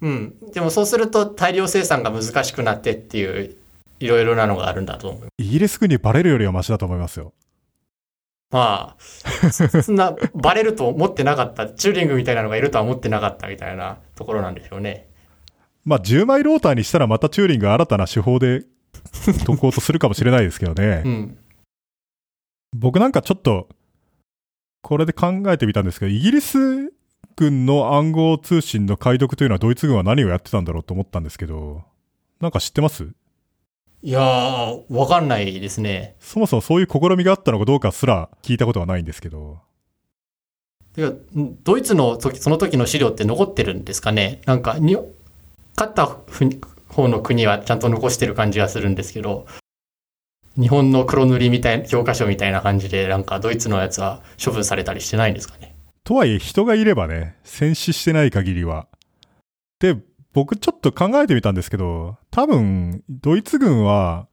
[0.00, 0.34] うん。
[0.52, 3.56] でもそうすると大量生産が難しくなってっていう、
[4.00, 5.28] いろいろなのがあるんだと思う。
[5.38, 7.32] イギリス軍にバレるよりはマシだと思いますよ。
[8.50, 11.68] まあ、そそんな、バレると思ってなかった。
[11.68, 15.08] チューリングみたいなのがいるとは思ってなかったみたいなところなんでしょうね。
[15.84, 18.64] まあ、10枚ローターにしたらまたチューリングが新たな手法で
[19.46, 21.02] 解こうとするかもしれないですけどね。
[21.04, 21.38] うん。
[22.76, 23.68] 僕なんかちょっと、
[24.82, 26.92] これで考えてみたんですけど、イギリス
[27.36, 31.84] 軍の暗号通信の解読というのはドイツ軍は何をやってたんだろうと思ったんですけど、
[32.40, 33.06] なんか知ってます？
[34.02, 36.16] いやー、わかんないですね。
[36.18, 39.60] そもそもそういう試みがあったのかどうかすら聞いたことはないんですけど、
[40.94, 44.40] てか、んドイツの時、その時の資料って残ってるんですかね？
[44.46, 44.96] なんか、に、
[45.76, 46.44] 勝ったふ
[46.88, 49.46] 方の国はちゃんと残してる感じがするんですけど、
[50.58, 55.74] 日本の黒塗りみたいな、教科書みたいな感じで、なんかドイツのやつは処分されたりしてないんですかね
[56.04, 58.86] とはいえ人がいればね、戦死してない限りは。
[59.80, 59.96] で、
[60.32, 64.28] 僕ちょっと考えてみたんですけど、多分、ドイツ軍は、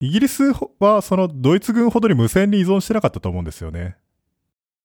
[0.00, 3.96] イギリスはそのドイツ軍ほどに無線に依存してなかったと思うんですよね。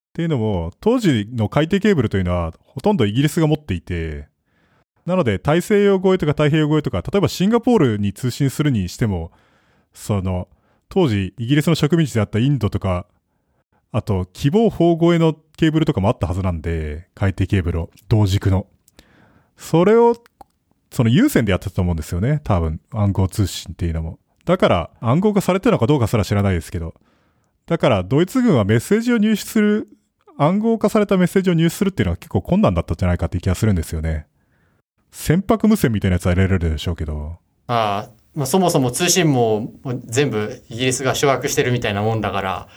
[0.09, 4.27] っていうのも、当時の海底ケーブルというのはほとんどイギリスが持っていて、
[5.05, 9.31] なので大西洋越えとか太平洋越えとか、例えばシンガポールに通信するにしても、
[9.93, 10.47] その、
[10.89, 13.05] 当時イギリスの植民地であったインドとか、
[13.91, 18.67] あと、希望法越えのケーブルとかもあったはずなんで、海底ケーブルを、同軸の。
[19.57, 20.15] それを、
[20.91, 22.41] その有線でやってたと思うんですよね。
[22.43, 24.19] 多分、暗号通信っていうのも。
[24.45, 26.93] だから、暗号化されてるのかどうかすら知らないですけど。
[27.65, 29.87] だから、ドイツ軍はメッセージを入手する、
[30.37, 34.27] 暗号化されたメッセージを入手するっていうのは結構困難だったんじゃないかって気がするんですよね。
[35.11, 37.39] 船舶無線みたいなやつは入れられるでしょうけど。
[37.67, 38.09] ああ、
[38.39, 42.67] まあ、そもそも通信網も全部イギリスが掌握してるみたいなもんだから、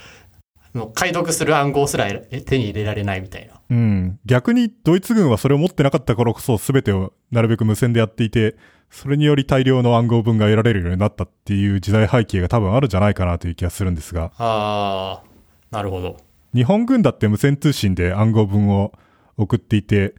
[0.75, 3.61] もう解読する暗号すら手に入れられないみたいな。
[3.71, 4.19] うん。
[4.25, 8.57] 逆にドイツ軍はそれを持ってなかった頃こそ全てをなるべく無線でやっていて、
[8.91, 15.25] それにより大量の暗号文が得られるようになったっていう時代背景が多分あるんじゃないかなという気がするんですが、ああ、
[15.71, 16.17] なるほど。
[16.57, 18.93] 日本軍だって無線通信で暗号文を
[19.37, 20.17] 送っていて、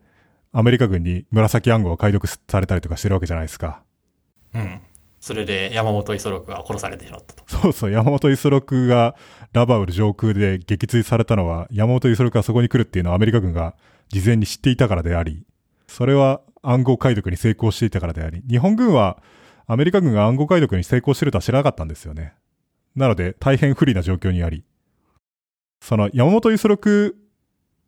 [0.53, 3.84] アメリカ軍に紫暗号が解読されたりとかしてるわけじゃないですか。
[4.56, 4.82] うん。
[5.23, 7.43] それで山本五十六が殺されてしまったと。
[7.47, 9.15] そうそう、山本五十六が
[9.53, 13.73] ラバウル上空で撃墜されたのは、山本五十六がそこに来るっていうのはアメリカ軍が
[14.09, 15.45] 事前に知っていたからであり、
[15.87, 19.23] それは暗号解読に成功していたからであり、日本軍は
[19.65, 22.33] アメリカ軍が暗号解読に成功してるとは知らなかったんですよね。
[22.93, 24.65] なので大変不利な状況にあり、
[25.79, 27.15] その山本五十六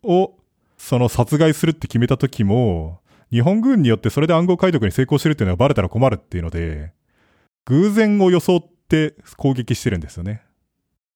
[0.03, 0.37] を
[0.77, 6.94] その殺害するって決めた時も、日本軍によってそれで暗号解読に成功してるっていうのがバレたら困るっていうので、
[7.65, 10.43] 偶然を装って攻撃してるんですよね。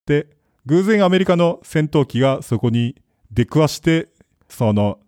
[0.06, 0.26] で、
[0.66, 2.96] 偶然アメリカの戦闘機がそこに
[3.30, 4.08] 出くわして、
[4.48, 4.98] その、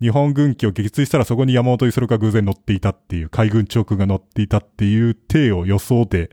[0.00, 6.30] 日本軍機を撃墜したらそこに山本五十六が偶然乗っていたっていう、海軍長空が乗っていたっていう体を装って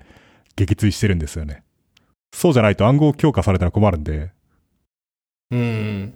[0.55, 1.63] 撃墜してるんですよね。
[2.33, 4.31] そうじゃないと暗号強化されたら困るんで。
[5.51, 6.13] うん。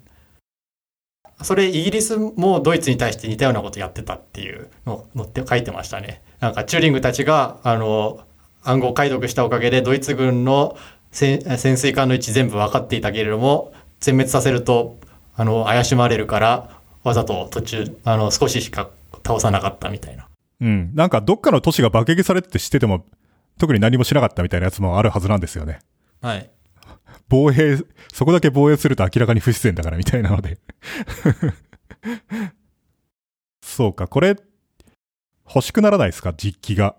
[1.41, 6.21] それイギリスもドイツに対して似たようなことやってたっていうのを載って書いてましたね。
[6.39, 8.21] なんかチューリングたちが、あの、
[8.63, 10.77] 暗号解読したおかげでドイツ軍の
[11.11, 14.97] 潜潜水艦の位置全部分かっていたけれども、全滅させると、
[15.35, 16.69] あの、怪しまれるから、
[17.03, 18.89] わざと途中、あの、少ししか
[19.25, 20.27] 倒さなかったみたいな。
[20.61, 20.91] うん。
[20.95, 23.05] なんかどっかの都市が爆撃されてて知ってても、
[23.59, 25.79] 特に何もしなかったみたいなやつもあるはずなんですよね。
[26.21, 26.49] はい。
[27.29, 27.77] 防衛、
[28.13, 30.57] そこだけ防衛すると明らかに不自然だからみたいなので。
[33.61, 34.35] そうか、これ、
[35.47, 36.33] 欲しくならないですか？
[36.33, 36.95] 実機が。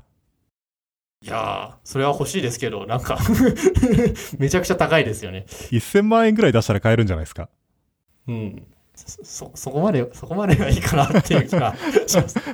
[1.24, 3.18] いやー、それは欲しいですけど、なんか
[4.38, 5.46] めちゃくちゃ高いですよね。
[5.48, 7.48] 1000万円ぐらい出したら買えるんじゃないですか？
[8.28, 8.62] うん。
[8.94, 11.74] そ、そそこまで、そこまではいいかなっていう気が
[12.06, 12.36] します。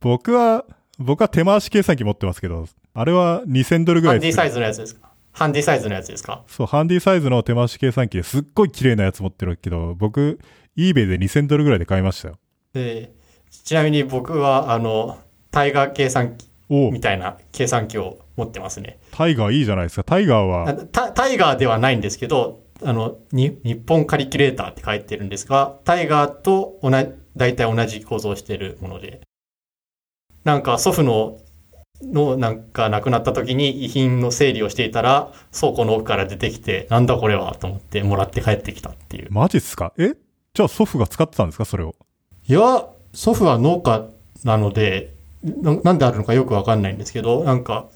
[0.00, 0.64] 僕は、
[0.98, 5.08] 僕は手回し計算機持ってますけど、あれは2000ドルぐらいでするハンディサイズのやつですか？
[5.32, 6.42] ハンディサイズのやつですか？
[6.46, 10.38] そう、ハンディサイズの手回し計算機ですっごい綺麗なやつ持ってるけど、僕、
[10.78, 12.38] eBay で2000ドルぐらいで買いましたよ。
[12.72, 13.12] で、
[13.50, 15.18] ちなみに僕は、あの、
[15.50, 18.98] タイガー計算機おみたいな計算機を持ってますね。
[19.12, 20.04] タイガーいいじゃないですか。
[20.04, 29.20] タイガーあは、タタイガーではないんですけど、あの、に日本カリキュレーターって書いてるんですが、タイガーと同じ、大体同じ構造をしているもので。
[30.44, 31.38] なんか祖父の、
[32.02, 39.28] のなんか亡くなった時に遺品の整理をしていたら、倉庫の奥から出てきて、なんだこれはと思ってもらって帰ってきたっていう。
[39.30, 39.94] マジっすか？
[39.96, 40.14] え？
[40.52, 41.64] じゃあ祖父が使ってたんですか？
[41.64, 41.94] それを。
[42.46, 44.06] いや、祖父は農家
[44.44, 45.15] なので、
[45.46, 47.86] ななんであるのかよくわかんないんですけど、なんか、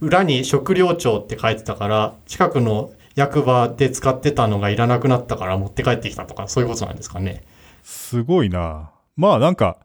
[0.00, 7.44] 裏に食料庁って書いてたから、近くの役場で使ってたのがいらなくなったから持って帰ってきたとか、そういうことなんですかね。
[7.82, 9.78] すごいなまあなんか、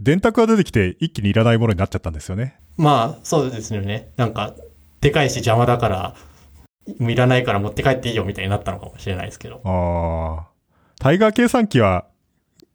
[0.00, 2.58] 電卓が出てきて一気にいらないものになっちゃったんですよね。
[2.76, 4.12] まあ、そうですよね。
[4.16, 4.54] なんか、
[5.00, 6.14] でかいし邪魔だから、
[6.98, 9.60] いらないから持って帰っていいよみたいになったのかもしれないですけど。
[9.64, 10.48] ああ。
[10.98, 12.06] タイガー計算機は、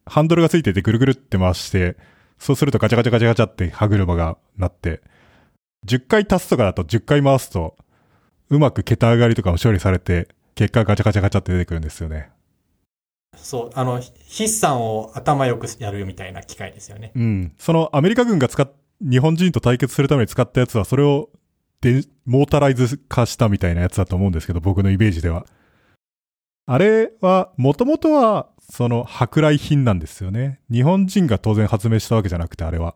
[0.05, 1.97] ハンドルがついててぐるぐるって回して、
[2.45, 5.01] そうするとガチャガチャガチャガチャって歯車がなって、
[5.87, 7.75] 10回足すとかだと10回回すと、
[8.49, 12.29] うまく桁上がりとかも処理されて、結果ガチャガチャガチャって出てくるんですよね。
[13.35, 17.11] そう、あの、筆算を頭よくやるみたいな機械ですよね。
[17.15, 17.53] うん。
[17.57, 21.29] そのアメリカ軍が使っ、日本人と対決するために使ったやつは、それを
[21.81, 25.45] で、モータライズ化したみたいなやつだと思うんですけど、僕のイメージでは。
[26.67, 30.59] あれは、もともとは、その、舶来品なんですよね。
[30.71, 32.95] 日本人が当然発明したわけじゃなくて、あれは。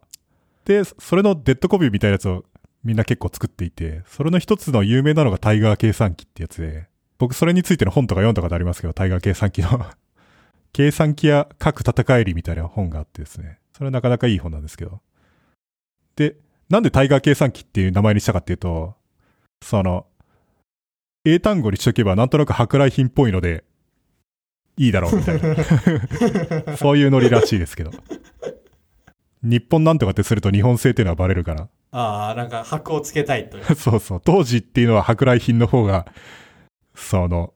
[0.66, 2.46] で、それのデッドコピーみたいなやつを
[2.84, 6.88] みんな結構作っていて、それの一つの有名なのがタイガー計算機ってやつで、
[7.18, 9.86] 僕それについての本とか読んだことありますけど、タイガー計算機の
[10.72, 13.60] 計算機や各戦いりみたいな本があってですね。
[13.74, 15.02] それはなかなかいい本なんですけど。
[16.16, 16.36] で、
[16.70, 18.96] なんでタイガー計算機っていう名前にしたかっていうと、
[19.62, 20.06] その、
[21.26, 23.64] 英単語にしとけばなんとなく舶来品っぽいので、
[24.80, 26.78] いいだろうみたいな。
[26.78, 27.92] そういうノリらしいですけど。
[29.44, 31.68] 日本なんとかってすると日本製っていうのはバレるから。
[31.92, 33.76] ああ、なんか箔をつけたいという。
[33.76, 34.22] そうそう。
[34.24, 36.08] 当時っていうのは舶来品の方が、
[36.96, 37.54] その、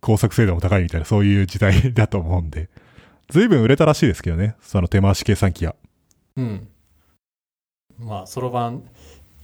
[0.00, 2.70] 工作精度も高いみたいな、そういう時代だと思うんで。
[3.28, 4.56] 随分売れたらしいですけどね。
[4.62, 5.74] その手回し計算機が。
[6.36, 6.68] うん。
[7.98, 8.84] まあ、そろばん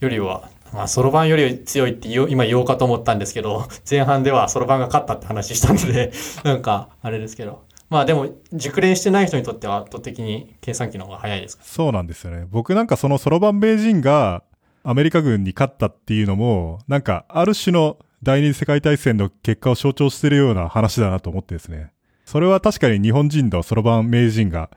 [0.01, 6.11] よりは、まあ、そろばんより強いって言う今言おうかと思ったんですけど、 前半ではそろばんが勝ったって話したので、
[6.43, 7.63] なんか、あれですけど。
[7.89, 11.63] まあでも、熟練してない人にとっては圧倒的に計算機の方が早いですか？
[11.65, 12.47] そうなんですよね。
[12.49, 14.43] 僕なんかそのそろばん名人が
[14.83, 21.91] アメリカ軍に勝ったっていうのも、なんかある種の第二次世界大戦の結果を象徴してるような話だなと思ってですね。
[22.25, 24.69] それは確かに日本人のそろばん名人が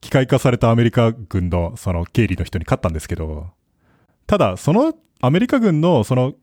[0.00, 3.48] 機械化されたアメリカ軍のその経理の人に勝ったんですけど、
[4.30, 6.34] ただそのアメリカ軍のその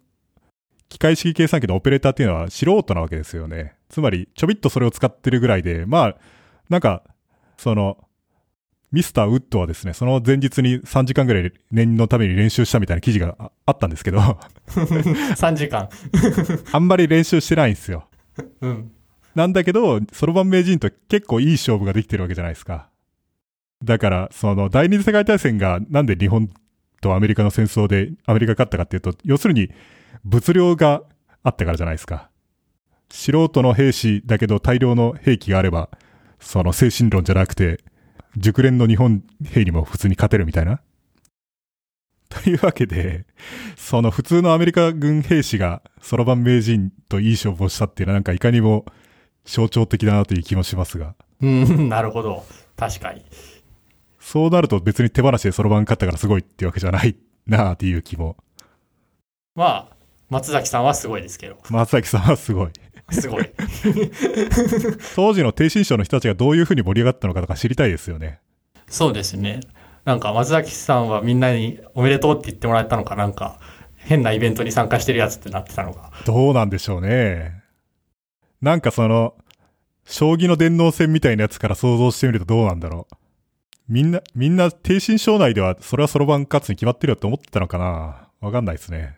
[0.90, 3.76] 機械式計算機のオペレーターっていうのは素人なわけですよね。
[3.88, 6.18] つまりちょびっとそれを使ってるぐらいで、まあ、
[6.68, 7.02] なんか、
[7.58, 7.98] その、
[8.92, 14.20] ミスターウッドはですね、その前日に3時間ぐらい念のために練習したみたいな記事がああったんですけど、
[14.68, 15.88] ?3 時間。
[16.74, 18.10] あんまり練習してないんですよ。
[18.60, 18.92] うん。
[19.34, 22.90] なんだけど、そろばん名人と結構いい勝負ができてるわけじゃないですか。
[23.82, 26.50] だから、その、第二次世界大戦がなんで日本
[27.02, 29.70] とアメリカの戦争でアメリカ勝ったかっていうと、要するに
[30.24, 31.04] 物量が
[31.44, 32.30] あったからじゃないですか。
[33.10, 35.90] 素人の兵士だけど大量の兵器があれば、
[36.40, 37.80] その精神論じゃなくて、
[38.36, 40.82] 熟練の日本兵にも普通に勝てるみたいな。
[42.30, 43.26] というわけで、
[43.78, 48.86] その普通のアメリカ軍兵士がそろばん名人といい勝負をしたっていうのはなんかいかにも
[49.46, 51.16] 象徴的だなという気もしますが。
[51.42, 52.44] うん、なるほど。
[52.76, 53.24] 確かに。
[54.28, 58.36] そうなると別に手放しでそろばん勝ったからすごいってわけじゃないなあっていう気も。
[59.56, 59.96] まあ、
[60.30, 61.56] 松崎さんはすごいですけど。
[61.70, 62.72] 松崎さんはすごい。
[63.10, 63.50] すごい。
[65.16, 68.42] 当時の低身長の人たちがどういう風に盛り上がったのかとか知りたいですよね。
[68.90, 69.62] そうですね。
[70.04, 73.62] なんか松崎さんはみんなにおめでとうって言ってもらえたのか、なんか
[73.96, 76.12] 変なイベントに参加してるやつってなってたのか。
[76.26, 77.64] どうなんでしょうね。
[78.62, 79.36] なんかその、
[80.04, 83.27] 将棋の電脳戦みたいなやつから想像してみるとどうなんだろう。
[83.88, 89.18] みんな、みんな低身長内ではそれはそろばん勝つに決まってるよって思ってたのかなわかんないですね。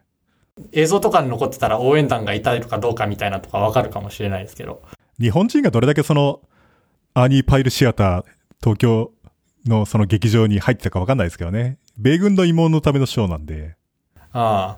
[0.72, 4.82] 映像とかに残ってたら応援団がいたかどうかみたいなとかわかるかもしれないですけど。
[5.20, 6.42] 日本人がどれだけその、
[7.14, 8.26] アーニーパイルシアター、
[8.62, 9.12] 東京
[9.66, 11.78] のその劇場に入ってたかわかんないですけどね。
[11.98, 13.76] 米軍の慰問のためのショーなんで。
[14.32, 14.78] あ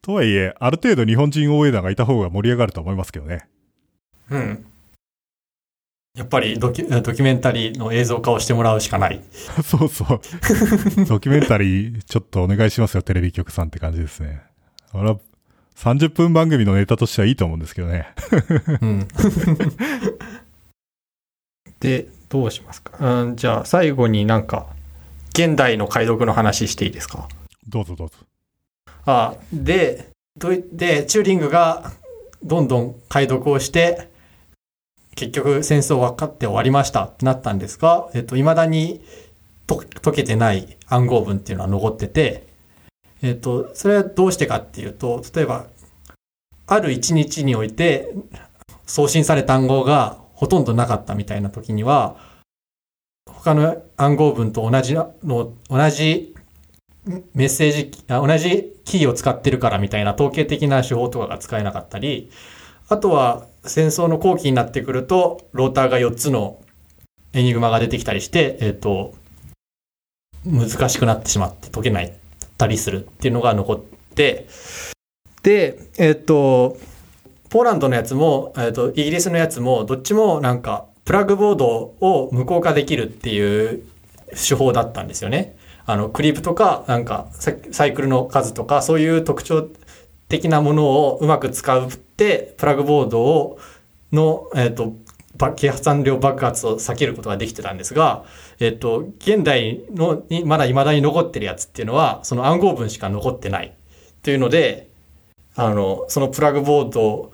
[0.00, 3.46] とはいえ、ある程度日本人応援団がいた方が盛り上がると思いますけどね。
[4.30, 4.34] あ。
[4.34, 4.66] うん。
[6.16, 9.20] やっぱりドキュドキュメンタリーの映像化をしてもらうしかない。
[9.66, 10.20] そうそう。
[11.06, 14.40] ドキュメンタリー、ちょっとお願いしますよ、テレビ局さんって感じですね。
[14.92, 15.18] 俺は、
[15.76, 18.06] 30分番組のネタとしてはいいと思うんですけどね。
[18.80, 19.08] うん。
[21.80, 24.68] で、どうしますか、うん、じゃあ最後になんか、
[25.30, 27.28] 現代の解読の話していいですか？
[27.68, 28.14] どうぞどうぞ。
[29.04, 30.10] あで、
[30.72, 31.90] で、チューリングが
[32.44, 34.13] どんどん解読をして、
[35.14, 39.00] 結局戦争分かって終わりましたってなったんですが、えっと、未だに
[39.66, 42.46] と解けてない暗号文っていうのは残ってて、
[43.22, 45.66] えっと、それはどうしてかっていうと、例えば、
[46.66, 48.14] ある一日において
[48.86, 52.16] 送信された暗号がほとんどなかったみたいな時には、
[53.26, 55.54] 他の暗号文と同じの、同
[55.90, 56.34] じ
[57.34, 62.30] メッセージ、同じキーを使ってるからみたいな統計的な手法とかが使えなかったり、
[62.88, 66.58] あとは戦争の後期になってくると、ローターが4つの
[67.32, 69.14] エニグマが出てきたりして、えっ、と、
[70.44, 72.12] 難しくなってしまって解けない
[72.58, 73.80] たりするっていうのが残っ
[74.14, 74.46] て、
[75.42, 76.76] で、えっ、と、
[77.48, 81.66] ポーランドのやつも、えっ、と、イギリスのやつも、どっちもなんか、プラグボード
[82.00, 83.84] を無効化できるっていう
[84.30, 85.56] 手法だったんですよね。
[85.86, 87.28] あの、クリープとか、なんか、
[87.72, 89.68] サイクルの数とか、そういう特徴
[90.28, 93.58] 的なものをうまく使って、プラグボードを、
[94.12, 94.94] の、えっ、と、
[95.36, 98.24] ば計算量爆発を避けることができてたんですが、
[98.60, 103.74] えっ、と、現代のに、まだ未だに残ってるやつっていうのは、その暗号文しか残ってない。
[104.22, 104.90] というので、
[105.56, 107.32] あの、そのプラグボード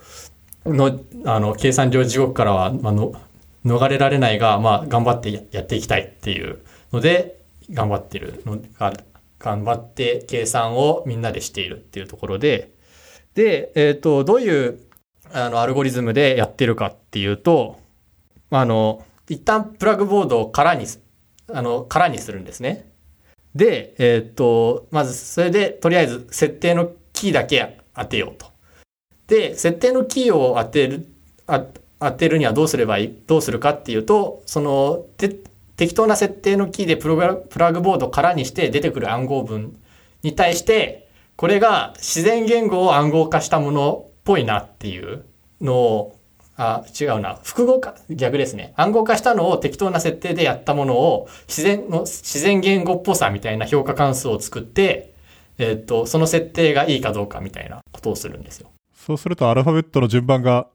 [0.65, 3.13] の、あの、計算量地獄からは、まあの、
[3.65, 6.59] 逃れられないが、まあ、頑張ってややっていきたいっていう
[6.91, 7.39] ので、
[7.71, 8.93] 頑張ってるのが、
[9.39, 12.71] 頑張って計算をみんなでしているっていうところで、
[13.35, 14.79] で、えっ、と、どういう、
[15.31, 17.79] あの、アルゴリズムでやってるかっていうと、
[18.49, 20.85] あの、一旦プラグボードを空に、
[21.53, 22.89] あの、空にするんですね。
[23.55, 28.47] で、えっ、と、まず、それで、とりあえず、設定のキーだけ当てようと。
[29.27, 31.07] で、設定のキーを当てる、
[31.47, 31.63] あ
[31.99, 35.37] 当てるにはどうすればいい、どうするかっていうと、その、て
[35.77, 39.75] 適当な設定のキーでプログラプラグボード空にして出てくる暗号文
[40.21, 45.25] に対して、これが自然言語を暗号化したものっぽいなっていう
[45.59, 46.15] のを、
[46.57, 47.39] あ、違うな。
[47.43, 48.73] 複合化、逆ですね。
[48.75, 55.13] 暗号化したのを適当な設定でやったものを自然の、自然言語っぽさみたいな評価関数を作って、
[55.57, 58.69] えっ、と、その設定がいいかどうかみたいなことをするんですよ。
[58.93, 60.67] そうするとアルファベットの順番が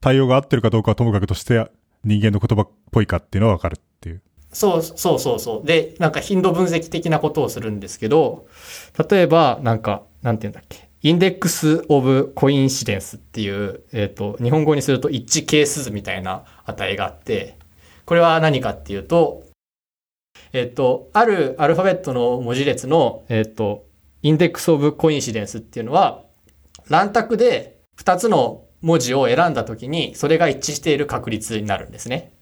[0.00, 1.68] 対応が合ってるかどうかはともかくとして
[2.04, 4.22] 人間の言葉っぽいかっていうのはわかるっていう。
[4.52, 5.66] そう、そうそうそう。
[5.66, 8.46] で、なんか頻度分析的なことをするんですけど、
[9.10, 10.88] 例えば、なんか、なんて言うんだっけ。
[11.04, 17.58] インデックス・オブ・コインシデンスっていう、えっ、と、日本語にすると一致係数みたいな値があって、
[18.04, 19.42] これは何かっていうと、
[20.52, 23.86] えっ、と、あるアルファベットの文字列の、えっ、と、
[24.22, 26.22] インデックス・オブ・コインシデンスっていうのは、
[26.88, 32.32] 乱択で2つの文字を選んだときに、それが一致している確率になるんですね。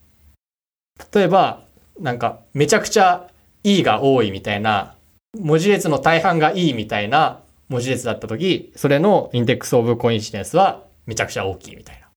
[1.14, 1.64] 例えば、
[2.00, 3.28] なんか、めちゃくちゃ
[3.62, 4.96] E が多いみたいな、
[5.38, 12.08] 文字列の大半が E みたいな文字列だったとき、それのインデックスオブコインシデンスはめちゃくちゃ大きいみたいな。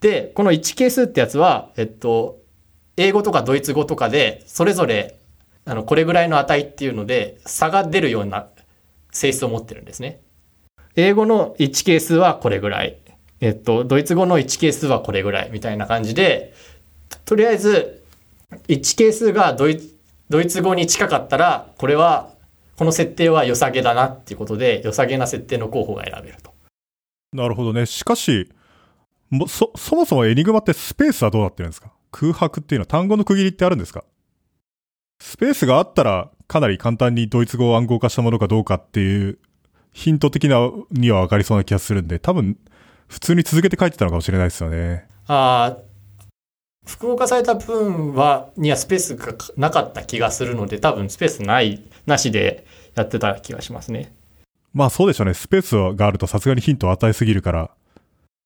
[0.00, 2.40] で、この1係数ってやつは、えっと、
[2.96, 5.18] 英語とかドイツ語とかで、それぞれ、
[5.64, 8.48] あの、これぐらいの値っていうので、差が出るような
[9.12, 10.20] 性質を持ってるんですね。
[10.96, 12.98] 英語の1係数はこれぐらい。
[13.40, 16.54] えっと、ドイツ語の1係数はこれぐらいみたいな感じで、
[17.24, 18.01] とりあえず、
[18.68, 19.96] 1係数がドイツ
[20.28, 22.30] ドイツ語に近かったら、これは、
[22.76, 26.54] この設定は良さげだなっていうことで、良さげな設定の候補が選べると。
[27.34, 27.84] なるほどね。
[27.84, 28.50] しかし、
[29.28, 31.92] もそ、そもそもエニグマってスペースはどうなってるんですか？
[32.10, 34.04] 空白っていうのは単語の区切りってあるんですか？
[35.20, 39.38] スペースがあったらかなり簡単にドイツ語を暗号化したものかどうかっていう
[39.92, 42.58] ヒント的なには分かりそうな気がするんで、多分
[43.06, 45.06] 普通に続けて書いてたのかもしれないですよね。
[45.26, 45.82] ああ、
[46.86, 54.14] 複合化された分は、にはスペースがなかった気がするので、多分スペースない、なしでやってた気がしますね。
[54.74, 55.34] まあそうでしょうね。
[55.34, 57.70] スペースがあるとさすがにヒントを与えすぎるから。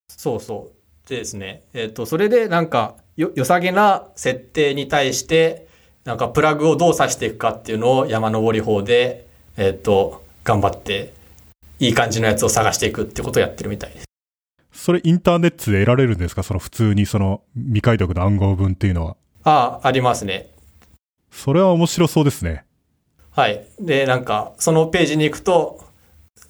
[0.08, 1.08] そうそう。
[1.08, 5.68] でですね、えっ、と、それでなんか、よ、良さげな設定に対して、
[6.04, 9.26] なんかプラグをどう挿していくかっていうのを山登り法で、
[9.56, 11.14] えっ、と、頑張って、
[11.78, 14.05] いい感じのやつを探していくってことをやってるみたいです。
[14.76, 16.42] それインターネットで得られるんですか？
[16.42, 19.16] その普通にその未解読の暗号文っていうのは。
[19.42, 20.50] ああ、ありますね。
[21.30, 22.64] それは面白そうですね。
[23.30, 23.66] はい。
[23.80, 25.84] で、なんか、そのページに行くと、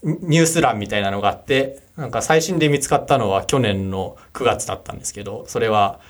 [0.02, 6.00] ニュース欄みたいなのがあって、なんか最新で見つかったのは去年の9月だったんですけど、それは、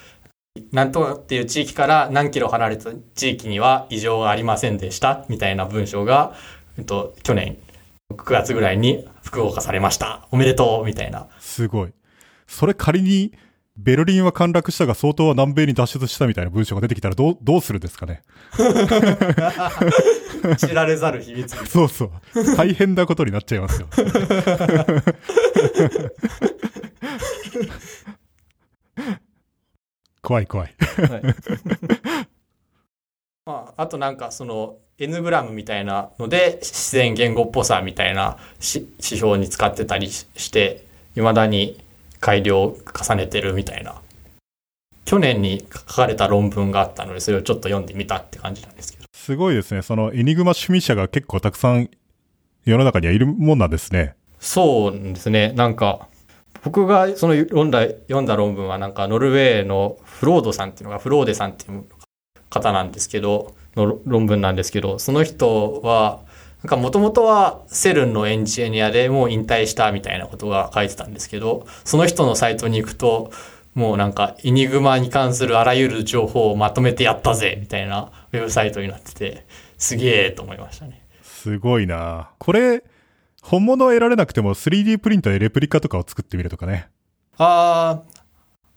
[0.73, 6.35] なんとかっていう地域から何キロ離れた地域には異常がありませんでしたみたいな文章が、
[6.79, 7.59] えっと、去年
[8.11, 10.27] 9月ぐらいに複合化されました。
[10.31, 11.27] おめでとうみたいな。
[11.41, 11.93] すごい。
[12.47, 13.33] それ仮に、
[13.77, 18.23] ベルリンは陥落したが相当は南米に脱出したみたいな文章が出てきたらどう、どうするんですかね？
[20.57, 21.55] 知られざる秘密。
[21.67, 22.11] そうそう。
[22.57, 23.89] 大変なことになっちゃいますよ。
[30.23, 30.75] 怖い怖い。
[31.11, 31.23] はい
[33.45, 41.85] まあ、あとなんかその N グラムみたいなので自然言語っぽさみたいなし指標に使ってたりしして未だに
[42.21, 44.01] 改良を重ねてるみたいな
[45.05, 49.83] 去年に書かれた論文があったのでそれをちょっと読んでみたって感じなんですけどすごいですね。
[49.83, 51.89] そのエニグマ趣味者が結構たくさん
[52.65, 54.15] 世の中にはいるもんなんですね。
[54.39, 56.09] そうですねなんか
[56.63, 61.85] 僕がその読んだ読んだ論文はなんかノルウェーのフロードさんっていうのがフローデさんっていう
[62.51, 66.21] 方なんですけどの論文なんですけどその人は
[66.67, 73.31] なんかもともとはセルンのエンジニアでもう引退したみたいなことが書いてたんですけどその人のサイトに行くと
[73.75, 79.47] もうなんかイニグマに関するあらゆる情報をまとめてやったぜみたいなウェブサイトになってて
[79.79, 81.07] すげえと思いましたね。
[81.23, 82.83] すごいなこれ、
[83.43, 86.89] 本物を得られなくても 3D プリンターでレプリカとかを作ってみるとかね。
[87.39, 88.16] ああ、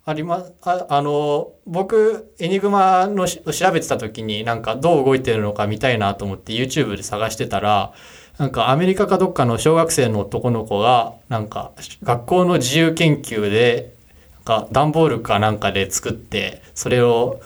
[0.09, 0.53] あります。
[0.63, 3.41] ああの、僕、エニグマの調
[3.71, 7.93] べてた時になんかどう動いてるのか見たいなと思って YouTube で探してたら、
[8.39, 13.95] なんかアメリカかどっかの小学生の男の子が、なんか学校の自由研究で、
[14.33, 17.39] なんか段ボールかなんかで作って、それを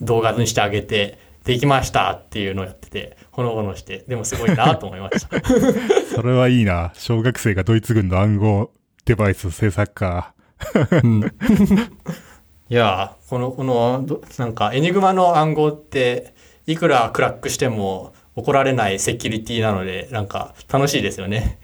[0.00, 5.38] 動画にしてあげて、できましたっていうのをやってて、ほのぼのして、でもすごいなと思いました。
[6.16, 8.70] それはいいな小学生がドイツ軍の暗号
[9.04, 10.35] デバイス制作か。
[12.68, 16.34] いやーこの、この、どなんか、エニグマの暗号って、
[16.66, 21.60] いくらクラックしても怒られないセキュリティなので、なんか、楽しいですよね。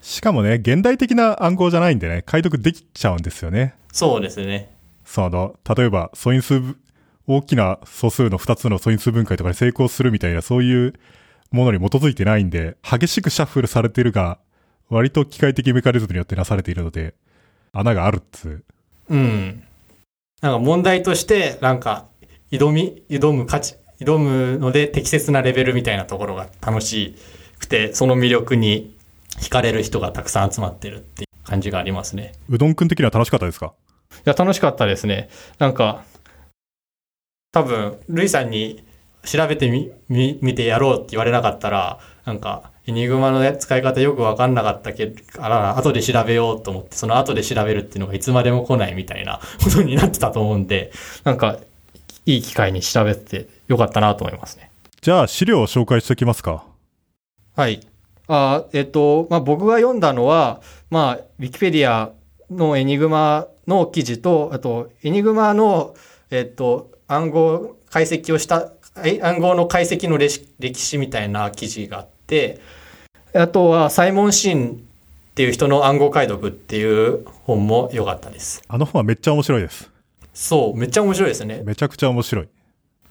[0.00, 3.74] しかもね、現代的な暗号じゃないんでね、解読できちゃうんですよね。
[3.92, 4.70] そうですね。
[5.04, 6.76] その、例えば素因数分、
[7.28, 10.94] 大きな素数の2つの素因数分解とかに成功するみたいな、そういう
[11.52, 14.38] ものに基づいてないんで、激しくシャッフルされてるが、
[14.88, 17.14] 割と機械的メカニズムによってなされているので、
[17.72, 18.64] 穴があるっつう。
[19.10, 19.64] うん。
[20.40, 22.06] なんか問題として、なんか、
[22.50, 27.16] 挑み、挑む価値、挑むので適切なレベルみたいなところが楽し
[27.58, 28.96] くて、その魅力に
[29.38, 32.32] 惹かれる人がたくさん集まってるっていう感じがありますね。
[32.48, 33.72] うどんくん的には楽しかったですか？
[34.12, 35.30] いや、楽しかったですね。
[35.58, 36.04] なんか、
[37.52, 38.84] 多分、ルイさんに
[39.24, 50.90] 調べてみ、み、見てやろうって言われなかったら、なんか、エニグマの使い方よくわかんなかったけど、から、後で調べようと思って、その後で調べるっていうのがいつまでも来ないみたいな ことになってたと思うんで、
[51.22, 51.58] なんか、
[52.26, 54.70] いい機会に調べてよかったなと思いますね。
[55.00, 56.64] じゃあ資料を紹介しておきますか。
[57.56, 57.80] はい。
[58.28, 60.60] あえっと、まあ、僕が読んだのは、
[60.90, 62.12] まあ、ウィキペディア
[62.50, 65.94] のエニグマの記事と、あと、エニグマの、
[66.30, 68.72] えっと、暗号解析をした、
[69.04, 72.60] え暗号の解析の歴史歴史みたいな記事があって、
[73.34, 78.62] あとは、サイモン・シンっていう人の暗号解読っていう本も良かったです。
[78.68, 79.90] あの本はめっちゃ面白いです。
[80.32, 81.62] そう、めっちゃ面白いですね。
[81.64, 82.48] めちゃくちゃ面白い。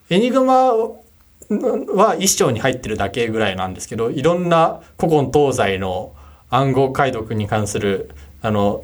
[0.09, 6.13] エニグマは一章に入ってるだけぐらいなんですけど、いろんな古今東西の
[6.49, 8.09] 暗号解読に関する、
[8.41, 8.83] あの、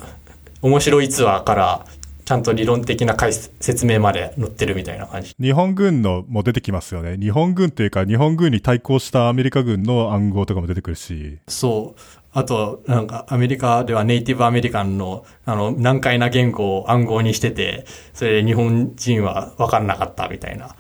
[0.62, 1.86] 面白い逸話から、
[2.28, 5.34] ちゃんと理論的な解説明まで載ってるみたいな感じ。
[5.40, 7.16] 日本軍のも出てきますよね。
[7.16, 11.40] 日本軍っていうか、日本軍に対抗したアメリカ軍の暗号とかも出てくるし。
[11.48, 12.02] そう。
[12.34, 20.76] あと、なんか、アメリカではネイティブアメリカンの、あの、難解な言語を暗号にしてて、それで日本人は分かんなかったみたいな。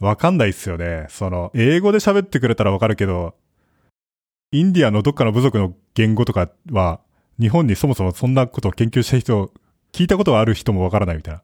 [0.00, 1.06] わかんないっすよね。
[1.08, 3.32] その、英語で喋ってくれたらわかるけど、
[4.52, 7.00] インディアのどっかの部族の言語とかは、
[7.40, 9.50] 日本にそもそもそんなことを研究した人、
[9.96, 11.40] 聞いたことがある人もわからないみたい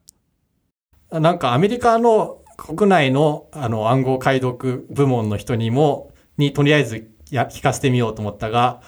[1.11, 1.19] な。
[1.19, 8.81] なんかアメリカの国内のあの暗号解読部門の人にも、にとりあえずや聞かせてみようと思ったが、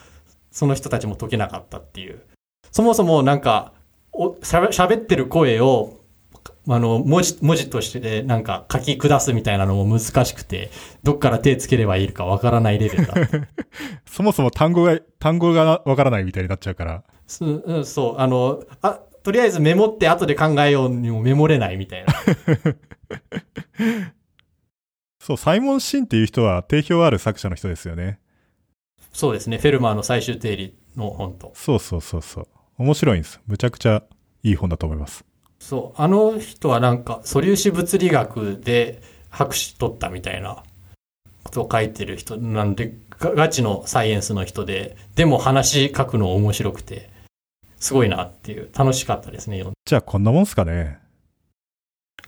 [0.51, 2.21] その人たちも解けなかったっていう。
[2.71, 3.73] そもそもなんか、
[4.11, 5.99] おしゃべ喋ってる声を、
[6.67, 10.69] あの、文字、文字としてなんか書き下すみたいなのも難しくて、
[11.01, 13.15] どっから手つければいいかわからないレベルだ。
[14.05, 17.03] そもそも単語が、単語がわからないみたいになっちゃうから。
[17.25, 22.13] すうん、そう、あの、あ、とりあえずメモって後で考えようにもメモれないみたいな。
[25.19, 28.19] そう、サイモン・シンっていう人は定評ある作者の人ですよね。
[29.11, 29.57] そうですね。
[29.57, 31.53] フェルマーの最終定理の本と。
[31.55, 32.47] そうそうそうそう。
[32.77, 33.41] 面白いんです。
[33.47, 34.03] むちゃくちゃ
[34.43, 35.25] いい本だと思います。
[35.57, 40.61] そう、あの人はなんか素粒子物理学で博士取ったみたいな
[41.43, 47.14] ことを書いてる人なんで、ガチガチのサイエンスの人で、でも話書くの面白くて、
[47.85, 49.63] すごいなっていう、楽しかったですね。
[49.85, 50.97] じゃあこんなもんすかね。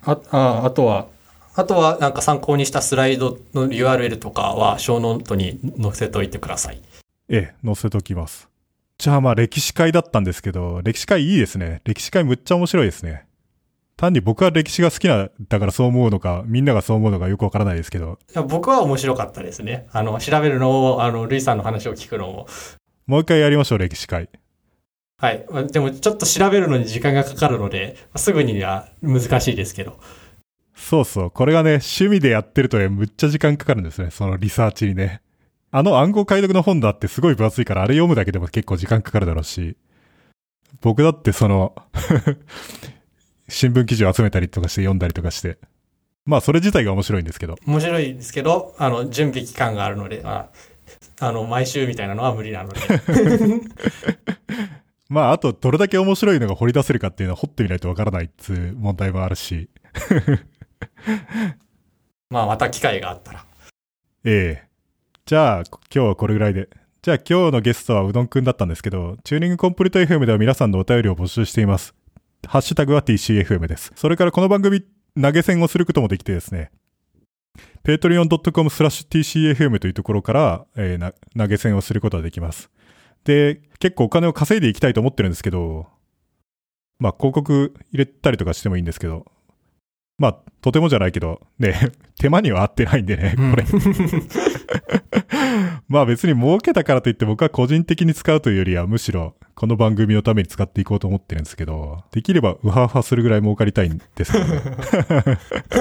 [0.06, 1.08] あ、ああとは、
[1.56, 6.82] あとはなんか参考にしたスライドの URL とかはショーノートに載せといてください。
[7.30, 8.48] ええ、載せときます。
[9.00, 11.82] じゃあまあ歴史会だったんですけど、歴史会いいですね。
[11.86, 13.26] 歴史会むっちゃ面白いですね。
[13.96, 19.88] 単に僕は歴史が好きな、だからそう思うのか、みんながそう思うのかよくわからないですけど、いや僕は面白かったですね。
[19.92, 22.48] あの、調べるのを、あの、ルイさんの話を聞くのも。
[23.08, 24.30] もう一回やりましょう、歴史会。
[25.20, 25.46] はい。
[25.50, 30.00] まあでもちょっと調べるのに時間がかかるので、すぐには難しいですけど。
[30.76, 31.32] そうそう。
[31.32, 34.12] これがね、趣味でやってるとね、むっちゃ時間かかるんですね。
[34.12, 35.22] そのリサーチにね。
[35.72, 39.76] あの暗号解読の本だってすごい分厚いから、あれ読むだけでも結構時間かかるだろうし。
[40.82, 41.74] 僕だってその、
[43.50, 45.58] 新聞記事を集めたりとかして読んだりとかして。
[46.26, 47.56] まあ、それ自体が面白いんですけど。
[47.66, 50.50] 面白いですけど、あの、準備期間があるので、あ
[51.20, 52.80] あの、毎週みたいなのは無理なので。
[55.10, 59.70] まあ、あと、どれだけ面白いのが掘り出せるかっていうのは掘ってみないとわからないっつう問題もあるし。
[62.30, 63.46] まあ、また機会があったら。
[64.26, 64.68] ええ
[65.26, 66.70] じゃあ、今日はこれぐらいで。
[67.02, 71.94] じゃあ今日のゲストはうどんくんだったんですけど、チューニングコンプリート FM では皆さんのお便りを募集しています。
[72.46, 73.92] ハッシュタグは TCFM です。
[73.96, 74.84] それからこの番組
[75.22, 76.72] 投げ銭をすることもできてですね、
[77.84, 82.70] patreon.com スラッシュ TCFM というところから、えーな投げ銭をすることができます。
[83.28, 85.88] で、結構お金を稼いでいきたいと思ってるんですけど、
[86.98, 89.26] まあ広告入れたりとかしてもいいんですけど、
[90.18, 93.66] まあとてもじゃないけど、ね、 手間には合ってないんでね、これ。
[95.90, 104.62] まあ別に儲けたからといって僕は個人的に使うというよりはむしろこの番組のために使っていこうと思ってるんですけど、できればウハウハするぐらい儲かりたいんですけどね。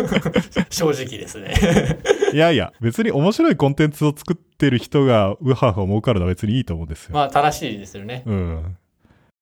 [0.71, 1.55] 正直ですね。
[2.33, 7.11] いやいや、別に面白いコンテンツを作ってる人がウハウハ儲かるのは別にいいと思うんですよ。
[7.15, 8.23] まあ、正しいですよね。
[8.25, 8.79] うん。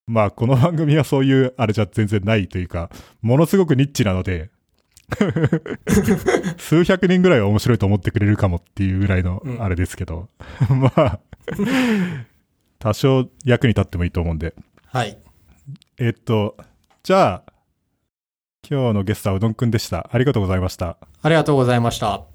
[0.09, 2.91] まあこの番組はそういうあれじゃ全然ないというか、
[3.23, 4.51] ものすごくニッチなので、
[6.59, 10.29] 数百人ぐらいは面白いと思ってくれるかもっていうぐらいのうんあれですけど、
[10.69, 11.21] まあ、
[12.85, 14.55] 多少役に立ってもいいと思うんで。
[14.85, 15.17] はい。
[15.97, 16.55] えっと、
[17.03, 17.53] じゃあ、
[18.69, 20.11] 今日のゲストはうどんくんでした。
[20.13, 20.99] ありがとうございました。
[21.23, 22.34] ありがとうございました。